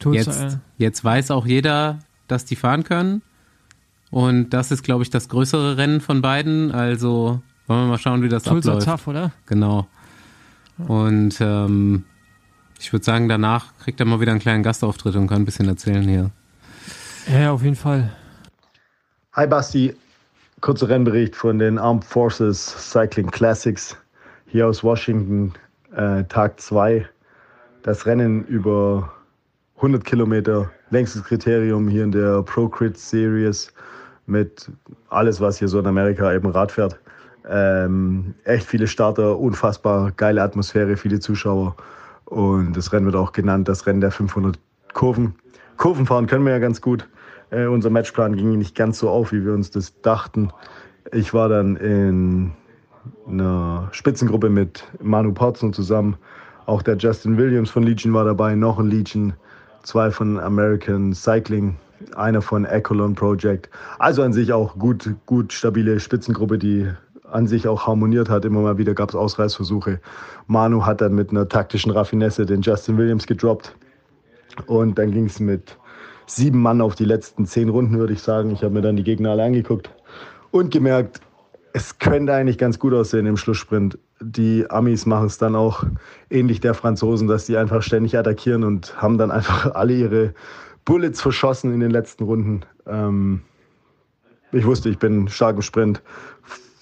Tulsa, 0.00 0.18
Jetzt, 0.32 0.54
äh, 0.54 0.58
jetzt 0.78 1.04
weiß 1.04 1.30
auch 1.30 1.46
jeder, 1.46 2.00
dass 2.28 2.44
die 2.44 2.56
fahren 2.56 2.84
können. 2.84 3.22
Und 4.14 4.50
das 4.50 4.70
ist, 4.70 4.84
glaube 4.84 5.02
ich, 5.02 5.10
das 5.10 5.28
größere 5.28 5.76
Rennen 5.76 6.00
von 6.00 6.22
beiden. 6.22 6.70
Also 6.70 7.42
wollen 7.66 7.80
wir 7.80 7.86
mal 7.88 7.98
schauen, 7.98 8.22
wie 8.22 8.28
das 8.28 8.44
Tulsa 8.44 8.74
abläuft. 8.74 8.86
tough, 8.86 9.08
oder? 9.08 9.32
Genau. 9.46 9.88
Und 10.86 11.40
ähm, 11.40 12.04
ich 12.78 12.92
würde 12.92 13.04
sagen, 13.04 13.28
danach 13.28 13.76
kriegt 13.82 13.98
er 13.98 14.06
mal 14.06 14.20
wieder 14.20 14.30
einen 14.30 14.40
kleinen 14.40 14.62
Gastauftritt 14.62 15.16
und 15.16 15.26
kann 15.26 15.42
ein 15.42 15.44
bisschen 15.44 15.66
erzählen 15.66 16.04
hier. 16.04 16.30
Ja, 17.26 17.50
auf 17.50 17.64
jeden 17.64 17.74
Fall. 17.74 18.12
Hi 19.32 19.48
Basti, 19.48 19.96
kurzer 20.60 20.88
Rennbericht 20.88 21.34
von 21.34 21.58
den 21.58 21.76
Armed 21.76 22.04
Forces 22.04 22.92
Cycling 22.92 23.32
Classics 23.32 23.96
hier 24.46 24.68
aus 24.68 24.84
Washington, 24.84 25.54
äh, 25.96 26.22
Tag 26.22 26.60
2. 26.60 27.04
Das 27.82 28.06
Rennen 28.06 28.44
über 28.44 29.12
100 29.74 30.04
Kilometer, 30.04 30.70
längstes 30.90 31.24
Kriterium 31.24 31.88
hier 31.88 32.04
in 32.04 32.12
der 32.12 32.42
Pro 32.44 32.68
Crit 32.68 32.96
Series 32.96 33.72
mit 34.26 34.70
alles, 35.08 35.40
was 35.40 35.58
hier 35.58 35.68
so 35.68 35.78
in 35.78 35.86
Amerika 35.86 36.32
eben 36.32 36.48
Rad 36.48 36.72
fährt. 36.72 36.98
Ähm, 37.48 38.34
echt 38.44 38.66
viele 38.66 38.86
Starter, 38.86 39.38
unfassbar 39.38 40.12
geile 40.16 40.42
Atmosphäre, 40.42 40.96
viele 40.96 41.20
Zuschauer. 41.20 41.76
Und 42.24 42.74
das 42.74 42.92
Rennen 42.92 43.06
wird 43.06 43.16
auch 43.16 43.32
genannt, 43.32 43.68
das 43.68 43.86
Rennen 43.86 44.00
der 44.00 44.10
500 44.10 44.58
Kurven. 44.94 45.34
Kurven 45.76 46.06
fahren 46.06 46.26
können 46.26 46.44
wir 46.44 46.52
ja 46.52 46.58
ganz 46.58 46.80
gut. 46.80 47.06
Äh, 47.50 47.66
unser 47.66 47.90
Matchplan 47.90 48.36
ging 48.36 48.56
nicht 48.56 48.74
ganz 48.74 48.98
so 48.98 49.10
auf, 49.10 49.32
wie 49.32 49.44
wir 49.44 49.52
uns 49.52 49.70
das 49.70 50.00
dachten. 50.00 50.50
Ich 51.12 51.34
war 51.34 51.48
dann 51.48 51.76
in 51.76 52.52
einer 53.28 53.88
Spitzengruppe 53.92 54.48
mit 54.48 54.84
Manu 55.02 55.32
Porzen 55.32 55.72
zusammen. 55.72 56.16
Auch 56.66 56.82
der 56.82 56.96
Justin 56.96 57.36
Williams 57.36 57.70
von 57.70 57.82
Legion 57.82 58.14
war 58.14 58.24
dabei, 58.24 58.54
noch 58.54 58.78
ein 58.78 58.86
Legion, 58.86 59.34
zwei 59.82 60.10
von 60.10 60.40
American 60.40 61.12
Cycling, 61.12 61.76
einer 62.16 62.42
von 62.42 62.64
Echelon 62.64 63.14
Project. 63.14 63.70
Also 63.98 64.22
an 64.22 64.32
sich 64.32 64.52
auch 64.52 64.76
gut, 64.78 65.14
gut 65.26 65.52
stabile 65.52 66.00
Spitzengruppe, 66.00 66.58
die 66.58 66.88
an 67.30 67.46
sich 67.46 67.66
auch 67.66 67.86
harmoniert 67.86 68.28
hat. 68.28 68.44
Immer 68.44 68.60
mal 68.60 68.78
wieder 68.78 68.94
gab 68.94 69.08
es 69.08 69.14
Ausreißversuche. 69.14 70.00
Manu 70.46 70.84
hat 70.84 71.00
dann 71.00 71.14
mit 71.14 71.30
einer 71.30 71.48
taktischen 71.48 71.90
Raffinesse 71.90 72.46
den 72.46 72.62
Justin 72.62 72.96
Williams 72.98 73.26
gedroppt. 73.26 73.74
Und 74.66 74.98
dann 74.98 75.10
ging 75.10 75.26
es 75.26 75.40
mit 75.40 75.76
sieben 76.26 76.62
Mann 76.62 76.80
auf 76.80 76.94
die 76.94 77.04
letzten 77.04 77.46
zehn 77.46 77.68
Runden, 77.68 77.98
würde 77.98 78.12
ich 78.12 78.22
sagen. 78.22 78.50
Ich 78.50 78.62
habe 78.62 78.74
mir 78.74 78.82
dann 78.82 78.96
die 78.96 79.02
Gegner 79.02 79.30
alle 79.30 79.44
angeguckt 79.44 79.90
und 80.50 80.70
gemerkt, 80.70 81.20
es 81.72 81.98
könnte 81.98 82.32
eigentlich 82.32 82.56
ganz 82.56 82.78
gut 82.78 82.94
aussehen 82.94 83.26
im 83.26 83.36
Schlusssprint. 83.36 83.98
Die 84.20 84.70
Amis 84.70 85.06
machen 85.06 85.26
es 85.26 85.38
dann 85.38 85.56
auch 85.56 85.84
ähnlich 86.30 86.60
der 86.60 86.72
Franzosen, 86.72 87.26
dass 87.26 87.46
die 87.46 87.56
einfach 87.56 87.82
ständig 87.82 88.16
attackieren 88.16 88.62
und 88.62 89.02
haben 89.02 89.18
dann 89.18 89.32
einfach 89.32 89.70
alle 89.74 89.92
ihre 89.92 90.34
Bullets 90.84 91.20
verschossen 91.20 91.72
in 91.72 91.80
den 91.80 91.90
letzten 91.90 92.24
Runden. 92.24 92.60
Ähm, 92.86 93.42
ich 94.52 94.66
wusste, 94.66 94.88
ich 94.88 94.98
bin 94.98 95.28
stark 95.28 95.56
im 95.56 95.62
Sprint. 95.62 96.02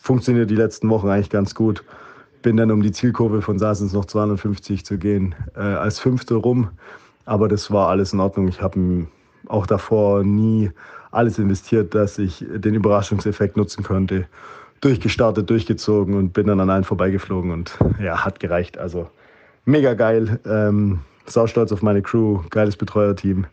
Funktioniert 0.01 0.51
die 0.51 0.57
letzten 0.57 0.89
Wochen 0.91 1.09
eigentlich 1.09 1.31
ganz 1.31 1.55
gut. 1.55 1.85
Bin 2.43 2.57
dann 2.57 2.71
um 2.71 2.83
die 2.83 2.93
Zielkurve 2.93 3.41
von 3.41 3.59
Sassens 3.59 3.93
noch 3.93 4.05
250 4.05 4.85
zu 4.85 4.99
gehen, 4.99 5.35
äh, 5.55 5.61
als 5.61 6.01
Fünfte 6.01 6.35
rum. 6.35 6.71
Aber 7.25 7.49
das 7.49 7.71
war 7.71 7.89
alles 7.89 8.13
in 8.13 8.21
Ordnung. 8.21 8.49
Ich 8.49 8.61
habe 8.61 9.07
auch 9.47 9.67
davor 9.67 10.25
nie 10.25 10.71
alles 11.13 11.39
investiert, 11.39 11.95
dass 11.95 12.19
ich 12.19 12.45
den 12.49 12.75
Überraschungseffekt 12.75 13.57
nutzen 13.57 13.85
konnte. 13.85 14.27
Durchgestartet, 14.81 15.49
durchgezogen 15.49 16.15
und 16.15 16.33
bin 16.33 16.49
dann 16.49 16.59
an 16.59 16.69
allen 16.69 16.83
vorbeigeflogen 16.83 17.53
und 17.53 17.79
ja, 18.03 18.25
hat 18.25 18.41
gereicht. 18.41 18.79
Also 18.79 19.09
mega 19.65 19.95
geil. 19.95 20.41
Ähm, 20.45 21.01
sau 21.27 21.47
stolz 21.47 21.71
auf 21.71 21.83
meine 21.83 22.03
Crew, 22.03 22.41
geiles 22.51 22.77
Betreuerteam. 22.77 23.47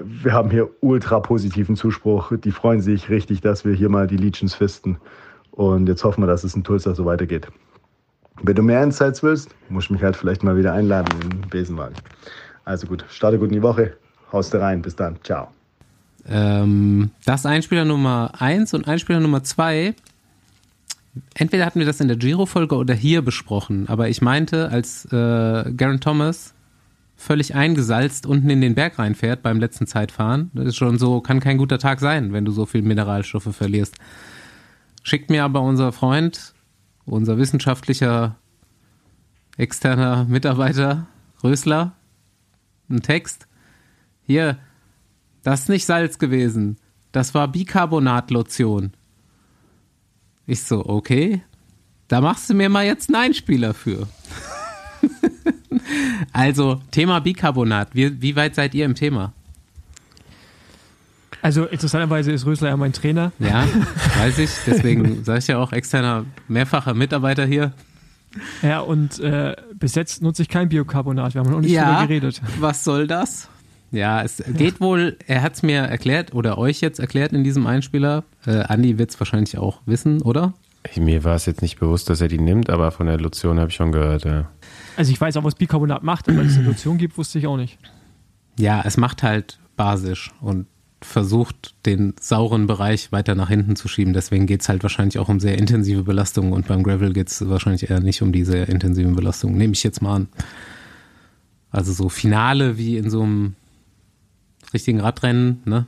Wir 0.00 0.32
haben 0.32 0.50
hier 0.50 0.70
ultra 0.80 1.20
positiven 1.20 1.76
Zuspruch. 1.76 2.32
Die 2.36 2.52
freuen 2.52 2.80
sich 2.80 3.10
richtig, 3.10 3.40
dass 3.40 3.64
wir 3.64 3.74
hier 3.74 3.88
mal 3.88 4.06
die 4.06 4.16
Legions 4.16 4.54
fisten. 4.54 4.98
Und 5.50 5.88
jetzt 5.88 6.02
hoffen 6.04 6.22
wir, 6.22 6.26
dass 6.26 6.44
es 6.44 6.54
in 6.54 6.64
Tulsa 6.64 6.94
so 6.94 7.04
weitergeht. 7.04 7.48
Wenn 8.42 8.56
du 8.56 8.62
mehr 8.62 8.82
Insights 8.82 9.22
willst, 9.22 9.54
musst 9.68 9.90
du 9.90 9.92
mich 9.92 10.02
halt 10.02 10.16
vielleicht 10.16 10.42
mal 10.42 10.56
wieder 10.56 10.72
einladen 10.72 11.20
in 11.20 11.30
den 11.30 11.50
Besenwagen. 11.50 11.94
Also 12.64 12.86
gut, 12.86 13.04
starte 13.10 13.38
gut 13.38 13.48
in 13.48 13.54
die 13.54 13.62
Woche. 13.62 13.96
Haust 14.32 14.54
rein. 14.54 14.80
Bis 14.80 14.96
dann. 14.96 15.16
Ciao. 15.22 15.48
Ähm, 16.26 17.10
das 17.24 17.44
Einspieler 17.44 17.84
Nummer 17.84 18.32
1 18.38 18.74
und 18.74 18.88
Einspieler 18.88 19.20
Nummer 19.20 19.42
2. 19.42 19.94
Entweder 21.34 21.66
hatten 21.66 21.78
wir 21.78 21.86
das 21.86 22.00
in 22.00 22.08
der 22.08 22.16
Giro-Folge 22.16 22.74
oder 22.76 22.94
hier 22.94 23.20
besprochen, 23.22 23.86
aber 23.88 24.08
ich 24.08 24.22
meinte, 24.22 24.70
als 24.70 25.04
äh, 25.06 25.10
Garen 25.10 26.00
Thomas 26.00 26.54
völlig 27.22 27.54
eingesalzt 27.54 28.26
unten 28.26 28.50
in 28.50 28.60
den 28.60 28.74
Berg 28.74 28.98
reinfährt 28.98 29.42
beim 29.42 29.60
letzten 29.60 29.86
Zeitfahren, 29.86 30.50
das 30.54 30.66
ist 30.66 30.76
schon 30.76 30.98
so, 30.98 31.20
kann 31.20 31.38
kein 31.40 31.56
guter 31.56 31.78
Tag 31.78 32.00
sein, 32.00 32.32
wenn 32.32 32.44
du 32.44 32.50
so 32.50 32.66
viel 32.66 32.82
Mineralstoffe 32.82 33.54
verlierst. 33.54 33.94
Schickt 35.04 35.30
mir 35.30 35.44
aber 35.44 35.60
unser 35.62 35.92
Freund, 35.92 36.52
unser 37.04 37.38
wissenschaftlicher 37.38 38.36
externer 39.56 40.24
Mitarbeiter, 40.24 41.06
Rösler, 41.44 41.92
einen 42.88 43.02
Text. 43.02 43.46
Hier, 44.24 44.58
das 45.42 45.62
ist 45.62 45.68
nicht 45.68 45.86
Salz 45.86 46.18
gewesen. 46.18 46.76
Das 47.12 47.34
war 47.34 47.48
Bicarbonatlotion. 47.48 48.92
Ich 50.46 50.64
so, 50.64 50.84
okay. 50.86 51.42
Da 52.08 52.20
machst 52.20 52.50
du 52.50 52.54
mir 52.54 52.68
mal 52.68 52.84
jetzt 52.84 53.08
einen 53.08 53.22
Einspieler 53.22 53.74
für. 53.74 54.08
also, 56.32 56.80
Thema 56.90 57.20
Bicarbonat. 57.20 57.88
Wie, 57.92 58.20
wie 58.20 58.36
weit 58.36 58.54
seid 58.54 58.74
ihr 58.74 58.84
im 58.84 58.94
Thema? 58.94 59.32
Also 61.42 61.64
interessanterweise 61.64 62.30
ist 62.30 62.46
Rösler 62.46 62.68
ja 62.68 62.76
mein 62.76 62.92
Trainer. 62.92 63.32
Ja, 63.40 63.66
weiß 64.18 64.38
ich. 64.38 64.50
Deswegen 64.66 65.24
sage 65.24 65.40
ich 65.40 65.48
ja 65.48 65.58
auch 65.58 65.72
externer, 65.72 66.24
mehrfacher 66.46 66.94
Mitarbeiter 66.94 67.44
hier. 67.44 67.72
Ja, 68.62 68.80
und 68.80 69.18
äh, 69.20 69.56
bis 69.74 69.94
jetzt 69.94 70.22
nutze 70.22 70.42
ich 70.42 70.48
kein 70.48 70.68
Biocarbonat. 70.68 71.34
Wir 71.34 71.40
haben 71.40 71.50
noch 71.50 71.60
nicht 71.60 71.72
ja, 71.72 71.94
drüber 71.94 72.06
geredet. 72.06 72.40
Was 72.60 72.84
soll 72.84 73.06
das? 73.06 73.48
Ja, 73.90 74.22
es 74.22 74.42
geht 74.46 74.80
wohl, 74.80 75.18
er 75.26 75.42
hat 75.42 75.54
es 75.54 75.62
mir 75.62 75.80
erklärt 75.80 76.32
oder 76.32 76.56
euch 76.56 76.80
jetzt 76.80 76.98
erklärt 76.98 77.32
in 77.32 77.44
diesem 77.44 77.66
Einspieler. 77.66 78.24
Äh, 78.46 78.62
Andi 78.62 78.98
wird 78.98 79.10
es 79.10 79.20
wahrscheinlich 79.20 79.58
auch 79.58 79.82
wissen, 79.84 80.22
oder? 80.22 80.54
Mir 80.96 81.24
war 81.24 81.36
es 81.36 81.44
jetzt 81.44 81.60
nicht 81.60 81.78
bewusst, 81.78 82.08
dass 82.08 82.20
er 82.20 82.28
die 82.28 82.40
nimmt, 82.40 82.70
aber 82.70 82.90
von 82.90 83.06
der 83.06 83.20
Lotion 83.20 83.60
habe 83.60 83.68
ich 83.68 83.76
schon 83.76 83.92
gehört, 83.92 84.24
ja. 84.24 84.48
Also 84.96 85.12
ich 85.12 85.20
weiß 85.20 85.36
auch, 85.36 85.44
was 85.44 85.54
Bicarbonat 85.54 86.02
macht, 86.02 86.28
aber 86.28 86.40
eine 86.40 86.62
Lotion 86.62 86.98
gibt, 86.98 87.16
wusste 87.16 87.38
ich 87.38 87.46
auch 87.46 87.56
nicht. 87.56 87.78
Ja, 88.58 88.82
es 88.84 88.96
macht 88.96 89.22
halt 89.22 89.58
basisch 89.76 90.30
und 90.40 90.66
versucht, 91.00 91.74
den 91.86 92.14
sauren 92.20 92.66
Bereich 92.66 93.12
weiter 93.12 93.34
nach 93.34 93.48
hinten 93.48 93.76
zu 93.76 93.88
schieben. 93.88 94.12
Deswegen 94.12 94.46
geht 94.46 94.62
es 94.62 94.68
halt 94.68 94.82
wahrscheinlich 94.82 95.18
auch 95.18 95.28
um 95.28 95.40
sehr 95.40 95.58
intensive 95.58 96.04
Belastungen 96.04 96.52
und 96.52 96.68
beim 96.68 96.82
Gravel 96.82 97.12
geht 97.12 97.28
es 97.28 97.48
wahrscheinlich 97.48 97.90
eher 97.90 98.00
nicht 98.00 98.22
um 98.22 98.32
diese 98.32 98.58
intensiven 98.58 99.14
Belastungen. 99.14 99.56
Nehme 99.56 99.72
ich 99.72 99.82
jetzt 99.82 100.02
mal 100.02 100.14
an. 100.16 100.28
Also 101.70 101.92
so 101.92 102.08
Finale 102.08 102.76
wie 102.78 102.96
in 102.98 103.10
so 103.10 103.22
einem 103.22 103.54
richtigen 104.72 105.00
Radrennen, 105.00 105.62
ne? 105.64 105.86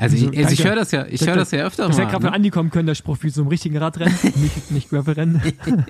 Also 0.00 0.16
ich, 0.16 0.38
also 0.38 0.52
ich 0.52 0.64
höre 0.64 0.76
das 0.76 0.92
ja, 0.92 1.04
ich 1.06 1.26
höre 1.26 1.36
das 1.36 1.50
ja 1.50 1.64
öfter 1.64 1.86
das 1.86 1.96
mal. 1.96 2.04
Das 2.04 2.06
hätte 2.06 2.10
gerade 2.12 2.24
ne? 2.24 2.32
Andi 2.32 2.48
kommen 2.48 2.70
können, 2.70 2.86
der 2.86 2.94
Spruch 2.94 3.18
wie 3.20 3.28
so 3.28 3.42
einem 3.42 3.48
richtigen 3.48 3.76
Radrennen, 3.76 4.16
nicht, 4.22 4.70
nicht 4.70 4.88
Gravelrennen. 4.88 5.42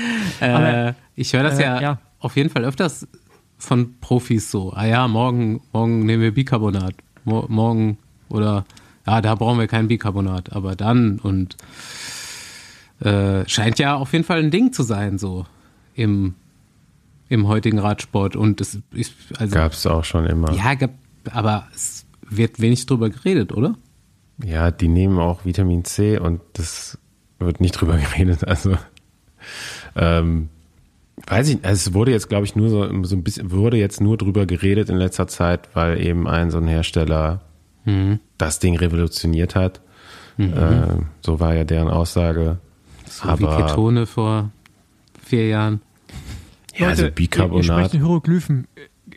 äh, 0.40 0.94
ich 1.14 1.32
höre 1.34 1.42
das 1.42 1.58
äh, 1.58 1.64
ja, 1.64 1.80
ja, 1.80 1.98
auf 2.20 2.36
jeden 2.36 2.48
Fall 2.48 2.64
öfters 2.64 3.06
von 3.58 4.00
Profis 4.00 4.50
so. 4.50 4.72
Ah 4.72 4.86
ja, 4.86 5.06
morgen, 5.08 5.60
morgen 5.74 6.06
nehmen 6.06 6.22
wir 6.22 6.32
Bicarbonat. 6.32 6.94
Mo 7.24 7.44
morgen 7.48 7.98
oder 8.30 8.64
ja, 9.06 9.20
da 9.20 9.34
brauchen 9.34 9.58
wir 9.58 9.66
kein 9.66 9.88
Bicarbonat, 9.88 10.52
aber 10.54 10.74
dann 10.74 11.18
und 11.18 11.58
äh, 13.00 13.46
scheint 13.46 13.78
ja 13.78 13.96
auf 13.96 14.14
jeden 14.14 14.24
Fall 14.24 14.38
ein 14.38 14.50
Ding 14.50 14.72
zu 14.72 14.82
sein 14.82 15.18
so 15.18 15.44
im 15.94 16.34
im 17.28 17.46
heutigen 17.46 17.78
Radsport 17.78 18.36
und 18.36 18.62
es 18.62 18.78
ist 18.92 19.12
also 19.36 19.54
gab 19.54 19.72
es 19.72 19.86
auch 19.86 20.04
schon 20.04 20.24
immer. 20.24 20.50
Ja, 20.52 20.74
gab 20.74 20.92
aber 21.30 21.68
es 21.74 22.03
wird 22.36 22.60
wenig 22.60 22.86
drüber 22.86 23.10
geredet, 23.10 23.52
oder? 23.52 23.76
Ja, 24.44 24.70
die 24.70 24.88
nehmen 24.88 25.18
auch 25.18 25.44
Vitamin 25.44 25.84
C 25.84 26.18
und 26.18 26.40
das 26.54 26.98
wird 27.38 27.60
nicht 27.60 27.72
drüber 27.72 27.96
geredet. 27.98 28.46
Also 28.46 28.76
ähm, 29.96 30.48
weiß 31.26 31.48
ich, 31.48 31.64
also 31.64 31.90
es 31.90 31.94
wurde 31.94 32.10
jetzt, 32.10 32.28
glaube 32.28 32.44
ich, 32.44 32.56
nur 32.56 32.68
so, 32.68 33.04
so 33.04 33.16
ein 33.16 33.22
bisschen, 33.22 33.50
wurde 33.50 33.76
jetzt 33.76 34.00
nur 34.00 34.16
drüber 34.16 34.46
geredet 34.46 34.88
in 34.88 34.96
letzter 34.96 35.28
Zeit, 35.28 35.68
weil 35.74 36.00
eben 36.04 36.26
ein 36.26 36.50
so 36.50 36.58
ein 36.58 36.66
Hersteller 36.66 37.42
mhm. 37.84 38.20
das 38.38 38.58
Ding 38.58 38.76
revolutioniert 38.76 39.54
hat. 39.54 39.80
Mhm. 40.36 40.52
Äh, 40.52 41.04
so 41.20 41.40
war 41.40 41.54
ja 41.54 41.64
deren 41.64 41.88
Aussage. 41.88 42.58
So 43.08 43.28
Aber, 43.28 43.40
wie 43.40 43.62
Ketone 43.62 44.06
vor 44.06 44.50
vier 45.22 45.48
Jahren. 45.48 45.80
Ja, 46.74 46.88
also 46.88 47.02
Leute, 47.02 47.12
also 47.12 47.14
Bicarbonat. 47.14 47.94
Ihr, 47.94 48.00
ihr 48.00 48.06
Hieroglyphen 48.06 48.66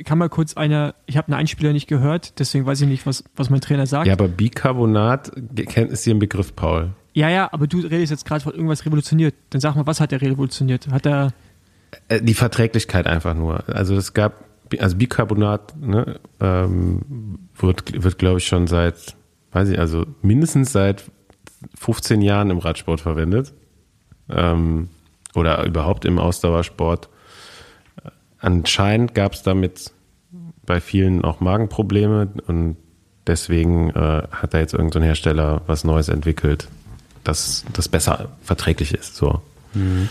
kann 0.05 0.17
mal 0.17 0.29
kurz 0.29 0.55
einer, 0.55 0.95
ich 1.05 1.17
habe 1.17 1.27
einen 1.27 1.39
Einspieler 1.39 1.73
nicht 1.73 1.87
gehört, 1.87 2.39
deswegen 2.39 2.65
weiß 2.65 2.81
ich 2.81 2.87
nicht, 2.87 3.05
was, 3.05 3.23
was 3.35 3.49
mein 3.49 3.61
Trainer 3.61 3.87
sagt. 3.87 4.07
Ja, 4.07 4.13
aber 4.13 4.27
Bicarbonat 4.27 5.29
ist 5.29 6.03
hier 6.03 6.15
ein 6.15 6.19
Begriff, 6.19 6.55
Paul. 6.55 6.91
Ja, 7.13 7.29
ja, 7.29 7.51
aber 7.51 7.67
du 7.67 7.79
redest 7.79 8.11
jetzt 8.11 8.25
gerade 8.25 8.41
von 8.41 8.53
irgendwas 8.53 8.85
revolutioniert. 8.85 9.33
Dann 9.49 9.59
sag 9.59 9.75
mal, 9.75 9.87
was 9.87 9.99
hat 9.99 10.11
er 10.11 10.21
revolutioniert? 10.21 10.87
Hat 10.89 11.05
er. 11.05 11.33
Äh, 12.09 12.21
die 12.21 12.35
Verträglichkeit 12.35 13.07
einfach 13.07 13.33
nur. 13.33 13.67
Also 13.69 13.95
es 13.95 14.13
gab, 14.13 14.45
also 14.77 14.97
Bicarbonat 14.97 15.75
ne, 15.77 16.19
ähm, 16.39 17.39
wird, 17.55 18.03
wird 18.03 18.19
glaube 18.19 18.37
ich, 18.37 18.45
schon 18.45 18.67
seit, 18.67 19.15
weiß 19.51 19.69
ich, 19.69 19.79
also 19.79 20.05
mindestens 20.21 20.71
seit 20.71 21.05
15 21.75 22.21
Jahren 22.21 22.51
im 22.51 22.59
Radsport 22.59 23.01
verwendet. 23.01 23.53
Ähm, 24.29 24.89
oder 25.33 25.65
überhaupt 25.65 26.05
im 26.05 26.19
Ausdauersport. 26.19 27.09
Anscheinend 28.47 29.13
gab 29.13 29.33
es 29.33 29.43
damit 29.43 29.91
bei 30.65 30.79
vielen 30.79 31.25
auch 31.25 31.41
Magenprobleme 31.41 32.29
und 32.47 32.77
deswegen 33.27 33.89
äh, 33.89 34.23
hat 34.31 34.53
da 34.53 34.59
jetzt 34.59 34.73
irgendein 34.73 35.01
so 35.01 35.05
Hersteller 35.05 35.61
was 35.67 35.83
Neues 35.83 36.07
entwickelt, 36.07 36.69
dass 37.25 37.65
das 37.73 37.89
besser 37.89 38.29
verträglich 38.41 38.93
ist. 38.93 39.17
So. 39.17 39.41
Mhm. 39.73 40.07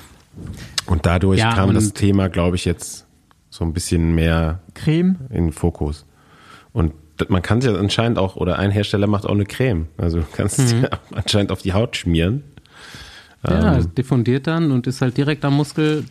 Und 0.84 1.06
dadurch 1.06 1.40
ja, 1.40 1.54
kam 1.54 1.70
und 1.70 1.76
das 1.76 1.94
Thema, 1.94 2.28
glaube 2.28 2.56
ich, 2.56 2.66
jetzt 2.66 3.06
so 3.48 3.64
ein 3.64 3.72
bisschen 3.72 4.14
mehr 4.14 4.60
Creme 4.74 5.16
in 5.30 5.46
den 5.46 5.52
Fokus. 5.52 6.04
Und 6.74 6.92
man 7.28 7.40
kann 7.40 7.62
sich 7.62 7.74
anscheinend 7.74 8.18
auch, 8.18 8.36
oder 8.36 8.58
ein 8.58 8.70
Hersteller 8.70 9.06
macht 9.06 9.24
auch 9.24 9.30
eine 9.30 9.46
Creme. 9.46 9.86
Also 9.96 10.18
du 10.18 10.26
kannst 10.30 10.58
es 10.58 10.74
mhm. 10.74 10.88
anscheinend 11.14 11.52
auf 11.52 11.62
die 11.62 11.72
Haut 11.72 11.96
schmieren. 11.96 12.44
Ja, 13.48 13.78
ähm, 13.78 13.94
diffundiert 13.94 14.46
dann 14.46 14.72
und 14.72 14.86
ist 14.86 15.00
halt 15.00 15.16
direkt 15.16 15.42
am 15.46 15.54
Muskel 15.54 16.04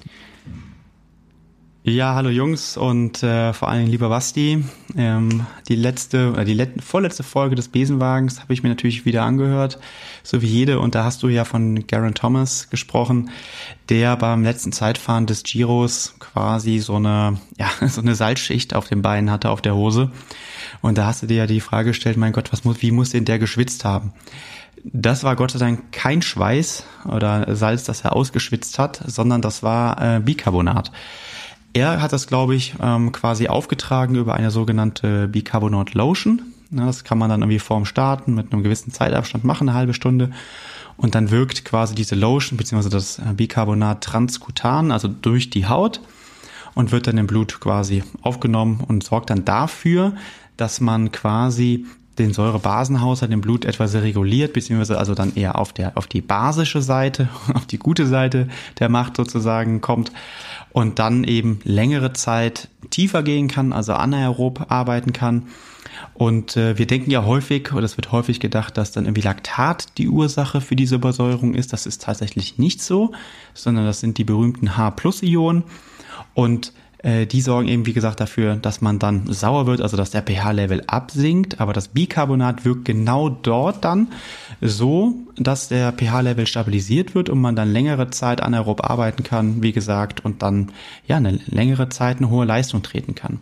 ja, 1.87 2.15
hallo 2.15 2.29
Jungs 2.29 2.77
und 2.77 3.21
äh, 3.21 3.53
vor 3.53 3.71
Dingen 3.71 3.85
lieber 3.85 4.09
Basti. 4.09 4.63
Ähm, 4.97 5.45
die 5.69 5.75
letzte, 5.75 6.33
äh, 6.35 6.43
die 6.43 6.55
let 6.55 6.83
vorletzte 6.83 7.21
Folge 7.21 7.55
des 7.55 7.67
Besenwagens 7.67 8.41
habe 8.41 8.53
ich 8.53 8.63
mir 8.63 8.69
natürlich 8.69 9.05
wieder 9.05 9.21
angehört, 9.21 9.77
so 10.23 10.41
wie 10.41 10.47
jede. 10.47 10.79
Und 10.79 10.95
da 10.95 11.03
hast 11.03 11.21
du 11.21 11.27
ja 11.27 11.45
von 11.45 11.85
Garen 11.85 12.15
Thomas 12.15 12.71
gesprochen, 12.71 13.29
der 13.89 14.17
beim 14.17 14.43
letzten 14.43 14.71
Zeitfahren 14.71 15.27
des 15.27 15.43
Giros 15.43 16.15
quasi 16.17 16.79
so 16.79 16.95
eine, 16.95 17.39
ja, 17.59 17.69
so 17.87 18.01
eine 18.01 18.15
Salzschicht 18.15 18.73
auf 18.73 18.87
den 18.87 19.03
Beinen 19.03 19.29
hatte, 19.29 19.51
auf 19.51 19.61
der 19.61 19.75
Hose. 19.75 20.11
Und 20.81 20.97
da 20.97 21.05
hast 21.05 21.21
du 21.21 21.27
dir 21.27 21.37
ja 21.37 21.47
die 21.47 21.61
Frage 21.61 21.89
gestellt, 21.91 22.17
mein 22.17 22.33
Gott, 22.33 22.51
was 22.51 22.63
muss, 22.63 22.81
wie 22.81 22.89
muss 22.89 23.11
denn 23.11 23.25
der 23.25 23.37
geschwitzt 23.37 23.85
haben? 23.85 24.11
Das 24.83 25.23
war 25.23 25.35
Gott 25.35 25.51
sei 25.51 25.59
Dank 25.59 25.91
kein 25.91 26.23
Schweiß 26.23 26.83
oder 27.05 27.55
Salz, 27.55 27.83
das 27.83 28.01
er 28.01 28.15
ausgeschwitzt 28.15 28.79
hat, 28.79 29.03
sondern 29.05 29.43
das 29.43 29.61
war 29.61 30.01
äh, 30.01 30.19
Bicarbonat. 30.19 30.91
Er 31.75 32.01
hat 32.01 32.13
das, 32.13 32.27
glaube 32.27 32.55
ich, 32.55 32.73
ähm, 32.81 33.11
quasi 33.11 33.49
aufgetragen 33.49 34.15
über 34.15 34.33
eine 34.33 34.49
sogenannte 34.49 35.27
Bicarbonat 35.27 35.93
Lotion. 35.93 36.41
Ja, 36.71 36.85
das 36.85 37.03
kann 37.03 37.17
man 37.17 37.29
dann 37.29 37.41
irgendwie 37.41 37.59
vorm 37.59 37.85
Starten 37.85 38.33
mit 38.33 38.51
einem 38.51 38.63
gewissen 38.63 38.91
Zeitabstand 38.91 39.43
machen, 39.43 39.67
eine 39.67 39.77
halbe 39.77 39.93
Stunde. 39.93 40.31
Und 40.95 41.15
dann 41.15 41.31
wirkt 41.31 41.65
quasi 41.65 41.93
diese 41.93 42.15
Lotion 42.15 42.55
bzw. 42.55 42.87
das 42.87 43.19
äh, 43.19 43.33
Bicarbonat 43.35 44.01
transkutan, 44.01 44.91
also 44.91 45.09
durch 45.09 45.49
die 45.49 45.67
Haut 45.67 45.99
und 46.75 46.93
wird 46.93 47.07
dann 47.07 47.17
im 47.17 47.27
Blut 47.27 47.59
quasi 47.59 48.03
aufgenommen 48.21 48.81
und 48.87 49.03
sorgt 49.03 49.29
dann 49.29 49.43
dafür, 49.43 50.13
dass 50.55 50.79
man 50.79 51.11
quasi 51.11 51.85
den 52.17 52.33
Säurebasenhaushalt 52.33 53.31
im 53.31 53.41
Blut 53.41 53.65
etwas 53.65 53.93
reguliert, 53.93 54.53
beziehungsweise 54.53 54.97
also 54.97 55.15
dann 55.15 55.35
eher 55.35 55.57
auf 55.57 55.73
der, 55.73 55.97
auf 55.97 56.07
die 56.07 56.21
basische 56.21 56.81
Seite, 56.81 57.29
auf 57.53 57.65
die 57.65 57.79
gute 57.79 58.05
Seite 58.05 58.47
der 58.79 58.89
Macht 58.89 59.17
sozusagen 59.17 59.81
kommt 59.81 60.11
und 60.71 60.99
dann 60.99 61.23
eben 61.23 61.59
längere 61.63 62.13
Zeit 62.13 62.69
tiefer 62.89 63.23
gehen 63.23 63.47
kann, 63.47 63.73
also 63.73 63.93
anaerob 63.93 64.65
arbeiten 64.69 65.13
kann. 65.13 65.43
Und 66.13 66.57
äh, 66.57 66.77
wir 66.77 66.87
denken 66.87 67.11
ja 67.11 67.25
häufig, 67.25 67.73
oder 67.73 67.83
es 67.83 67.97
wird 67.97 68.11
häufig 68.11 68.39
gedacht, 68.39 68.77
dass 68.77 68.91
dann 68.91 69.05
irgendwie 69.05 69.21
Laktat 69.21 69.97
die 69.97 70.09
Ursache 70.09 70.61
für 70.61 70.75
diese 70.75 70.95
Übersäuerung 70.95 71.53
ist. 71.53 71.73
Das 71.73 71.85
ist 71.85 72.01
tatsächlich 72.01 72.57
nicht 72.57 72.81
so, 72.81 73.11
sondern 73.53 73.85
das 73.85 73.99
sind 73.99 74.17
die 74.17 74.23
berühmten 74.23 74.77
H-Plus-Ionen. 74.77 75.63
Und 76.33 76.73
äh, 77.05 77.27
die 77.27 77.41
sorgen 77.41 77.67
eben, 77.67 77.85
wie 77.85 77.93
gesagt, 77.93 78.19
dafür, 78.19 78.55
dass 78.55 78.81
man 78.81 78.97
dann 78.97 79.31
sauer 79.31 79.67
wird, 79.67 79.79
also 79.79 79.95
dass 79.95 80.09
der 80.09 80.23
pH-Level 80.23 80.83
absinkt. 80.87 81.61
Aber 81.61 81.71
das 81.71 81.89
Bicarbonat 81.89 82.65
wirkt 82.65 82.85
genau 82.85 83.29
dort 83.29 83.85
dann 83.85 84.07
so, 84.59 85.13
dass 85.37 85.67
der 85.67 85.93
pH-Level 85.93 86.47
stabilisiert 86.47 87.13
wird 87.13 87.29
und 87.29 87.39
man 87.39 87.55
dann 87.55 87.71
längere 87.71 88.09
Zeit 88.09 88.41
anaerob 88.41 88.83
arbeiten 88.83 89.23
kann, 89.23 89.61
wie 89.61 89.71
gesagt, 89.71 90.25
und 90.25 90.41
dann 90.41 90.71
ja 91.05 91.17
eine 91.17 91.39
längere 91.45 91.89
Zeit 91.89 92.17
eine 92.17 92.31
hohe 92.31 92.45
Leistung 92.45 92.81
treten 92.81 93.13
kann. 93.13 93.39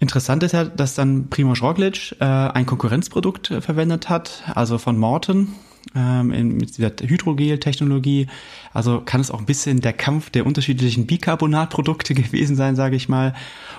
Interessant 0.00 0.42
ist 0.42 0.50
ja, 0.50 0.64
dass 0.64 0.96
dann 0.96 1.28
Primoz 1.30 1.62
Roglic 1.62 2.16
äh, 2.18 2.24
ein 2.24 2.66
Konkurrenzprodukt 2.66 3.54
verwendet 3.60 4.08
hat, 4.08 4.42
also 4.52 4.78
von 4.78 4.98
Morton 4.98 5.54
ähm, 5.94 6.32
in, 6.32 6.56
mit 6.56 6.76
dieser 6.76 6.90
Hydrogel-Technologie. 6.90 8.26
Also 8.72 9.00
kann 9.00 9.20
es 9.20 9.30
auch 9.30 9.38
ein 9.38 9.46
bisschen 9.46 9.80
der 9.80 9.92
Kampf 9.92 10.30
der 10.30 10.46
unterschiedlichen 10.46 11.06
Bicarbonatprodukte 11.06 12.14
gewesen 12.14 12.56
sein, 12.56 12.76
sage 12.76 12.96
ich 12.96 13.08
mal. 13.08 13.34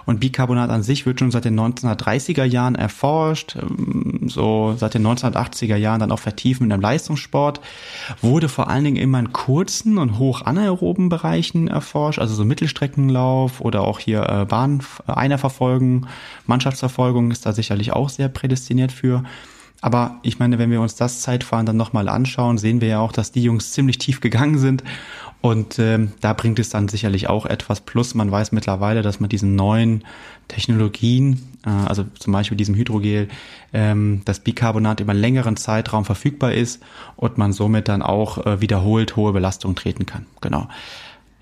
Und 0.06 0.20
Bicarbonat 0.20 0.70
an 0.70 0.84
sich 0.84 1.06
wird 1.06 1.20
schon 1.20 1.32
seit 1.32 1.45
den 1.45 1.60
1930er 1.60 2.43
Jahren 2.43 2.76
erforscht, 2.76 3.56
ähm, 3.56 4.28
so 4.28 4.76
seit 4.78 4.93
den 4.93 5.06
1980er 5.06 5.76
Jahren 5.76 5.99
dann 5.99 6.12
auch 6.12 6.20
vertieft 6.20 6.62
in 6.62 6.72
einem 6.72 6.82
Leistungssport. 6.82 7.62
Wurde 8.22 8.49
vor 8.49 8.70
allen 8.70 8.84
Dingen 8.84 8.97
immer 8.97 9.20
in 9.20 9.32
kurzen 9.32 9.97
und 9.97 10.20
hoch 10.20 10.41
anaeroben 10.41 11.10
Bereichen 11.10 11.68
erforscht, 11.68 12.20
also 12.20 12.36
so 12.36 12.45
Mittelstreckenlauf 12.45 13.62
oder 13.62 13.82
auch 13.82 13.99
hier 13.99 14.24
äh, 14.30 14.45
Bahn, 14.45 14.84
Einerverfolgung, 15.08 16.08
Mannschaftsverfolgung 16.45 17.32
ist 17.32 17.45
da 17.45 17.54
sicherlich 17.54 17.93
auch 17.93 18.10
sehr 18.10 18.28
prädestiniert 18.28 18.91
für. 18.91 19.24
Aber 19.84 20.16
ich 20.22 20.40
meine, 20.40 20.60
wenn 20.60 20.72
wir 20.72 20.80
uns 20.80 20.96
das 20.96 21.20
Zeitfahren 21.20 21.66
dann 21.66 21.76
nochmal 21.76 22.08
anschauen, 22.08 22.58
sehen 22.58 22.80
wir 22.80 22.88
ja 22.88 23.00
auch, 23.00 23.12
dass 23.12 23.34
die 23.34 23.44
Jungs 23.44 23.74
ziemlich 23.74 23.98
tief 23.98 24.22
gegangen 24.22 24.58
sind. 24.58 24.82
Und 25.42 25.78
ähm, 25.78 26.14
da 26.22 26.32
bringt 26.32 26.58
es 26.60 26.70
dann 26.70 26.88
sicherlich 26.88 27.28
auch 27.28 27.46
etwas. 27.46 27.82
Plus, 27.82 28.16
man 28.16 28.32
weiß 28.32 28.54
mittlerweile, 28.54 29.02
dass 29.02 29.20
man 29.20 29.28
diesen 29.28 29.58
neuen 29.58 30.06
Technologien, 30.48 31.58
äh, 31.66 31.70
also 31.70 32.06
zum 32.18 32.32
Beispiel 32.32 32.56
diesem 32.56 32.76
Hydrogel, 32.76 33.28
ähm, 33.74 34.22
das 34.24 34.40
Bicarbonat 34.40 35.02
über 35.02 35.12
einen 35.12 35.20
längeren 35.20 35.58
Zeitraum 35.58 36.06
verfügbar 36.06 36.54
ist 36.54 36.82
und 37.18 37.38
man 37.38 37.52
somit 37.52 37.90
dann 37.90 38.02
auch 38.02 38.46
äh, 38.46 38.62
wiederholt 38.62 39.18
hohe 39.18 39.34
Belastungen 39.34 39.76
treten 39.76 40.06
kann. 40.06 40.28
Genau. 40.40 40.70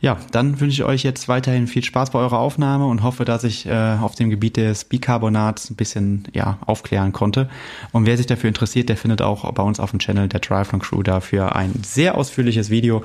Ja, 0.01 0.17
dann 0.31 0.59
wünsche 0.59 0.73
ich 0.73 0.83
euch 0.83 1.03
jetzt 1.03 1.27
weiterhin 1.27 1.67
viel 1.67 1.83
Spaß 1.83 2.09
bei 2.09 2.17
eurer 2.17 2.39
Aufnahme 2.39 2.87
und 2.87 3.03
hoffe, 3.03 3.23
dass 3.23 3.43
ich 3.43 3.67
äh, 3.67 3.97
auf 4.01 4.15
dem 4.15 4.31
Gebiet 4.31 4.57
des 4.57 4.83
Bicarbonats 4.83 5.69
ein 5.69 5.75
bisschen 5.75 6.27
ja, 6.33 6.57
aufklären 6.65 7.13
konnte. 7.13 7.49
Und 7.91 8.07
wer 8.07 8.17
sich 8.17 8.25
dafür 8.25 8.47
interessiert, 8.47 8.89
der 8.89 8.97
findet 8.97 9.21
auch 9.21 9.49
bei 9.53 9.61
uns 9.61 9.79
auf 9.79 9.91
dem 9.91 9.99
Channel 9.99 10.27
der 10.27 10.41
Triathlon 10.41 10.81
Crew 10.81 11.03
dafür 11.03 11.55
ein 11.55 11.83
sehr 11.85 12.17
ausführliches 12.17 12.71
Video. 12.71 13.03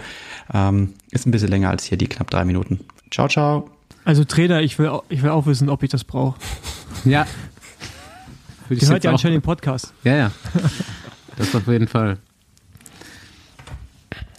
Ähm, 0.55 0.95
ist 1.11 1.27
ein 1.27 1.33
bisschen 1.33 1.51
länger 1.51 1.69
als 1.69 1.85
hier 1.85 1.99
die 1.99 2.07
knapp 2.07 2.31
drei 2.31 2.47
Minuten. 2.47 2.81
Ciao, 3.11 3.29
ciao. 3.29 3.69
Also 4.07 4.25
Trainer, 4.25 4.63
ich 4.63 4.79
will, 4.79 4.91
ich 5.11 5.23
will 5.23 5.31
auch 5.31 5.45
wissen, 5.45 5.69
ob 5.69 5.83
ich 5.83 5.91
das 5.91 6.03
brauche. 6.05 6.39
Ja. 7.05 7.27
Würde 8.69 8.83
ich 8.83 8.91
hört 8.91 9.05
ja 9.05 9.11
anscheinend 9.13 9.37
den 9.37 9.43
Podcast. 9.43 9.93
Ja, 10.03 10.17
ja. 10.17 10.31
Das 11.37 11.55
auf 11.55 11.69
jeden 11.69 11.87
Fall. 11.87 12.19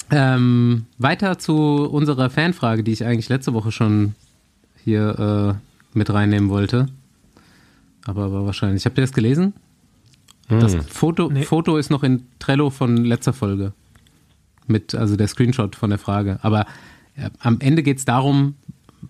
Ähm, 0.10 0.86
weiter 0.98 1.38
zu 1.38 1.56
unserer 1.90 2.30
Fanfrage, 2.30 2.84
die 2.84 2.92
ich 2.92 3.04
eigentlich 3.04 3.30
letzte 3.30 3.54
Woche 3.54 3.72
schon 3.72 4.16
hier 4.84 5.60
äh, 5.60 5.98
mit 5.98 6.10
reinnehmen 6.12 6.50
wollte. 6.50 6.88
Aber, 8.06 8.26
aber 8.26 8.46
wahrscheinlich. 8.46 8.86
Habt 8.86 8.98
ihr 8.98 9.02
das 9.02 9.12
gelesen? 9.12 9.54
Hm. 10.48 10.60
Das 10.62 10.76
Foto, 10.76 11.30
nee. 11.30 11.44
Foto 11.44 11.78
ist 11.78 11.90
noch 11.90 12.04
in 12.04 12.24
Trello 12.40 12.70
von 12.70 12.98
letzter 12.98 13.34
Folge. 13.34 13.74
Mit, 14.66 14.96
also 14.96 15.16
der 15.16 15.28
Screenshot 15.28 15.76
von 15.76 15.90
der 15.90 16.00
Frage. 16.00 16.40
Aber 16.42 16.66
ja, 17.18 17.30
am 17.40 17.60
Ende 17.60 17.84
geht 17.84 17.98
es 17.98 18.06
darum, 18.06 18.56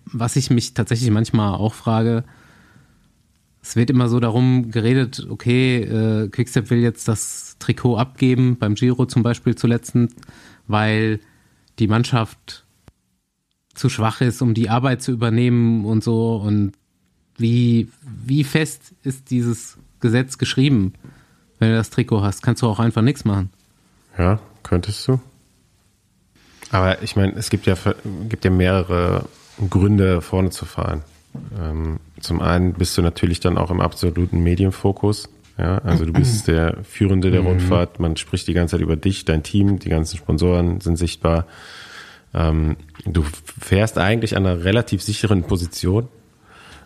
was 0.04 0.36
ich 0.36 0.50
mich 0.50 0.74
tatsächlich 0.74 1.10
manchmal 1.10 1.54
auch 1.54 1.74
frage. 1.74 2.24
Es 3.62 3.76
wird 3.76 3.90
immer 3.90 4.08
so 4.08 4.18
darum 4.20 4.70
geredet, 4.70 5.26
okay, 5.28 5.82
äh, 5.82 6.28
Quickstep 6.28 6.70
will 6.70 6.78
jetzt 6.78 7.06
das 7.06 7.56
Trikot 7.58 7.96
abgeben, 7.96 8.56
beim 8.56 8.74
Giro 8.74 9.06
zum 9.06 9.22
Beispiel 9.22 9.56
zuletzt 9.56 9.94
weil 10.68 11.20
die 11.78 11.88
Mannschaft 11.88 12.64
zu 13.74 13.88
schwach 13.88 14.20
ist, 14.20 14.42
um 14.42 14.54
die 14.54 14.70
Arbeit 14.70 15.02
zu 15.02 15.12
übernehmen 15.12 15.84
und 15.84 16.04
so. 16.04 16.36
Und 16.36 16.72
wie, 17.36 17.88
wie 18.02 18.44
fest 18.44 18.94
ist 19.02 19.30
dieses 19.30 19.78
Gesetz 20.00 20.38
geschrieben? 20.38 20.94
Wenn 21.58 21.70
du 21.70 21.76
das 21.76 21.90
Trikot 21.90 22.22
hast, 22.22 22.42
kannst 22.42 22.62
du 22.62 22.66
auch 22.66 22.78
einfach 22.78 23.02
nichts 23.02 23.24
machen. 23.24 23.50
Ja, 24.16 24.40
könntest 24.62 25.06
du. 25.08 25.20
Aber 26.70 27.02
ich 27.02 27.16
meine, 27.16 27.32
es 27.34 27.50
gibt 27.50 27.66
ja, 27.66 27.74
gibt 28.28 28.44
ja 28.44 28.50
mehrere 28.50 29.24
Gründe, 29.70 30.20
vorne 30.20 30.50
zu 30.50 30.66
fahren. 30.66 31.02
Ähm, 31.58 32.00
zum 32.20 32.40
einen 32.40 32.74
bist 32.74 32.96
du 32.98 33.02
natürlich 33.02 33.40
dann 33.40 33.58
auch 33.58 33.70
im 33.70 33.80
absoluten 33.80 34.42
Medienfokus. 34.42 35.28
Ja, 35.58 35.78
also 35.78 36.04
du 36.04 36.12
bist 36.12 36.46
der 36.46 36.76
Führende 36.84 37.32
der 37.32 37.40
mhm. 37.40 37.48
Rundfahrt, 37.48 37.98
man 37.98 38.16
spricht 38.16 38.46
die 38.46 38.54
ganze 38.54 38.76
Zeit 38.76 38.80
über 38.80 38.96
dich, 38.96 39.24
dein 39.24 39.42
Team, 39.42 39.80
die 39.80 39.88
ganzen 39.88 40.16
Sponsoren 40.16 40.80
sind 40.80 40.96
sichtbar. 40.96 41.46
Ähm, 42.32 42.76
du 43.04 43.24
fährst 43.60 43.98
eigentlich 43.98 44.36
an 44.36 44.46
einer 44.46 44.64
relativ 44.64 45.02
sicheren 45.02 45.42
Position. 45.42 46.08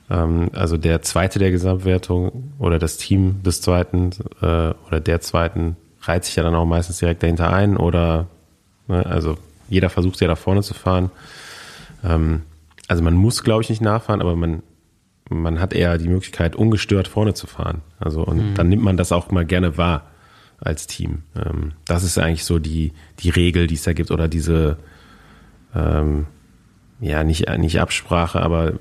Ähm, 0.08 0.50
also 0.54 0.78
der 0.78 1.02
Zweite 1.02 1.38
der 1.38 1.50
Gesamtwertung 1.50 2.54
oder 2.58 2.78
das 2.78 2.96
Team 2.96 3.42
des 3.42 3.60
Zweiten 3.60 4.10
äh, 4.40 4.72
oder 4.86 5.00
der 5.00 5.20
Zweiten 5.20 5.76
reiht 6.02 6.24
sich 6.24 6.36
ja 6.36 6.42
dann 6.42 6.54
auch 6.54 6.64
meistens 6.64 6.98
direkt 6.98 7.22
dahinter 7.22 7.52
ein 7.52 7.76
oder 7.76 8.26
ne, 8.88 9.04
also 9.04 9.36
jeder 9.68 9.90
versucht 9.90 10.20
ja 10.20 10.28
da 10.28 10.34
vorne 10.34 10.62
zu 10.62 10.72
fahren. 10.72 11.10
Ähm, 12.02 12.42
also 12.88 13.02
man 13.02 13.14
muss, 13.14 13.42
glaube 13.42 13.62
ich, 13.62 13.70
nicht 13.70 13.82
nachfahren, 13.82 14.20
aber 14.20 14.34
man 14.34 14.62
man 15.28 15.60
hat 15.60 15.72
eher 15.72 15.98
die 15.98 16.08
Möglichkeit, 16.08 16.56
ungestört 16.56 17.08
vorne 17.08 17.34
zu 17.34 17.46
fahren. 17.46 17.82
Also 17.98 18.22
und 18.24 18.50
mhm. 18.50 18.54
dann 18.54 18.68
nimmt 18.68 18.82
man 18.82 18.96
das 18.96 19.12
auch 19.12 19.30
mal 19.30 19.44
gerne 19.44 19.76
wahr 19.76 20.10
als 20.58 20.86
Team. 20.86 21.22
Ähm, 21.36 21.72
das 21.84 22.04
ist 22.04 22.18
eigentlich 22.18 22.44
so 22.44 22.58
die, 22.58 22.92
die 23.20 23.30
Regel, 23.30 23.66
die 23.66 23.74
es 23.74 23.82
da 23.82 23.92
gibt, 23.92 24.10
oder 24.10 24.28
diese, 24.28 24.78
ähm, 25.74 26.26
ja, 27.00 27.24
nicht, 27.24 27.48
nicht 27.58 27.80
Absprache, 27.80 28.40
aber 28.40 28.74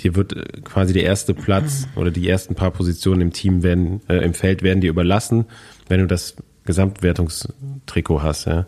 dir 0.00 0.14
wird 0.14 0.34
äh, 0.34 0.60
quasi 0.62 0.92
der 0.92 1.04
erste 1.04 1.34
Platz 1.34 1.86
mhm. 1.86 2.00
oder 2.00 2.10
die 2.10 2.28
ersten 2.28 2.54
paar 2.54 2.70
Positionen 2.70 3.22
im 3.22 3.32
Team 3.32 3.62
werden, 3.62 4.00
äh, 4.08 4.24
im 4.24 4.34
Feld 4.34 4.62
werden 4.62 4.80
dir 4.80 4.90
überlassen, 4.90 5.46
wenn 5.88 6.00
du 6.00 6.06
das 6.06 6.36
Gesamtwertungstrikot 6.64 8.22
hast, 8.22 8.46
ja. 8.46 8.66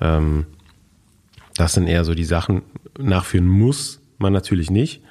Ähm, 0.00 0.46
das 1.56 1.74
sind 1.74 1.86
eher 1.86 2.04
so 2.04 2.14
die 2.14 2.24
Sachen. 2.24 2.62
Nachführen 2.98 3.46
muss 3.46 4.00
man 4.18 4.32
natürlich 4.32 4.70
nicht. 4.70 5.02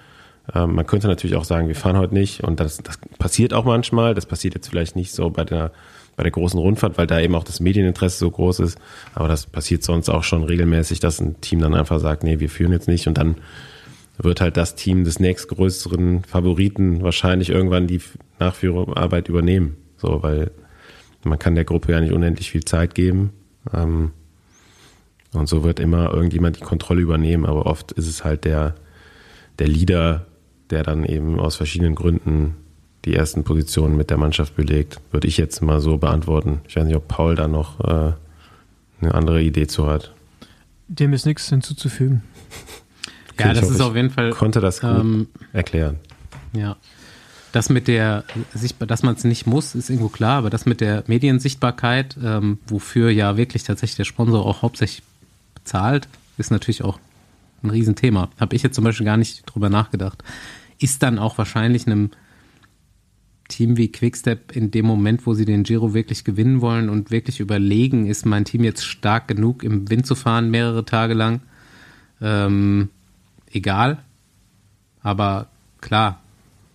Ähm, 0.54 0.76
man 0.76 0.86
könnte 0.86 1.08
natürlich 1.08 1.36
auch 1.36 1.44
sagen, 1.44 1.68
wir 1.68 1.76
fahren 1.76 1.98
heute 1.98 2.14
nicht 2.14 2.44
und 2.44 2.60
das, 2.60 2.78
das 2.78 2.98
passiert 3.18 3.54
auch 3.54 3.66
manchmal. 3.66 4.14
Das 4.14 4.26
passiert 4.26 4.56
jetzt 4.56 4.68
vielleicht 4.70 4.96
nicht 4.96 5.14
so 5.14 5.30
bei 5.30 5.44
der, 5.44 5.72
bei 6.16 6.24
der 6.24 6.32
großen 6.32 6.60
Rundfahrt, 6.60 6.98
weil 6.98 7.08
da 7.08 7.20
eben 7.20 7.36
auch 7.36 7.44
das 7.44 7.60
Medieninteresse 7.60 8.18
so 8.18 8.32
groß 8.32 8.60
ist. 8.60 8.78
Aber 9.14 9.28
das 9.28 9.46
passiert 9.46 9.84
sonst 9.84 10.10
auch 10.10 10.24
schon 10.24 10.44
regelmäßig, 10.44 11.00
dass 11.00 11.20
ein 11.20 11.40
Team 11.42 11.60
dann 11.60 11.74
einfach 11.74 12.00
sagt, 12.00 12.24
nee, 12.24 12.40
wir 12.40 12.50
führen 12.50 12.72
jetzt 12.72 12.88
nicht 12.88 13.08
und 13.08 13.18
dann 13.18 13.36
wird 14.18 14.42
halt 14.42 14.58
das 14.58 14.76
Team 14.76 15.04
des 15.04 15.20
nächstgrößeren 15.20 16.24
Favoriten 16.24 17.02
wahrscheinlich 17.02 17.50
irgendwann 17.50 17.88
die 17.88 18.02
Nachführarbeit 18.40 19.30
übernehmen. 19.30 19.78
So, 19.98 20.22
weil 20.22 20.52
man 21.24 21.40
kann 21.40 21.56
der 21.56 21.66
Gruppe 21.66 21.92
ja 21.92 22.02
nicht 22.02 22.14
unendlich 22.14 22.52
viel 22.52 22.66
Zeit 22.66 22.96
geben. 22.96 23.32
Ähm, 23.74 24.12
und 25.34 25.48
so 25.48 25.64
wird 25.64 25.80
immer 25.80 26.14
irgendjemand 26.14 26.58
die 26.58 26.64
Kontrolle 26.64 27.02
übernehmen, 27.02 27.46
aber 27.46 27.66
oft 27.66 27.92
ist 27.94 28.08
es 28.08 28.24
halt 28.24 28.44
der, 28.44 28.76
der 29.60 29.68
Leader, 29.68 30.26
der 30.72 30.84
dann 30.84 31.06
eben 31.06 31.40
aus 31.40 31.56
verschiedenen 31.56 31.96
Gründen 31.96 32.56
die 33.06 33.16
ersten 33.16 33.44
Positionen 33.44 33.98
mit 33.98 34.10
der 34.10 34.18
Mannschaft 34.18 34.56
belegt, 34.56 35.00
würde 35.12 35.28
ich 35.28 35.38
jetzt 35.38 35.62
mal 35.62 35.82
so 35.82 35.98
beantworten. 35.98 36.62
Ich 36.68 36.76
weiß 36.76 36.86
nicht, 36.86 36.96
ob 36.96 37.08
Paul 37.08 37.36
da 37.36 37.48
noch 37.48 37.80
äh, 37.80 38.14
eine 39.02 39.14
andere 39.14 39.42
Idee 39.42 39.68
zu 39.68 39.88
hat. 39.88 40.14
Dem 40.88 41.14
ist 41.14 41.26
nichts 41.26 41.50
hinzuzufügen. 41.50 42.24
Ja, 43.40 43.54
ich 43.54 43.54
das 43.54 43.64
hoffe, 43.64 43.74
ist 43.74 43.82
auf 43.82 43.96
jeden 43.96 44.10
Fall. 44.12 44.30
ich 44.30 44.36
konnte 44.36 44.60
das 44.60 44.82
gut 44.82 44.92
ähm, 44.92 45.28
erklären. 45.52 45.98
Ja. 46.54 46.76
Das 47.52 47.70
mit 47.70 47.88
der 47.88 48.24
Sichtbar, 48.54 48.88
dass 48.88 49.02
man 49.02 49.16
es 49.16 49.24
nicht 49.24 49.48
muss, 49.48 49.74
ist 49.74 49.90
irgendwo 49.90 50.10
klar, 50.10 50.38
aber 50.38 50.52
das 50.52 50.68
mit 50.68 50.80
der 50.80 51.04
Mediensichtbarkeit, 51.08 52.18
ähm, 52.24 52.60
wofür 52.68 53.10
ja 53.10 53.38
wirklich 53.38 53.64
tatsächlich 53.64 53.98
der 53.98 54.04
Sponsor 54.04 54.46
auch 54.46 54.62
hauptsächlich 54.62 55.02
bezahlt, 55.56 56.08
ist 56.38 56.52
natürlich 56.52 56.84
auch 56.84 57.00
ein 57.64 57.72
Riesenthema. 57.72 58.30
Habe 58.40 58.56
ich 58.56 58.64
jetzt 58.64 58.76
zum 58.76 58.84
Beispiel 58.84 59.06
gar 59.06 59.18
nicht 59.18 59.44
drüber 59.46 59.70
nachgedacht. 59.70 60.24
Ist 60.82 61.04
dann 61.04 61.20
auch 61.20 61.38
wahrscheinlich 61.38 61.86
einem 61.88 62.10
Team 63.48 63.78
wie 63.78 63.92
Quickstep 63.92 64.56
in 64.56 64.72
dem 64.72 64.86
Moment, 64.86 65.26
wo 65.26 65.34
sie 65.34 65.46
den 65.46 65.64
Giro 65.64 65.94
wirklich 65.94 66.24
gewinnen 66.24 66.62
wollen 66.62 66.90
und 66.90 67.12
wirklich 67.12 67.40
überlegen, 67.40 68.08
ist 68.08 68.26
mein 68.26 68.46
Team 68.46 68.64
jetzt 68.64 68.84
stark 68.86 69.28
genug, 69.28 69.64
im 69.64 69.90
Wind 69.90 70.06
zu 70.06 70.16
fahren, 70.16 70.50
mehrere 70.50 70.86
Tage 70.86 71.14
lang, 71.14 71.42
ähm, 72.22 72.90
egal. 73.52 74.00
Aber 75.02 75.48
klar, 75.82 76.22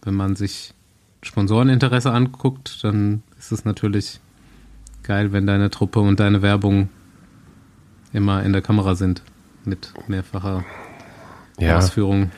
wenn 0.03 0.15
man 0.15 0.37
sich 0.37 0.75
Sponsoreninteresse 1.23 2.13
anguckt, 2.13 2.85
dann 2.85 3.23
ist 3.39 3.53
es 3.53 3.65
natürlich 3.65 4.21
geil, 5.03 5.33
wenn 5.33 5.47
deine 5.47 5.71
Truppe 5.71 6.01
und 6.01 6.21
deine 6.21 6.43
Werbung 6.43 6.91
immer 8.13 8.43
in 8.43 8.53
der 8.53 8.63
Kamera 8.63 8.95
sind 8.95 9.23
mit 9.65 9.93
mehrfacher 10.09 10.65
Ja. 11.59 11.79
Ausführung. 11.79 12.31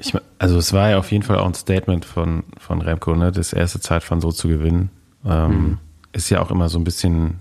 Ich, 0.00 0.12
also 0.38 0.58
es 0.58 0.72
war 0.72 0.90
ja 0.90 0.98
auf 0.98 1.10
jeden 1.10 1.24
Fall 1.24 1.38
auch 1.38 1.46
ein 1.46 1.54
Statement 1.54 2.04
von, 2.04 2.44
von 2.58 2.80
Remco, 2.80 3.14
ne, 3.14 3.32
das 3.32 3.52
erste 3.52 3.80
Zeitfahren 3.80 4.20
so 4.20 4.32
zu 4.32 4.48
gewinnen. 4.48 4.90
Ähm, 5.24 5.78
Ist 6.12 6.30
ja 6.30 6.40
auch 6.40 6.50
immer 6.50 6.68
so 6.68 6.78
ein 6.78 6.84
bisschen 6.84 7.40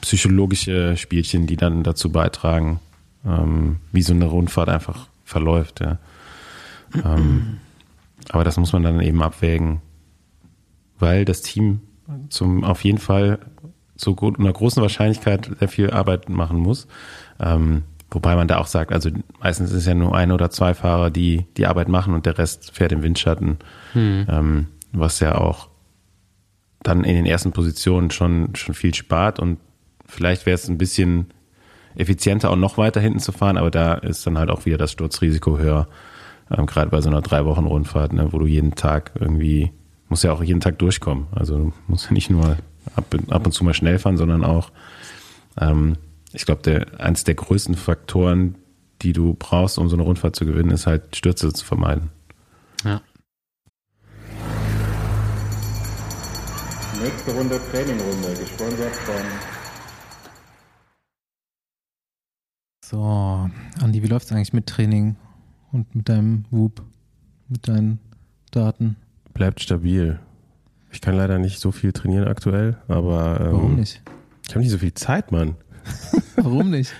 psychologische 0.00 0.96
Spielchen, 0.96 1.46
die 1.46 1.56
dann 1.56 1.82
dazu 1.82 2.10
beitragen, 2.10 2.80
ähm, 3.24 3.76
wie 3.90 4.02
so 4.02 4.12
eine 4.12 4.26
Rundfahrt 4.26 4.68
einfach 4.68 5.08
verläuft. 5.24 5.80
Ja. 5.80 5.98
Ähm, 6.94 7.58
aber 8.28 8.44
das 8.44 8.56
muss 8.56 8.72
man 8.72 8.82
dann 8.82 9.00
eben 9.00 9.22
abwägen, 9.22 9.80
weil 10.98 11.24
das 11.24 11.42
Team 11.42 11.80
zum 12.28 12.64
auf 12.64 12.84
jeden 12.84 12.98
Fall 12.98 13.38
zu 13.96 14.14
gut, 14.14 14.38
einer 14.38 14.52
großen 14.52 14.82
Wahrscheinlichkeit 14.82 15.50
sehr 15.58 15.68
viel 15.68 15.90
Arbeit 15.90 16.28
machen 16.28 16.58
muss. 16.58 16.86
Ähm, 17.40 17.84
wobei 18.14 18.36
man 18.36 18.48
da 18.48 18.58
auch 18.58 18.66
sagt, 18.66 18.92
also 18.92 19.10
meistens 19.40 19.70
ist 19.70 19.78
es 19.78 19.86
ja 19.86 19.94
nur 19.94 20.14
ein 20.14 20.32
oder 20.32 20.50
zwei 20.50 20.74
Fahrer, 20.74 21.10
die 21.10 21.46
die 21.56 21.66
Arbeit 21.66 21.88
machen 21.88 22.14
und 22.14 22.26
der 22.26 22.38
Rest 22.38 22.72
fährt 22.72 22.92
im 22.92 23.02
Windschatten, 23.02 23.58
ähm, 24.28 24.66
was 24.92 25.20
ja 25.20 25.36
auch 25.36 25.68
dann 26.82 27.04
in 27.04 27.14
den 27.14 27.26
ersten 27.26 27.52
Positionen 27.52 28.10
schon, 28.10 28.54
schon 28.54 28.74
viel 28.74 28.94
spart 28.94 29.38
und 29.38 29.58
vielleicht 30.06 30.46
wäre 30.46 30.54
es 30.54 30.68
ein 30.68 30.78
bisschen 30.78 31.26
effizienter 31.94 32.50
auch 32.50 32.56
noch 32.56 32.78
weiter 32.78 33.00
hinten 33.00 33.20
zu 33.20 33.32
fahren, 33.32 33.56
aber 33.56 33.70
da 33.70 33.94
ist 33.94 34.26
dann 34.26 34.38
halt 34.38 34.50
auch 34.50 34.64
wieder 34.66 34.78
das 34.78 34.92
Sturzrisiko 34.92 35.58
höher, 35.58 35.88
ähm, 36.50 36.66
gerade 36.66 36.90
bei 36.90 37.00
so 37.00 37.08
einer 37.08 37.22
drei 37.22 37.44
Wochen 37.44 37.66
Rundfahrt, 37.66 38.12
ne, 38.12 38.32
wo 38.32 38.38
du 38.38 38.46
jeden 38.46 38.74
Tag 38.74 39.12
irgendwie, 39.18 39.72
musst 40.08 40.24
ja 40.24 40.32
auch 40.32 40.42
jeden 40.42 40.60
Tag 40.60 40.78
durchkommen, 40.78 41.26
also 41.32 41.56
du 41.56 41.72
musst 41.86 42.06
ja 42.06 42.12
nicht 42.12 42.30
nur 42.30 42.56
ab, 42.96 43.04
ab 43.28 43.46
und 43.46 43.52
zu 43.52 43.64
mal 43.64 43.74
schnell 43.74 43.98
fahren, 43.98 44.16
sondern 44.16 44.44
auch, 44.44 44.70
ähm, 45.60 45.96
ich 46.32 46.44
glaube, 46.46 46.62
der, 46.62 47.00
eins 47.00 47.24
der 47.24 47.34
größten 47.34 47.74
Faktoren, 47.74 48.56
die 49.02 49.12
du 49.12 49.34
brauchst, 49.34 49.78
um 49.78 49.88
so 49.88 49.96
eine 49.96 50.02
Rundfahrt 50.02 50.36
zu 50.36 50.46
gewinnen, 50.46 50.70
ist 50.70 50.86
halt 50.86 51.16
Stürze 51.16 51.52
zu 51.52 51.64
vermeiden. 51.64 52.10
Ja. 52.84 53.00
Nächste 57.02 57.32
Runde 57.32 57.60
Trainingrunde, 57.70 58.28
gesponsert 58.38 58.94
von 58.94 59.14
So, 62.84 63.48
Andi, 63.80 64.02
wie 64.02 64.06
läuft's 64.06 64.30
eigentlich 64.32 64.52
mit 64.52 64.66
Training 64.66 65.16
und 65.72 65.94
mit 65.94 66.08
deinem 66.08 66.44
Whoop, 66.50 66.82
mit 67.48 67.66
deinen 67.66 67.98
Daten? 68.50 68.96
Bleibt 69.32 69.60
stabil. 69.60 70.20
Ich 70.90 71.00
kann 71.00 71.16
leider 71.16 71.38
nicht 71.38 71.58
so 71.58 71.72
viel 71.72 71.92
trainieren 71.92 72.28
aktuell, 72.28 72.76
aber 72.88 73.40
ähm, 73.40 73.52
Warum 73.52 73.76
nicht? 73.76 74.02
ich 74.46 74.50
habe 74.50 74.60
nicht 74.60 74.70
so 74.70 74.78
viel 74.78 74.92
Zeit, 74.92 75.32
Mann. 75.32 75.56
Warum 76.36 76.70
nicht? 76.70 76.92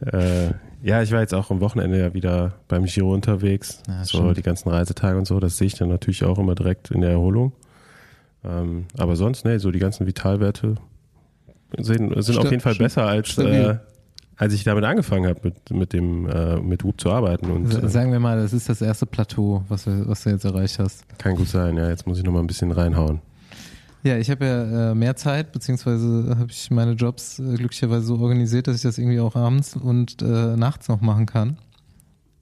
Äh, 0.00 0.50
ja, 0.82 1.02
ich 1.02 1.12
war 1.12 1.20
jetzt 1.20 1.34
auch 1.34 1.50
am 1.50 1.60
Wochenende 1.60 1.98
ja 1.98 2.12
wieder 2.14 2.54
beim 2.68 2.84
Giro 2.84 3.12
unterwegs. 3.14 3.82
Ja, 3.88 4.04
so 4.04 4.18
stimmt. 4.18 4.36
die 4.36 4.42
ganzen 4.42 4.68
Reisetage 4.68 5.16
und 5.16 5.26
so, 5.26 5.40
das 5.40 5.56
sehe 5.56 5.66
ich 5.66 5.74
dann 5.74 5.88
natürlich 5.88 6.24
auch 6.24 6.38
immer 6.38 6.54
direkt 6.54 6.90
in 6.90 7.00
der 7.00 7.10
Erholung. 7.10 7.52
Ähm, 8.44 8.84
aber 8.98 9.16
sonst, 9.16 9.44
nee, 9.44 9.58
so 9.58 9.70
die 9.70 9.78
ganzen 9.78 10.06
Vitalwerte 10.06 10.74
sind, 11.78 12.22
sind 12.22 12.38
auf 12.38 12.50
jeden 12.50 12.60
Fall 12.60 12.74
besser 12.74 13.06
als, 13.06 13.38
äh, 13.38 13.76
als 14.36 14.52
ich 14.52 14.64
damit 14.64 14.84
angefangen 14.84 15.26
habe, 15.26 15.40
mit, 15.42 15.70
mit 15.70 15.92
dem 15.92 16.28
äh, 16.28 16.56
mit 16.56 16.84
Whoop 16.84 17.00
zu 17.00 17.10
arbeiten. 17.10 17.50
Und 17.50 17.72
äh, 17.82 17.88
Sagen 17.88 18.12
wir 18.12 18.20
mal, 18.20 18.36
das 18.36 18.52
ist 18.52 18.68
das 18.68 18.82
erste 18.82 19.06
Plateau, 19.06 19.64
was, 19.68 19.86
wir, 19.86 20.06
was 20.06 20.24
du 20.24 20.30
jetzt 20.30 20.44
erreicht 20.44 20.78
hast. 20.78 21.04
kann 21.18 21.34
gut 21.34 21.48
sein, 21.48 21.76
ja, 21.76 21.88
jetzt 21.88 22.06
muss 22.06 22.18
ich 22.18 22.24
noch 22.24 22.32
mal 22.32 22.40
ein 22.40 22.46
bisschen 22.46 22.70
reinhauen. 22.70 23.20
Ja, 24.04 24.18
ich 24.18 24.30
habe 24.30 24.44
ja 24.44 24.90
äh, 24.90 24.94
mehr 24.94 25.16
Zeit, 25.16 25.50
beziehungsweise 25.52 26.36
habe 26.38 26.50
ich 26.50 26.70
meine 26.70 26.92
Jobs 26.92 27.38
äh, 27.38 27.54
glücklicherweise 27.54 28.04
so 28.04 28.18
organisiert, 28.18 28.66
dass 28.66 28.76
ich 28.76 28.82
das 28.82 28.98
irgendwie 28.98 29.18
auch 29.18 29.34
abends 29.34 29.76
und 29.76 30.20
äh, 30.20 30.56
nachts 30.56 30.88
noch 30.88 31.00
machen 31.00 31.24
kann. 31.24 31.56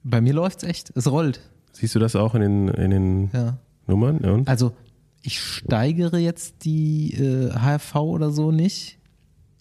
Bei 0.03 0.19
mir 0.19 0.33
läuft's 0.33 0.63
echt, 0.63 0.91
es 0.95 1.09
rollt. 1.09 1.39
Siehst 1.71 1.95
du 1.95 1.99
das 1.99 2.17
auch 2.17 2.35
in 2.35 2.41
den, 2.41 2.67
in 2.67 2.91
den 2.91 3.29
Ja. 3.33 3.57
Nummern? 3.87 4.17
Und? 4.17 4.49
Also 4.49 4.73
ich 5.21 5.39
steigere 5.39 6.17
jetzt 6.17 6.65
die 6.65 7.13
äh, 7.13 7.51
HRV 7.51 7.95
oder 7.95 8.29
so 8.31 8.51
nicht, 8.51 8.97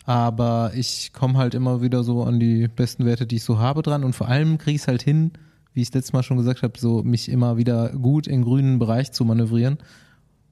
aber 0.05 0.73
ich 0.75 1.13
komme 1.13 1.39
halt 1.39 1.55
immer 1.55 1.83
wieder 1.83 2.03
so 2.03 2.25
an 2.25 2.41
die 2.41 2.67
besten 2.67 3.05
Werte, 3.07 3.27
die 3.27 3.37
ich 3.37 3.45
so 3.45 3.61
habe 3.61 3.83
dran 3.83 4.03
und 4.03 4.15
vor 4.15 4.27
allem 4.27 4.59
kriege 4.59 4.75
ich 4.75 4.83
es 4.83 4.89
halt 4.89 5.03
hin, 5.03 5.31
wie 5.73 5.83
ich 5.83 5.89
es 5.89 5.95
letztes 5.95 6.13
Mal 6.13 6.25
schon 6.25 6.37
gesagt 6.37 6.63
habe, 6.65 6.77
so 6.81 7.05
mich 7.05 7.29
immer 7.29 7.57
wieder 7.59 7.91
gut 7.91 8.27
im 8.27 8.43
grünen 8.43 8.81
Bereich 8.81 9.13
zu 9.13 9.25
manövrieren 9.25 9.79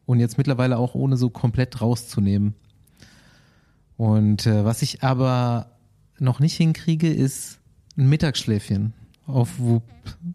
und 0.06 0.20
jetzt 0.20 0.38
mittlerweile 0.38 0.78
auch 0.78 0.94
ohne 0.94 1.16
so 1.16 1.30
komplett 1.30 1.80
rauszunehmen. 1.80 2.54
Und 3.96 4.46
äh, 4.46 4.64
was 4.64 4.82
ich 4.82 5.02
aber 5.02 5.66
noch 6.18 6.40
nicht 6.40 6.56
hinkriege, 6.56 7.12
ist 7.12 7.58
ein 7.96 8.08
Mittagsschläfchen 8.08 8.94
auf 9.26 9.58
Whoop 9.58 9.82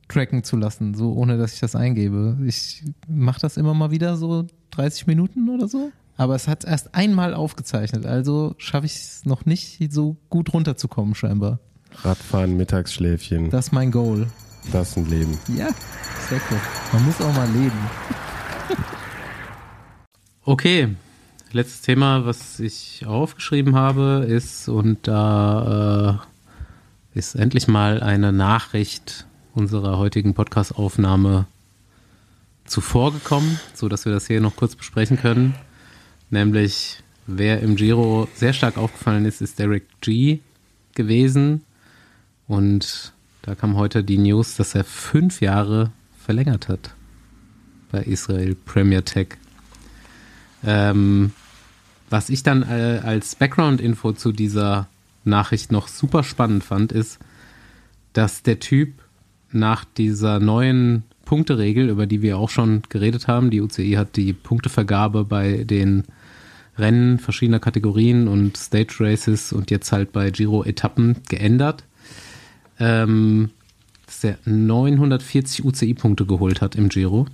tracken 0.08 0.44
zu 0.44 0.56
lassen, 0.56 0.94
so 0.94 1.14
ohne 1.14 1.38
dass 1.38 1.54
ich 1.54 1.60
das 1.60 1.76
eingebe. 1.76 2.38
Ich 2.46 2.84
mache 3.08 3.42
das 3.42 3.58
immer 3.58 3.74
mal 3.74 3.92
wieder 3.92 4.16
so 4.18 4.46
30 4.72 5.08
Minuten 5.08 5.50
oder 5.50 5.68
so. 5.68 5.92
Aber 6.18 6.36
es 6.36 6.48
hat 6.48 6.64
erst 6.64 6.96
einmal 6.96 7.34
aufgezeichnet, 7.34 8.06
also 8.06 8.56
schaffe 8.58 8.86
ich 8.86 8.96
es 8.96 9.26
noch 9.26 9.46
nicht, 9.46 9.92
so 9.92 10.16
gut 10.30 10.54
runterzukommen 10.54 11.14
scheinbar. 11.14 11.60
Radfahren, 12.04 12.56
Mittagsschläfchen, 12.56 13.50
Das 13.50 13.68
ist 13.68 13.72
mein 13.74 13.92
Goal. 13.92 14.28
das 14.72 14.92
ist 14.92 14.98
ein 14.98 15.10
Leben. 15.10 15.38
Ja, 15.58 15.70
sehr 16.30 16.40
cool. 16.50 16.60
Man 16.94 17.06
muss 17.06 17.20
auch 17.20 17.34
mal 17.34 17.50
leben. 17.52 17.78
Okay, 20.48 20.90
letztes 21.54 21.82
Thema, 21.82 22.28
was 22.28 22.60
ich 22.60 23.04
aufgeschrieben 23.08 23.74
habe, 23.74 24.28
ist, 24.30 24.70
und 24.70 25.08
da 25.08 26.22
äh, 27.16 27.18
ist 27.18 27.34
endlich 27.34 27.68
mal 27.68 28.04
eine 28.04 28.32
Nachricht 28.32 29.26
unserer 29.56 29.98
heutigen 29.98 30.36
Podcast-Aufnahme 30.36 31.48
zuvorgekommen, 32.66 33.60
so 33.74 33.90
dass 33.90 34.06
wir 34.06 34.14
das 34.14 34.28
hier 34.28 34.40
noch 34.40 34.56
kurz 34.56 34.76
besprechen 34.76 35.18
können. 35.18 35.56
Nämlich, 36.30 37.02
wer 37.26 37.62
im 37.62 37.76
Giro 37.76 38.28
sehr 38.36 38.54
stark 38.54 38.78
aufgefallen 38.78 39.26
ist, 39.26 39.42
ist 39.42 39.58
Derek 39.58 39.88
G 40.02 40.42
gewesen. 40.94 41.64
Und 42.48 43.14
da 43.42 43.56
kam 43.56 43.78
heute 43.78 44.04
die 44.04 44.20
News, 44.20 44.58
dass 44.58 44.76
er 44.76 44.84
fünf 44.84 45.42
Jahre 45.42 45.92
verlängert 46.24 46.70
hat 46.70 46.94
bei 47.92 48.04
Israel 48.04 48.54
Premier 48.54 49.04
Tech. 49.04 49.40
Ähm, 50.66 51.32
was 52.10 52.30
ich 52.30 52.44
dann 52.44 52.64
äh, 52.64 53.02
als 53.04 53.36
Background-Info 53.36 54.14
zu 54.14 54.32
dieser 54.32 54.88
Nachricht 55.24 55.72
noch 55.72 55.88
super 55.88 56.24
spannend 56.24 56.64
fand, 56.64 56.92
ist, 56.92 57.20
dass 58.14 58.44
der 58.44 58.60
Typ 58.60 58.94
nach 59.52 59.86
dieser 59.86 60.40
neuen 60.40 61.04
Punkteregel, 61.26 61.90
über 61.90 62.06
die 62.06 62.22
wir 62.22 62.38
auch 62.38 62.50
schon 62.50 62.84
geredet 62.90 63.28
haben, 63.28 63.50
die 63.50 63.62
UCI 63.62 63.94
hat 63.94 64.16
die 64.16 64.34
Punktevergabe 64.34 65.26
bei 65.26 65.64
den 65.64 66.04
Rennen 66.78 67.20
verschiedener 67.20 67.60
Kategorien 67.60 68.28
und 68.28 68.58
Stage 68.58 68.96
Races 69.00 69.54
und 69.54 69.72
jetzt 69.72 69.92
halt 69.92 70.12
bei 70.12 70.30
Giro-Etappen 70.30 71.18
geändert, 71.30 71.84
ähm, 72.80 73.52
dass 74.06 74.24
er 74.24 74.38
940 74.46 75.66
UCI-Punkte 75.66 76.26
geholt 76.26 76.62
hat 76.62 76.76
im 76.76 76.90
Giro. 76.90 77.28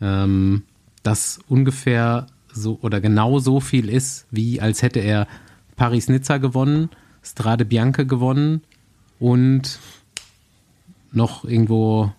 Ähm, 0.00 0.62
das 1.02 1.40
ungefähr 1.48 2.26
so 2.52 2.78
oder 2.82 3.00
genau 3.00 3.38
so 3.38 3.60
viel 3.60 3.88
ist, 3.88 4.26
wie 4.30 4.60
als 4.60 4.82
hätte 4.82 5.00
er 5.00 5.26
Paris-Nizza 5.76 6.38
gewonnen, 6.38 6.90
Strade 7.22 7.64
Bianca 7.64 8.02
gewonnen 8.02 8.62
und 9.18 9.78
noch 11.12 11.44
irgendwo 11.44 12.12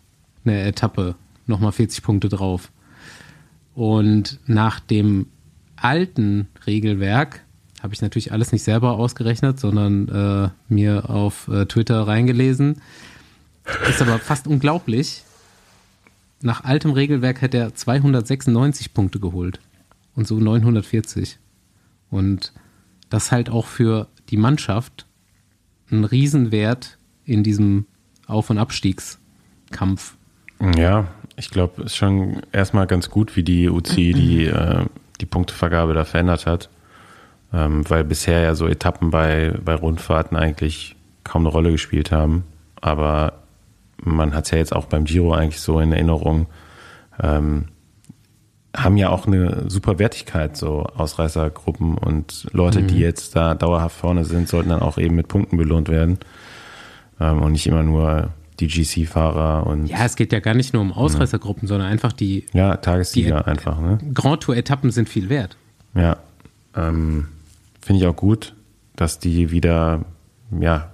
eine 0.45 0.61
Etappe, 0.63 1.15
nochmal 1.47 1.71
40 1.71 2.03
Punkte 2.03 2.29
drauf. 2.29 2.71
Und 3.73 4.39
nach 4.47 4.79
dem 4.79 5.27
alten 5.75 6.47
Regelwerk 6.67 7.43
Habe 7.81 7.95
ich 7.95 8.01
natürlich 8.03 8.31
alles 8.31 8.51
nicht 8.51 8.61
selber 8.63 8.91
ausgerechnet, 8.91 9.59
sondern 9.59 10.07
äh, 10.07 10.49
mir 10.71 11.09
auf 11.09 11.47
äh, 11.47 11.65
Twitter 11.65 12.05
reingelesen. 12.05 12.79
Ist 13.89 14.03
aber 14.03 14.19
fast 14.19 14.45
unglaublich. 14.45 15.23
Nach 16.41 16.63
altem 16.63 16.91
Regelwerk 16.91 17.41
hätte 17.41 17.57
er 17.57 17.75
296 17.75 18.93
Punkte 18.93 19.19
geholt 19.19 19.59
und 20.15 20.27
so 20.27 20.39
940. 20.39 21.37
Und 22.09 22.53
das 23.09 23.31
halt 23.31 23.49
auch 23.49 23.67
für 23.67 24.07
die 24.29 24.37
Mannschaft 24.37 25.05
ein 25.91 26.03
Riesenwert 26.03 26.97
in 27.25 27.43
diesem 27.43 27.85
Auf- 28.27 28.49
und 28.49 28.57
Abstiegskampf. 28.57 30.15
Ja, 30.77 31.07
ich 31.35 31.49
glaube, 31.49 31.83
es 31.83 31.91
ist 31.91 31.97
schon 31.97 32.41
erstmal 32.51 32.87
ganz 32.87 33.09
gut, 33.09 33.35
wie 33.35 33.43
die 33.43 33.69
UCI 33.69 34.13
die, 34.13 34.45
äh, 34.45 34.85
die 35.19 35.25
Punktevergabe 35.25 35.93
da 35.93 36.05
verändert 36.05 36.45
hat. 36.45 36.69
Ähm, 37.53 37.89
weil 37.89 38.03
bisher 38.03 38.41
ja 38.41 38.55
so 38.55 38.67
Etappen 38.67 39.09
bei, 39.09 39.53
bei 39.63 39.75
Rundfahrten 39.75 40.37
eigentlich 40.37 40.95
kaum 41.23 41.43
eine 41.43 41.49
Rolle 41.49 41.71
gespielt 41.71 42.11
haben. 42.11 42.45
Aber 42.79 43.40
man 44.01 44.33
hat 44.33 44.45
es 44.45 44.51
ja 44.51 44.57
jetzt 44.57 44.75
auch 44.75 44.85
beim 44.85 45.03
Giro 45.05 45.33
eigentlich 45.33 45.59
so 45.61 45.79
in 45.79 45.91
Erinnerung, 45.93 46.47
ähm, 47.21 47.65
haben 48.75 48.95
ja 48.97 49.09
auch 49.09 49.27
eine 49.27 49.69
super 49.69 49.99
Wertigkeit, 49.99 50.55
so 50.55 50.83
Ausreißergruppen 50.83 51.97
und 51.97 52.47
Leute, 52.53 52.83
die 52.83 52.99
jetzt 52.99 53.35
da 53.35 53.53
dauerhaft 53.53 53.97
vorne 53.97 54.23
sind, 54.23 54.47
sollten 54.47 54.69
dann 54.69 54.79
auch 54.81 54.97
eben 54.97 55.15
mit 55.15 55.27
Punkten 55.27 55.57
belohnt 55.57 55.89
werden. 55.89 56.19
Ähm, 57.19 57.41
und 57.41 57.51
nicht 57.51 57.67
immer 57.67 57.83
nur 57.83 58.29
die 58.61 58.67
GC-Fahrer 58.67 59.67
und 59.67 59.87
Ja, 59.87 60.05
es 60.05 60.15
geht 60.15 60.31
ja 60.31 60.39
gar 60.39 60.53
nicht 60.53 60.73
nur 60.73 60.81
um 60.81 60.93
Ausreißergruppen, 60.93 61.67
sondern 61.67 61.89
einfach 61.89 62.13
die 62.13 62.45
ja, 62.53 62.77
Tagessieger 62.77 63.41
Die- 63.41 63.47
einfach, 63.49 63.79
ne? 63.81 63.97
Grand 64.13 64.41
Tour-Etappen 64.43 64.91
sind 64.91 65.09
viel 65.09 65.27
wert. 65.29 65.57
Ja, 65.93 66.17
ähm, 66.75 67.27
finde 67.81 68.01
ich 68.01 68.07
auch 68.07 68.15
gut, 68.15 68.53
dass 68.95 69.19
die 69.19 69.51
wieder, 69.51 70.05
ja, 70.59 70.90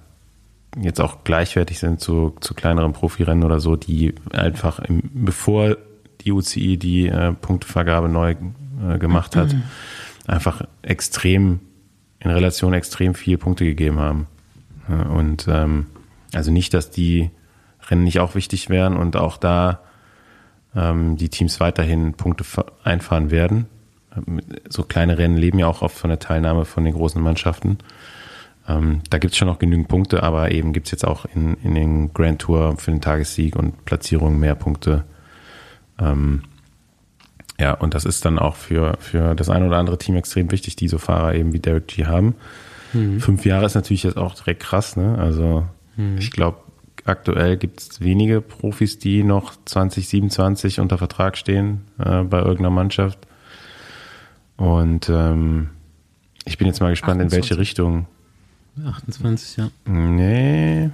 jetzt 0.82 1.00
auch 1.00 1.24
gleichwertig 1.24 1.78
sind 1.78 2.00
zu, 2.00 2.34
zu 2.40 2.54
kleineren 2.54 2.92
Profirennen 2.92 3.44
oder 3.44 3.60
so, 3.60 3.76
die 3.76 4.14
einfach, 4.32 4.78
im, 4.80 5.02
bevor 5.12 5.76
die 6.20 6.32
UCI 6.32 6.76
die 6.76 7.08
äh, 7.08 7.32
Punktevergabe 7.32 8.08
neu 8.08 8.34
äh, 8.86 8.98
gemacht 8.98 9.36
hat, 9.36 9.54
einfach 10.26 10.62
extrem, 10.82 11.60
in 12.20 12.30
Relation 12.30 12.72
extrem 12.74 13.14
viele 13.14 13.38
Punkte 13.38 13.64
gegeben 13.64 13.98
haben. 13.98 14.26
Ja, 14.88 15.02
und 15.08 15.46
ähm, 15.48 15.86
also 16.34 16.50
nicht, 16.50 16.74
dass 16.74 16.90
die 16.90 17.30
Rennen 17.88 18.04
nicht 18.04 18.20
auch 18.20 18.34
wichtig 18.34 18.68
wären 18.68 18.96
und 18.96 19.16
auch 19.16 19.36
da 19.36 19.80
ähm, 20.76 21.16
die 21.16 21.28
Teams 21.28 21.60
weiterhin 21.60 22.14
Punkte 22.14 22.44
einfahren 22.84 23.30
werden. 23.30 23.66
Ähm, 24.16 24.40
So 24.68 24.82
kleine 24.82 25.18
Rennen 25.18 25.36
leben 25.36 25.58
ja 25.58 25.66
auch 25.66 25.82
oft 25.82 25.96
von 25.96 26.10
der 26.10 26.18
Teilnahme 26.18 26.64
von 26.64 26.84
den 26.84 26.94
großen 26.94 27.22
Mannschaften. 27.22 27.78
Ähm, 28.68 29.00
da 29.08 29.18
gibt 29.18 29.32
es 29.32 29.38
schon 29.38 29.48
noch 29.48 29.58
genügend 29.58 29.88
Punkte, 29.88 30.22
aber 30.22 30.50
eben 30.50 30.72
gibt 30.72 30.86
es 30.86 30.90
jetzt 30.92 31.06
auch 31.06 31.24
in, 31.34 31.54
in 31.62 31.74
den 31.74 32.12
Grand 32.12 32.40
Tour 32.40 32.76
für 32.76 32.90
den 32.90 33.00
Tagessieg 33.00 33.56
und 33.56 33.84
Platzierungen 33.84 34.38
mehr 34.38 34.54
Punkte. 34.54 35.04
Ähm, 35.98 36.42
ja, 37.58 37.72
und 37.72 37.94
das 37.94 38.04
ist 38.04 38.24
dann 38.24 38.38
auch 38.38 38.56
für, 38.56 38.96
für 39.00 39.34
das 39.34 39.48
eine 39.48 39.66
oder 39.66 39.78
andere 39.78 39.98
Team 39.98 40.16
extrem 40.16 40.50
wichtig, 40.52 40.76
die 40.76 40.88
so 40.88 40.98
Fahrer 40.98 41.34
eben 41.34 41.52
wie 41.52 41.58
Derek 41.58 41.88
G 41.88 42.06
haben. 42.06 42.34
Fünf 43.20 43.44
Jahre 43.44 43.66
ist 43.66 43.74
natürlich 43.74 44.04
jetzt 44.04 44.16
auch 44.16 44.34
direkt 44.34 44.62
krass, 44.62 44.96
ne? 44.96 45.18
Also 45.18 45.66
ich 46.18 46.30
glaube, 46.30 46.58
aktuell 47.04 47.56
gibt 47.56 47.80
es 47.80 48.00
wenige 48.00 48.40
Profis, 48.40 48.98
die 48.98 49.24
noch 49.24 49.52
2027 49.64 50.80
unter 50.80 50.96
Vertrag 50.98 51.36
stehen 51.36 51.82
äh, 51.98 52.22
bei 52.22 52.38
irgendeiner 52.38 52.70
Mannschaft. 52.70 53.18
Und 54.56 55.08
ähm, 55.08 55.70
ich 56.44 56.58
bin 56.58 56.66
jetzt 56.66 56.80
mal 56.80 56.90
gespannt, 56.90 57.20
in 57.20 57.30
welche 57.30 57.54
28. 57.54 57.58
Richtung. 57.58 58.06
28, 58.86 59.56
ja. 59.56 59.70
Nee. 59.86 60.90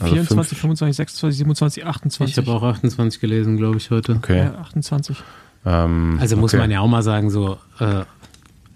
Also 0.00 0.14
24, 0.14 0.58
fünf- 0.58 0.60
25, 0.78 0.96
26, 0.96 1.38
27, 1.38 1.86
28. 1.86 2.38
Ich 2.38 2.46
habe 2.46 2.56
auch 2.56 2.62
28 2.62 3.20
gelesen, 3.20 3.56
glaube 3.56 3.78
ich, 3.78 3.90
heute. 3.90 4.12
Okay. 4.14 4.38
Ja, 4.38 4.54
28. 4.58 5.16
Ähm, 5.66 6.18
Also 6.20 6.36
muss 6.36 6.54
okay. 6.54 6.60
man 6.62 6.70
ja 6.70 6.80
auch 6.80 6.86
mal 6.88 7.02
sagen, 7.02 7.30
so 7.30 7.58
äh, 7.80 8.04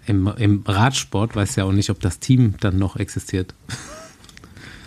im, 0.05 0.27
im 0.37 0.63
Radsport 0.65 1.35
weiß 1.35 1.55
ja 1.55 1.63
auch 1.63 1.71
nicht, 1.71 1.89
ob 1.89 1.99
das 2.01 2.19
Team 2.19 2.55
dann 2.59 2.77
noch 2.77 2.95
existiert. 2.97 3.53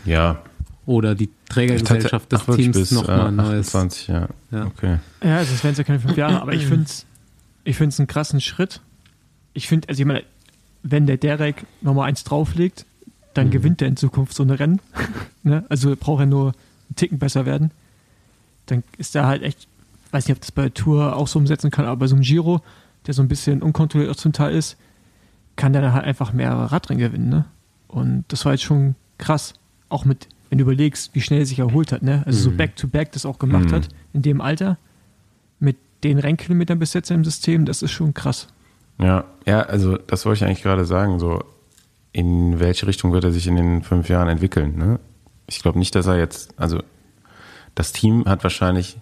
Ja. 0.05 0.41
Oder 0.87 1.17
die 1.17 1.31
Trägergesellschaft 1.49 2.31
des 2.31 2.47
Teams 2.47 2.77
bis, 2.79 2.93
noch 2.93 3.09
äh, 3.09 3.17
mal 3.17 3.27
ein 3.27 3.35
neues. 3.37 3.75
28, 3.75 4.07
ja. 4.07 4.29
Ja. 4.53 4.67
Okay. 4.67 4.99
Ja, 5.23 5.39
also 5.39 5.53
es 5.53 5.65
wären 5.65 5.75
ja 5.75 5.83
keine 5.83 5.99
fünf 5.99 6.17
Jahre, 6.17 6.41
aber 6.41 6.53
ich 6.53 6.65
finde 6.69 6.85
es 6.85 7.07
ich 7.65 7.77
find's 7.77 7.99
einen 7.99 8.07
krassen 8.07 8.41
Schritt. 8.41 8.81
Ich 9.53 9.67
finde, 9.67 9.89
also 9.89 10.01
ich 10.01 10.07
meine, 10.07 10.23
wenn 10.85 11.07
der 11.07 11.17
Derek 11.17 11.67
nochmal 11.83 12.09
eins 12.09 12.23
drauflegt, 12.23 12.86
dann 13.37 13.51
gewinnt 13.51 13.83
er 13.83 13.89
in 13.89 13.97
Zukunft 13.97 14.35
so 14.35 14.43
eine 14.43 14.59
Rennen. 14.59 14.81
ne? 15.43 15.65
Also 15.69 15.95
braucht 15.97 16.21
er 16.21 16.27
nur 16.27 16.47
einen 16.89 16.97
Ticken 16.97 17.19
besser 17.19 17.47
werden. 17.47 17.71
Dann 18.67 18.83
ist 18.99 19.15
er 19.15 19.27
halt 19.27 19.43
echt, 19.43 19.69
weiß 20.11 20.27
nicht, 20.27 20.37
ob 20.37 20.41
das 20.41 20.53
bei 20.53 20.63
der 20.63 20.75
Tour 20.75 21.17
auch 21.17 21.29
so 21.29 21.39
umsetzen 21.39 21.71
kann, 21.71 21.85
aber 21.87 21.97
bei 21.97 22.07
so 22.07 22.15
einem 22.17 22.23
Giro, 22.25 22.61
der 23.07 23.15
so 23.15 23.23
ein 23.23 23.29
bisschen 23.29 23.63
unkontrolliert 23.63 24.17
zum 24.19 24.33
Teil 24.33 24.55
ist, 24.55 24.77
kann 25.57 25.73
der 25.73 25.83
dann 25.83 25.93
halt 25.95 26.05
einfach 26.05 26.33
mehr 26.33 26.53
Radrennen 26.53 27.01
gewinnen. 27.01 27.29
Ne? 27.29 27.45
Und 27.89 28.25
das 28.29 28.45
war 28.45 28.53
jetzt 28.53 28.65
schon 28.65 28.95
krass. 29.19 29.55
Auch 29.89 30.05
mit, 30.05 30.29
wenn 30.51 30.59
du 30.59 30.63
überlegst, 30.63 31.15
wie 31.15 31.21
schnell 31.21 31.41
er 31.41 31.47
sich 31.47 31.61
erholt 31.61 31.93
hat. 31.93 32.03
Ne? 32.03 32.23
Also 32.27 32.51
so 32.51 32.57
Back-to-Back 32.57 33.13
das 33.13 33.25
auch 33.25 33.39
gemacht 33.39 33.67
Mhm. 33.67 33.73
hat 33.73 33.89
in 34.13 34.23
dem 34.23 34.41
Alter 34.41 34.79
mit 35.61 35.77
den 36.05 36.19
Rennkilometern 36.19 36.79
bis 36.79 36.93
jetzt 36.93 37.11
im 37.11 37.25
System, 37.25 37.65
das 37.65 37.83
ist 37.83 37.93
schon 37.93 38.13
krass. 38.13 38.49
Ja, 39.01 39.25
ja, 39.47 39.61
also 39.63 39.97
das 39.97 40.27
wollte 40.27 40.39
ich 40.39 40.45
eigentlich 40.45 40.63
gerade 40.63 40.85
sagen, 40.85 41.19
so 41.19 41.43
in 42.17 42.61
welche 42.61 42.87
Richtung 42.87 43.13
wird 43.13 43.25
er 43.25 43.31
sich 43.31 43.47
in 43.47 43.57
den 43.57 43.83
fünf 43.83 44.09
Jahren 44.09 44.31
entwickeln, 44.31 44.79
ne? 44.79 44.99
Ich 45.49 45.61
glaube 45.61 45.79
nicht, 45.79 45.95
dass 45.95 46.07
er 46.07 46.17
jetzt, 46.17 46.59
also 46.59 46.83
das 47.75 47.93
Team 47.93 48.25
hat 48.25 48.43
wahrscheinlich 48.43 48.97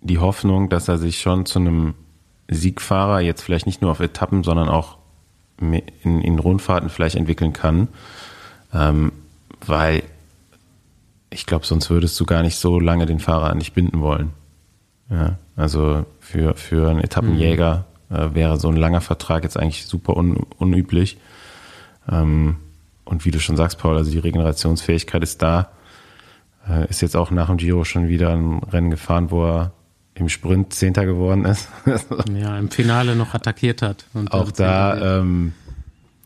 die 0.00 0.16
Hoffnung, 0.16 0.70
dass 0.70 0.88
er 0.88 0.96
sich 0.96 1.20
schon 1.20 1.44
zu 1.44 1.58
einem 1.58 1.92
Siegfahrer 2.48 3.20
jetzt 3.20 3.42
vielleicht 3.42 3.66
nicht 3.66 3.82
nur 3.82 3.90
auf 3.90 4.00
Etappen, 4.00 4.44
sondern 4.44 4.70
auch 4.70 4.96
in, 5.60 6.22
in 6.22 6.38
Rundfahrten 6.38 6.88
vielleicht 6.88 7.16
entwickeln 7.16 7.52
kann, 7.52 7.88
ähm, 8.72 9.12
weil 9.66 10.02
ich 11.28 11.44
glaube, 11.44 11.66
sonst 11.66 11.90
würdest 11.90 12.18
du 12.18 12.24
gar 12.24 12.42
nicht 12.42 12.56
so 12.56 12.80
lange 12.80 13.04
den 13.04 13.20
Fahrer 13.20 13.50
an 13.50 13.58
dich 13.58 13.74
binden 13.74 14.00
wollen. 14.00 14.30
Ja, 15.10 15.36
also 15.54 16.06
für, 16.18 16.54
für 16.54 16.88
einen 16.88 17.00
Etappenjäger 17.00 17.84
äh, 18.08 18.28
wäre 18.32 18.58
so 18.58 18.68
ein 18.68 18.76
langer 18.76 19.02
Vertrag 19.02 19.42
jetzt 19.44 19.58
eigentlich 19.58 19.84
super 19.84 20.16
un, 20.16 20.46
unüblich. 20.56 21.18
Ähm, 22.08 22.56
und 23.04 23.24
wie 23.24 23.30
du 23.30 23.40
schon 23.40 23.56
sagst, 23.56 23.78
Paul, 23.78 23.96
also 23.96 24.10
die 24.10 24.18
Regenerationsfähigkeit 24.18 25.22
ist 25.22 25.42
da. 25.42 25.70
Äh, 26.68 26.88
ist 26.88 27.00
jetzt 27.02 27.16
auch 27.16 27.30
nach 27.30 27.46
dem 27.48 27.56
Giro 27.56 27.84
schon 27.84 28.08
wieder 28.08 28.30
ein 28.30 28.58
Rennen 28.62 28.90
gefahren, 28.90 29.30
wo 29.30 29.44
er 29.46 29.72
im 30.14 30.28
Sprint 30.28 30.72
Zehnter 30.74 31.06
geworden 31.06 31.44
ist. 31.44 31.68
Ja, 32.34 32.58
im 32.58 32.70
Finale 32.70 33.16
noch 33.16 33.34
attackiert 33.34 33.82
hat. 33.82 34.04
Und 34.14 34.32
auch 34.32 34.50
da, 34.52 35.18
ähm, 35.20 35.52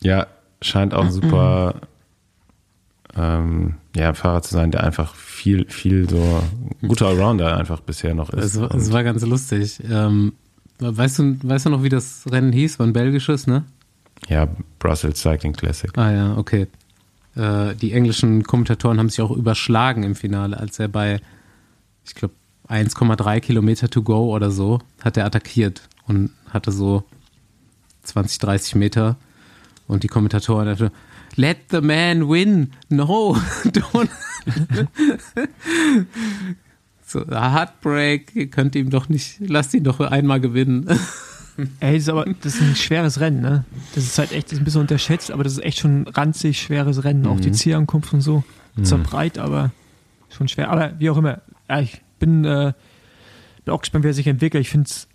ja, 0.01 0.27
scheint 0.61 0.93
auch 0.93 1.05
ein 1.05 1.11
super 1.11 1.75
ähm, 3.15 3.75
ja, 3.95 4.13
Fahrer 4.13 4.41
zu 4.41 4.53
sein, 4.53 4.71
der 4.71 4.83
einfach 4.83 5.15
viel, 5.15 5.69
viel 5.69 6.09
so 6.09 6.17
ein 6.81 6.87
guter 6.87 7.07
Allrounder 7.07 7.55
einfach 7.57 7.79
bisher 7.79 8.13
noch 8.13 8.29
ist. 8.31 8.43
Es, 8.55 8.59
war- 8.61 8.75
es 8.75 8.91
war 8.91 9.03
ganz 9.03 9.25
lustig. 9.25 9.81
Ähm, 9.89 10.33
weißt, 10.79 11.19
du, 11.19 11.37
weißt 11.41 11.67
du 11.67 11.69
noch, 11.69 11.83
wie 11.83 11.89
das 11.89 12.23
Rennen 12.29 12.51
hieß? 12.51 12.77
War 12.79 12.85
ein 12.87 12.93
belgisches, 12.93 13.47
ne? 13.47 13.63
Ja, 14.27 14.47
Brussels 14.79 15.21
Cycling 15.21 15.53
Classic. 15.53 15.95
Ah 15.97 16.11
ja, 16.11 16.37
okay. 16.37 16.67
Äh, 17.35 17.75
die 17.75 17.91
englischen 17.91 18.43
Kommentatoren 18.43 18.97
haben 18.99 19.09
sich 19.09 19.21
auch 19.21 19.31
überschlagen 19.31 20.03
im 20.03 20.15
Finale, 20.15 20.57
als 20.57 20.79
er 20.79 20.87
bei, 20.87 21.19
ich 22.05 22.15
glaube, 22.15 22.33
1,3 22.69 23.39
Kilometer 23.41 23.89
to 23.89 24.01
go 24.01 24.33
oder 24.33 24.51
so, 24.51 24.79
hat 25.03 25.17
er 25.17 25.25
attackiert 25.25 25.87
und 26.07 26.31
hatte 26.49 26.71
so 26.71 27.03
20, 28.03 28.39
30 28.39 28.75
Meter. 28.75 29.17
Und 29.87 30.03
die 30.03 30.07
Kommentatoren 30.07 30.65
dachten, 30.65 30.91
let 31.35 31.57
the 31.69 31.81
man 31.81 32.27
win. 32.27 32.71
No, 32.89 33.37
don't. 33.65 34.09
so, 37.05 37.25
Heartbreak, 37.27 38.35
ihr 38.35 38.49
könnt 38.49 38.75
ihm 38.75 38.89
doch 38.89 39.09
nicht, 39.09 39.39
lasst 39.41 39.73
ihn 39.73 39.83
doch 39.83 39.99
einmal 39.99 40.39
gewinnen. 40.39 40.87
Ey, 41.79 41.93
das 41.93 42.03
ist 42.03 42.09
aber 42.09 42.25
das 42.25 42.55
ist 42.55 42.61
ein 42.61 42.75
schweres 42.75 43.19
Rennen, 43.19 43.41
ne? 43.41 43.63
Das 43.93 44.03
ist 44.03 44.17
halt 44.17 44.31
echt 44.33 44.47
das 44.47 44.53
ist 44.53 44.59
ein 44.59 44.65
bisschen 44.65 44.81
unterschätzt, 44.81 45.31
aber 45.31 45.43
das 45.43 45.53
ist 45.53 45.63
echt 45.63 45.79
schon 45.79 46.01
ein 46.01 46.07
ranzig 46.07 46.61
schweres 46.61 47.03
Rennen. 47.03 47.25
Auch 47.27 47.39
die 47.39 47.51
Zielankunft 47.51 48.13
und 48.13 48.21
so. 48.21 48.43
Zwar 48.83 48.99
breit, 48.99 49.37
aber 49.37 49.71
schon 50.29 50.47
schwer. 50.47 50.69
Aber 50.69 50.93
wie 50.99 51.09
auch 51.09 51.17
immer, 51.17 51.41
ja, 51.69 51.79
ich 51.79 52.01
bin, 52.19 52.43
äh, 52.45 52.73
bin 53.63 53.73
auch 53.73 53.79
gespannt, 53.81 54.03
wie 54.03 54.09
er 54.09 54.13
sich 54.13 54.27
entwickelt. 54.27 54.61
Ich 54.61 54.69
finde 54.69 54.89
es, 54.89 55.07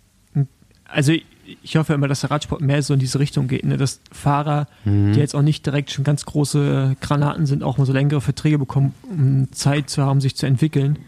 also 0.85 1.11
ich, 1.11 1.25
ich 1.61 1.75
hoffe 1.75 1.93
immer, 1.93 2.07
dass 2.07 2.21
der 2.21 2.31
Radsport 2.31 2.61
mehr 2.61 2.81
so 2.81 2.93
in 2.93 2.99
diese 2.99 3.19
Richtung 3.19 3.47
geht, 3.47 3.65
ne? 3.65 3.77
dass 3.77 3.99
Fahrer, 4.11 4.67
die 5.13 5.19
jetzt 5.19 5.35
auch 5.35 5.41
nicht 5.41 5.65
direkt 5.65 5.91
schon 5.91 6.03
ganz 6.03 6.25
große 6.25 6.95
Granaten 7.01 7.45
sind, 7.45 7.63
auch 7.63 7.77
mal 7.77 7.85
so 7.85 7.93
längere 7.93 8.21
Verträge 8.21 8.57
bekommen, 8.57 8.93
um 9.03 9.51
Zeit 9.51 9.89
zu 9.89 10.03
haben, 10.03 10.21
sich 10.21 10.35
zu 10.35 10.45
entwickeln. 10.45 10.99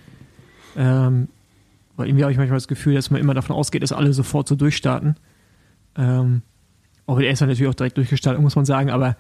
Ähm, 0.76 1.28
weil 1.96 2.08
irgendwie 2.08 2.24
habe 2.24 2.32
ich 2.32 2.38
manchmal 2.38 2.58
das 2.58 2.68
Gefühl, 2.68 2.96
dass 2.96 3.12
man 3.12 3.22
immer 3.22 3.34
davon 3.34 3.56
ausgeht, 3.56 3.84
dass 3.84 3.92
alle 3.92 4.14
sofort 4.14 4.48
so 4.48 4.56
durchstarten. 4.56 5.16
Ähm, 5.96 6.42
Auch 7.06 7.20
er 7.20 7.32
ist 7.32 7.42
dann 7.42 7.50
natürlich 7.50 7.70
auch 7.70 7.76
direkt 7.76 7.98
durchgestartet, 7.98 8.42
muss 8.42 8.56
man 8.56 8.66
sagen, 8.66 8.90
aber 8.90 9.16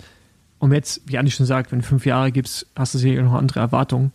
um 0.59 0.71
jetzt, 0.73 1.01
wie 1.05 1.17
Andi 1.17 1.31
schon 1.31 1.45
sagt, 1.45 1.71
wenn 1.71 1.79
du 1.79 1.85
fünf 1.85 2.05
Jahre 2.05 2.31
gibst, 2.31 2.67
hast 2.75 2.93
du 2.93 2.97
sicher 2.97 3.21
noch 3.21 3.33
andere 3.33 3.59
Erwartungen. 3.59 4.11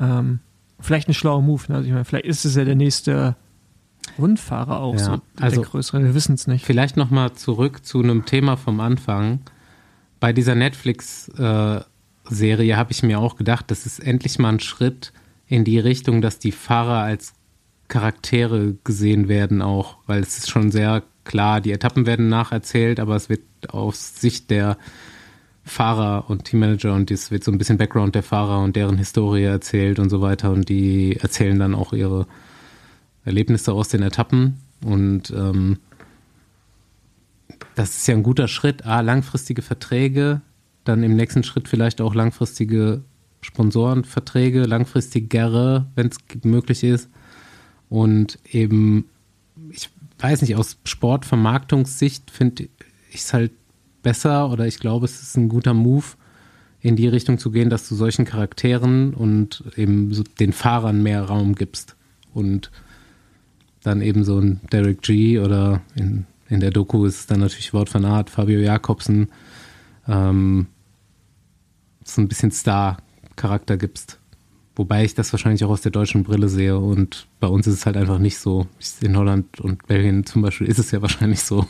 Ähm, 0.00 0.40
vielleicht 0.80 1.08
ein 1.08 1.14
schlauer 1.14 1.40
Move. 1.40 1.62
Ne? 1.68 1.76
Also 1.76 1.86
ich 1.86 1.92
meine, 1.92 2.04
vielleicht 2.04 2.26
ist 2.26 2.44
es 2.44 2.56
ja 2.56 2.64
der 2.64 2.74
nächste 2.74 3.36
Rundfahrer 4.18 4.80
auch, 4.80 4.94
Ja, 4.94 4.98
so 4.98 5.20
also- 5.40 5.60
der 5.62 5.70
größere, 5.70 6.02
wir 6.02 6.14
wissen 6.14 6.34
es 6.34 6.46
nicht. 6.48 6.64
Vielleicht 6.64 6.96
nochmal 6.96 7.32
zurück 7.34 7.84
zu 7.86 8.02
einem 8.02 8.24
Thema 8.24 8.56
vom 8.56 8.80
Anfang. 8.80 9.40
Bei 10.20 10.32
dieser 10.32 10.56
Netflix-Serie 10.56 12.76
habe 12.76 12.92
ich 12.92 13.02
mir 13.02 13.20
auch 13.20 13.36
gedacht, 13.36 13.70
das 13.70 13.86
ist 13.86 14.00
endlich 14.00 14.38
mal 14.38 14.50
ein 14.54 14.60
Schritt 14.60 15.12
in 15.46 15.64
die 15.64 15.78
Richtung, 15.78 16.20
dass 16.20 16.38
die 16.38 16.52
Fahrer 16.52 17.02
als 17.02 17.32
Charaktere 17.88 18.76
gesehen 18.84 19.28
werden 19.28 19.62
auch, 19.62 19.96
weil 20.06 20.20
es 20.20 20.38
ist 20.38 20.50
schon 20.50 20.70
sehr 20.70 21.02
klar, 21.24 21.60
die 21.60 21.72
Etappen 21.72 22.06
werden 22.06 22.28
nacherzählt, 22.28 23.00
aber 23.00 23.16
es 23.16 23.28
wird 23.28 23.42
aus 23.68 24.20
Sicht 24.20 24.50
der 24.50 24.76
Fahrer 25.64 26.30
und 26.30 26.44
Teammanager 26.44 26.94
und 26.94 27.10
es 27.10 27.30
wird 27.30 27.44
so 27.44 27.52
ein 27.52 27.58
bisschen 27.58 27.78
Background 27.78 28.14
der 28.14 28.22
Fahrer 28.22 28.60
und 28.62 28.76
deren 28.76 28.96
Historie 28.96 29.44
erzählt 29.44 29.98
und 29.98 30.08
so 30.08 30.20
weiter 30.20 30.50
und 30.50 30.68
die 30.68 31.16
erzählen 31.16 31.58
dann 31.58 31.74
auch 31.74 31.92
ihre 31.92 32.26
Erlebnisse 33.24 33.72
aus 33.72 33.88
den 33.88 34.02
Etappen 34.02 34.58
und 34.82 35.30
ähm, 35.30 35.78
das 37.74 37.96
ist 37.96 38.08
ja 38.08 38.14
ein 38.14 38.22
guter 38.22 38.48
Schritt. 38.48 38.86
A, 38.86 39.00
langfristige 39.00 39.62
Verträge, 39.62 40.40
dann 40.84 41.02
im 41.02 41.16
nächsten 41.16 41.44
Schritt 41.44 41.68
vielleicht 41.68 42.00
auch 42.00 42.14
langfristige 42.14 43.02
Sponsorenverträge, 43.40 44.64
langfristigere, 44.64 45.86
wenn 45.94 46.08
es 46.08 46.16
möglich 46.44 46.82
ist. 46.82 47.08
Und 47.88 48.38
eben, 48.50 49.06
ich 49.70 49.88
weiß 50.18 50.42
nicht, 50.42 50.56
aus 50.56 50.78
Sportvermarktungssicht 50.84 52.30
finde 52.30 52.68
ich 53.10 53.20
es 53.20 53.32
halt 53.32 53.52
besser 54.02 54.50
oder 54.50 54.66
ich 54.66 54.78
glaube, 54.78 55.06
es 55.06 55.22
ist 55.22 55.36
ein 55.36 55.48
guter 55.48 55.74
Move, 55.74 56.04
in 56.80 56.96
die 56.96 57.08
Richtung 57.08 57.38
zu 57.38 57.50
gehen, 57.50 57.70
dass 57.70 57.88
du 57.88 57.94
solchen 57.94 58.24
Charakteren 58.24 59.12
und 59.12 59.64
eben 59.76 60.12
so 60.14 60.22
den 60.22 60.52
Fahrern 60.52 61.02
mehr 61.02 61.22
Raum 61.24 61.54
gibst. 61.54 61.96
Und 62.32 62.70
dann 63.82 64.00
eben 64.00 64.24
so 64.24 64.38
ein 64.38 64.60
Derek 64.70 65.02
G 65.02 65.40
oder 65.40 65.80
in, 65.96 66.26
in 66.48 66.60
der 66.60 66.70
Doku 66.70 67.04
ist 67.04 67.30
dann 67.30 67.40
natürlich 67.40 67.72
Wort 67.72 67.88
von 67.88 68.04
Art, 68.04 68.30
Fabio 68.30 68.60
Jakobsen, 68.60 69.28
ähm, 70.06 70.66
so 72.04 72.22
ein 72.22 72.28
bisschen 72.28 72.50
Star-Charakter 72.52 73.76
gibst. 73.76 74.17
Wobei 74.78 75.04
ich 75.04 75.14
das 75.14 75.32
wahrscheinlich 75.32 75.64
auch 75.64 75.70
aus 75.70 75.80
der 75.82 75.90
deutschen 75.90 76.22
Brille 76.22 76.48
sehe 76.48 76.78
und 76.78 77.26
bei 77.40 77.48
uns 77.48 77.66
ist 77.66 77.74
es 77.74 77.84
halt 77.84 77.96
einfach 77.96 78.18
nicht 78.20 78.38
so. 78.38 78.66
In 79.02 79.16
Holland 79.16 79.60
und 79.60 79.86
Belgien 79.88 80.24
zum 80.24 80.40
Beispiel 80.40 80.68
ist 80.68 80.78
es 80.78 80.92
ja 80.92 81.02
wahrscheinlich 81.02 81.42
so. 81.42 81.66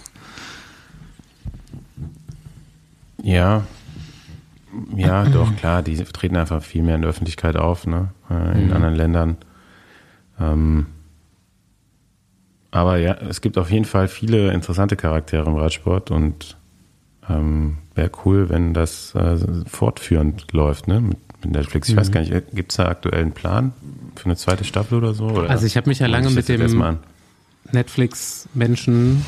Ja. 3.22 3.64
Ja, 4.94 5.24
doch, 5.24 5.56
klar, 5.56 5.82
die 5.82 5.96
treten 5.96 6.36
einfach 6.36 6.62
viel 6.62 6.82
mehr 6.82 6.96
in 6.96 7.00
der 7.00 7.08
Öffentlichkeit 7.08 7.56
auf, 7.56 7.86
ne? 7.86 8.10
äh, 8.30 8.58
in 8.60 8.66
Mhm. 8.66 8.72
anderen 8.74 8.94
Ländern. 8.94 9.36
Ähm, 10.38 10.86
aber 12.70 12.98
ja, 12.98 13.14
es 13.14 13.40
gibt 13.40 13.56
auf 13.56 13.70
jeden 13.70 13.86
Fall 13.86 14.08
viele 14.08 14.52
interessante 14.52 14.96
Charaktere 14.96 15.46
im 15.46 15.56
Radsport 15.56 16.10
und 16.10 16.57
ähm, 17.28 17.78
wäre 17.94 18.10
cool, 18.24 18.48
wenn 18.48 18.74
das 18.74 19.14
äh, 19.14 19.36
fortführend 19.66 20.52
läuft, 20.52 20.88
ne? 20.88 21.00
Mit, 21.00 21.18
mit 21.44 21.52
Netflix. 21.52 21.88
Ich 21.88 21.96
weiß 21.96 22.08
Mhm. 22.08 22.12
gar 22.12 22.20
nicht, 22.22 22.54
gibt 22.54 22.72
es 22.72 22.76
da 22.76 22.86
aktuell 22.88 23.20
einen 23.22 23.32
Plan 23.32 23.72
für 24.16 24.26
eine 24.26 24.36
zweite 24.36 24.64
Staffel 24.64 24.98
oder 24.98 25.14
so? 25.14 25.26
Oder? 25.26 25.50
Also 25.50 25.66
ich 25.66 25.76
habe 25.76 25.88
mich 25.88 25.98
ja 26.00 26.06
lange 26.06 26.30
mit 26.30 26.48
dem? 26.48 26.96
Netflix-Menschen 27.70 29.24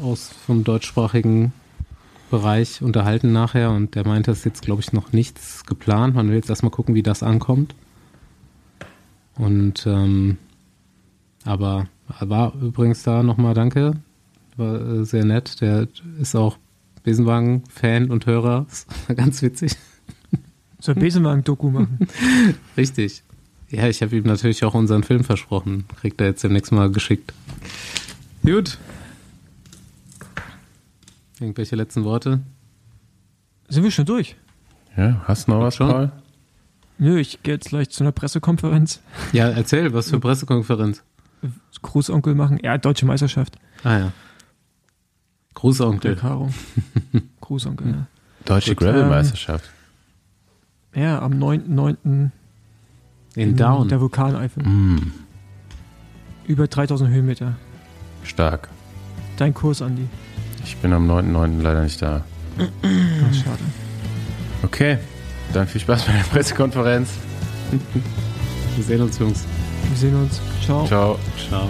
aus 0.00 0.30
vom 0.46 0.62
deutschsprachigen 0.64 1.52
Bereich 2.30 2.82
unterhalten 2.82 3.32
nachher 3.32 3.70
und 3.70 3.94
der 3.94 4.06
meinte, 4.06 4.30
es 4.30 4.38
ist 4.38 4.44
jetzt, 4.44 4.62
glaube 4.62 4.82
ich, 4.82 4.92
noch 4.92 5.12
nichts 5.12 5.64
geplant. 5.64 6.14
Man 6.14 6.28
will 6.28 6.36
jetzt 6.36 6.50
erstmal 6.50 6.70
gucken, 6.70 6.94
wie 6.94 7.02
das 7.02 7.22
ankommt. 7.22 7.74
Und 9.36 9.86
ähm, 9.86 10.36
aber 11.44 11.86
war 12.20 12.52
übrigens 12.60 13.02
da 13.02 13.22
nochmal 13.22 13.54
danke. 13.54 13.92
War 14.58 14.80
äh, 14.80 15.04
sehr 15.04 15.24
nett. 15.24 15.60
Der 15.60 15.88
ist 16.20 16.34
auch 16.34 16.58
Besenwagen-Fan 17.04 18.10
und 18.10 18.26
Hörer. 18.26 18.66
Das 18.68 18.86
war 19.06 19.16
ganz 19.16 19.40
witzig. 19.40 19.72
Soll 20.80 20.94
Besenwagen-Doku 20.94 21.70
machen. 21.70 21.98
Richtig. 22.76 23.22
Ja, 23.70 23.88
ich 23.88 24.02
habe 24.02 24.16
ihm 24.16 24.24
natürlich 24.24 24.64
auch 24.64 24.74
unseren 24.74 25.02
Film 25.02 25.24
versprochen. 25.24 25.84
Kriegt 26.00 26.20
er 26.20 26.28
jetzt 26.28 26.42
demnächst 26.44 26.72
mal 26.72 26.90
geschickt. 26.90 27.32
Gut. 28.44 28.78
Irgendwelche 31.40 31.76
letzten 31.76 32.04
Worte? 32.04 32.40
Sind 33.68 33.84
wir 33.84 33.90
schon 33.90 34.06
durch? 34.06 34.36
Ja, 34.96 35.22
hast 35.26 35.46
du 35.46 35.52
noch 35.52 35.60
was, 35.60 35.76
Schon? 35.76 35.90
Paul? 35.90 36.12
Nö, 36.98 37.18
ich 37.20 37.42
gehe 37.42 37.54
jetzt 37.54 37.68
gleich 37.68 37.90
zu 37.90 38.02
einer 38.02 38.12
Pressekonferenz. 38.12 39.00
Ja, 39.32 39.48
erzähl, 39.48 39.92
was 39.92 40.10
für 40.10 40.18
Pressekonferenz. 40.18 41.04
Großonkel 41.82 42.34
machen. 42.34 42.58
Ja, 42.62 42.76
deutsche 42.76 43.06
Meisterschaft. 43.06 43.56
Ah 43.84 43.98
ja. 43.98 44.12
Grußonkel. 45.58 46.14
Karo. 46.14 46.50
Großonkel, 47.40 47.88
ja. 47.90 48.06
Deutsche 48.44 48.76
Gravel-Meisterschaft. 48.76 49.68
Ja, 50.94 51.20
am 51.20 51.32
9.9. 51.32 52.30
In 53.34 53.56
Down. 53.56 53.88
der 53.88 54.00
Vulkaneifel. 54.00 54.62
Mm, 54.62 55.12
Über 56.46 56.68
3000 56.68 57.10
Höhenmeter. 57.10 57.56
stark. 58.22 58.68
Dein 59.36 59.52
Kurs, 59.52 59.82
Andi. 59.82 60.06
Ich 60.64 60.76
bin 60.76 60.92
am 60.92 61.10
9.9. 61.10 61.60
leider 61.60 61.82
nicht 61.82 62.00
da. 62.02 62.24
Ach, 62.58 63.34
schade. 63.34 63.58
Okay, 64.62 64.98
dann 65.52 65.66
viel 65.66 65.80
Spaß 65.80 66.04
bei 66.04 66.12
der 66.12 66.20
Pressekonferenz. 66.20 67.10
Wir 68.76 68.84
sehen 68.84 69.02
uns, 69.02 69.18
Jungs. 69.18 69.44
Wir 69.88 69.96
sehen 69.96 70.14
uns. 70.14 70.40
Ciao. 70.64 70.86
Ciao. 70.86 71.18
Ciao. 71.48 71.68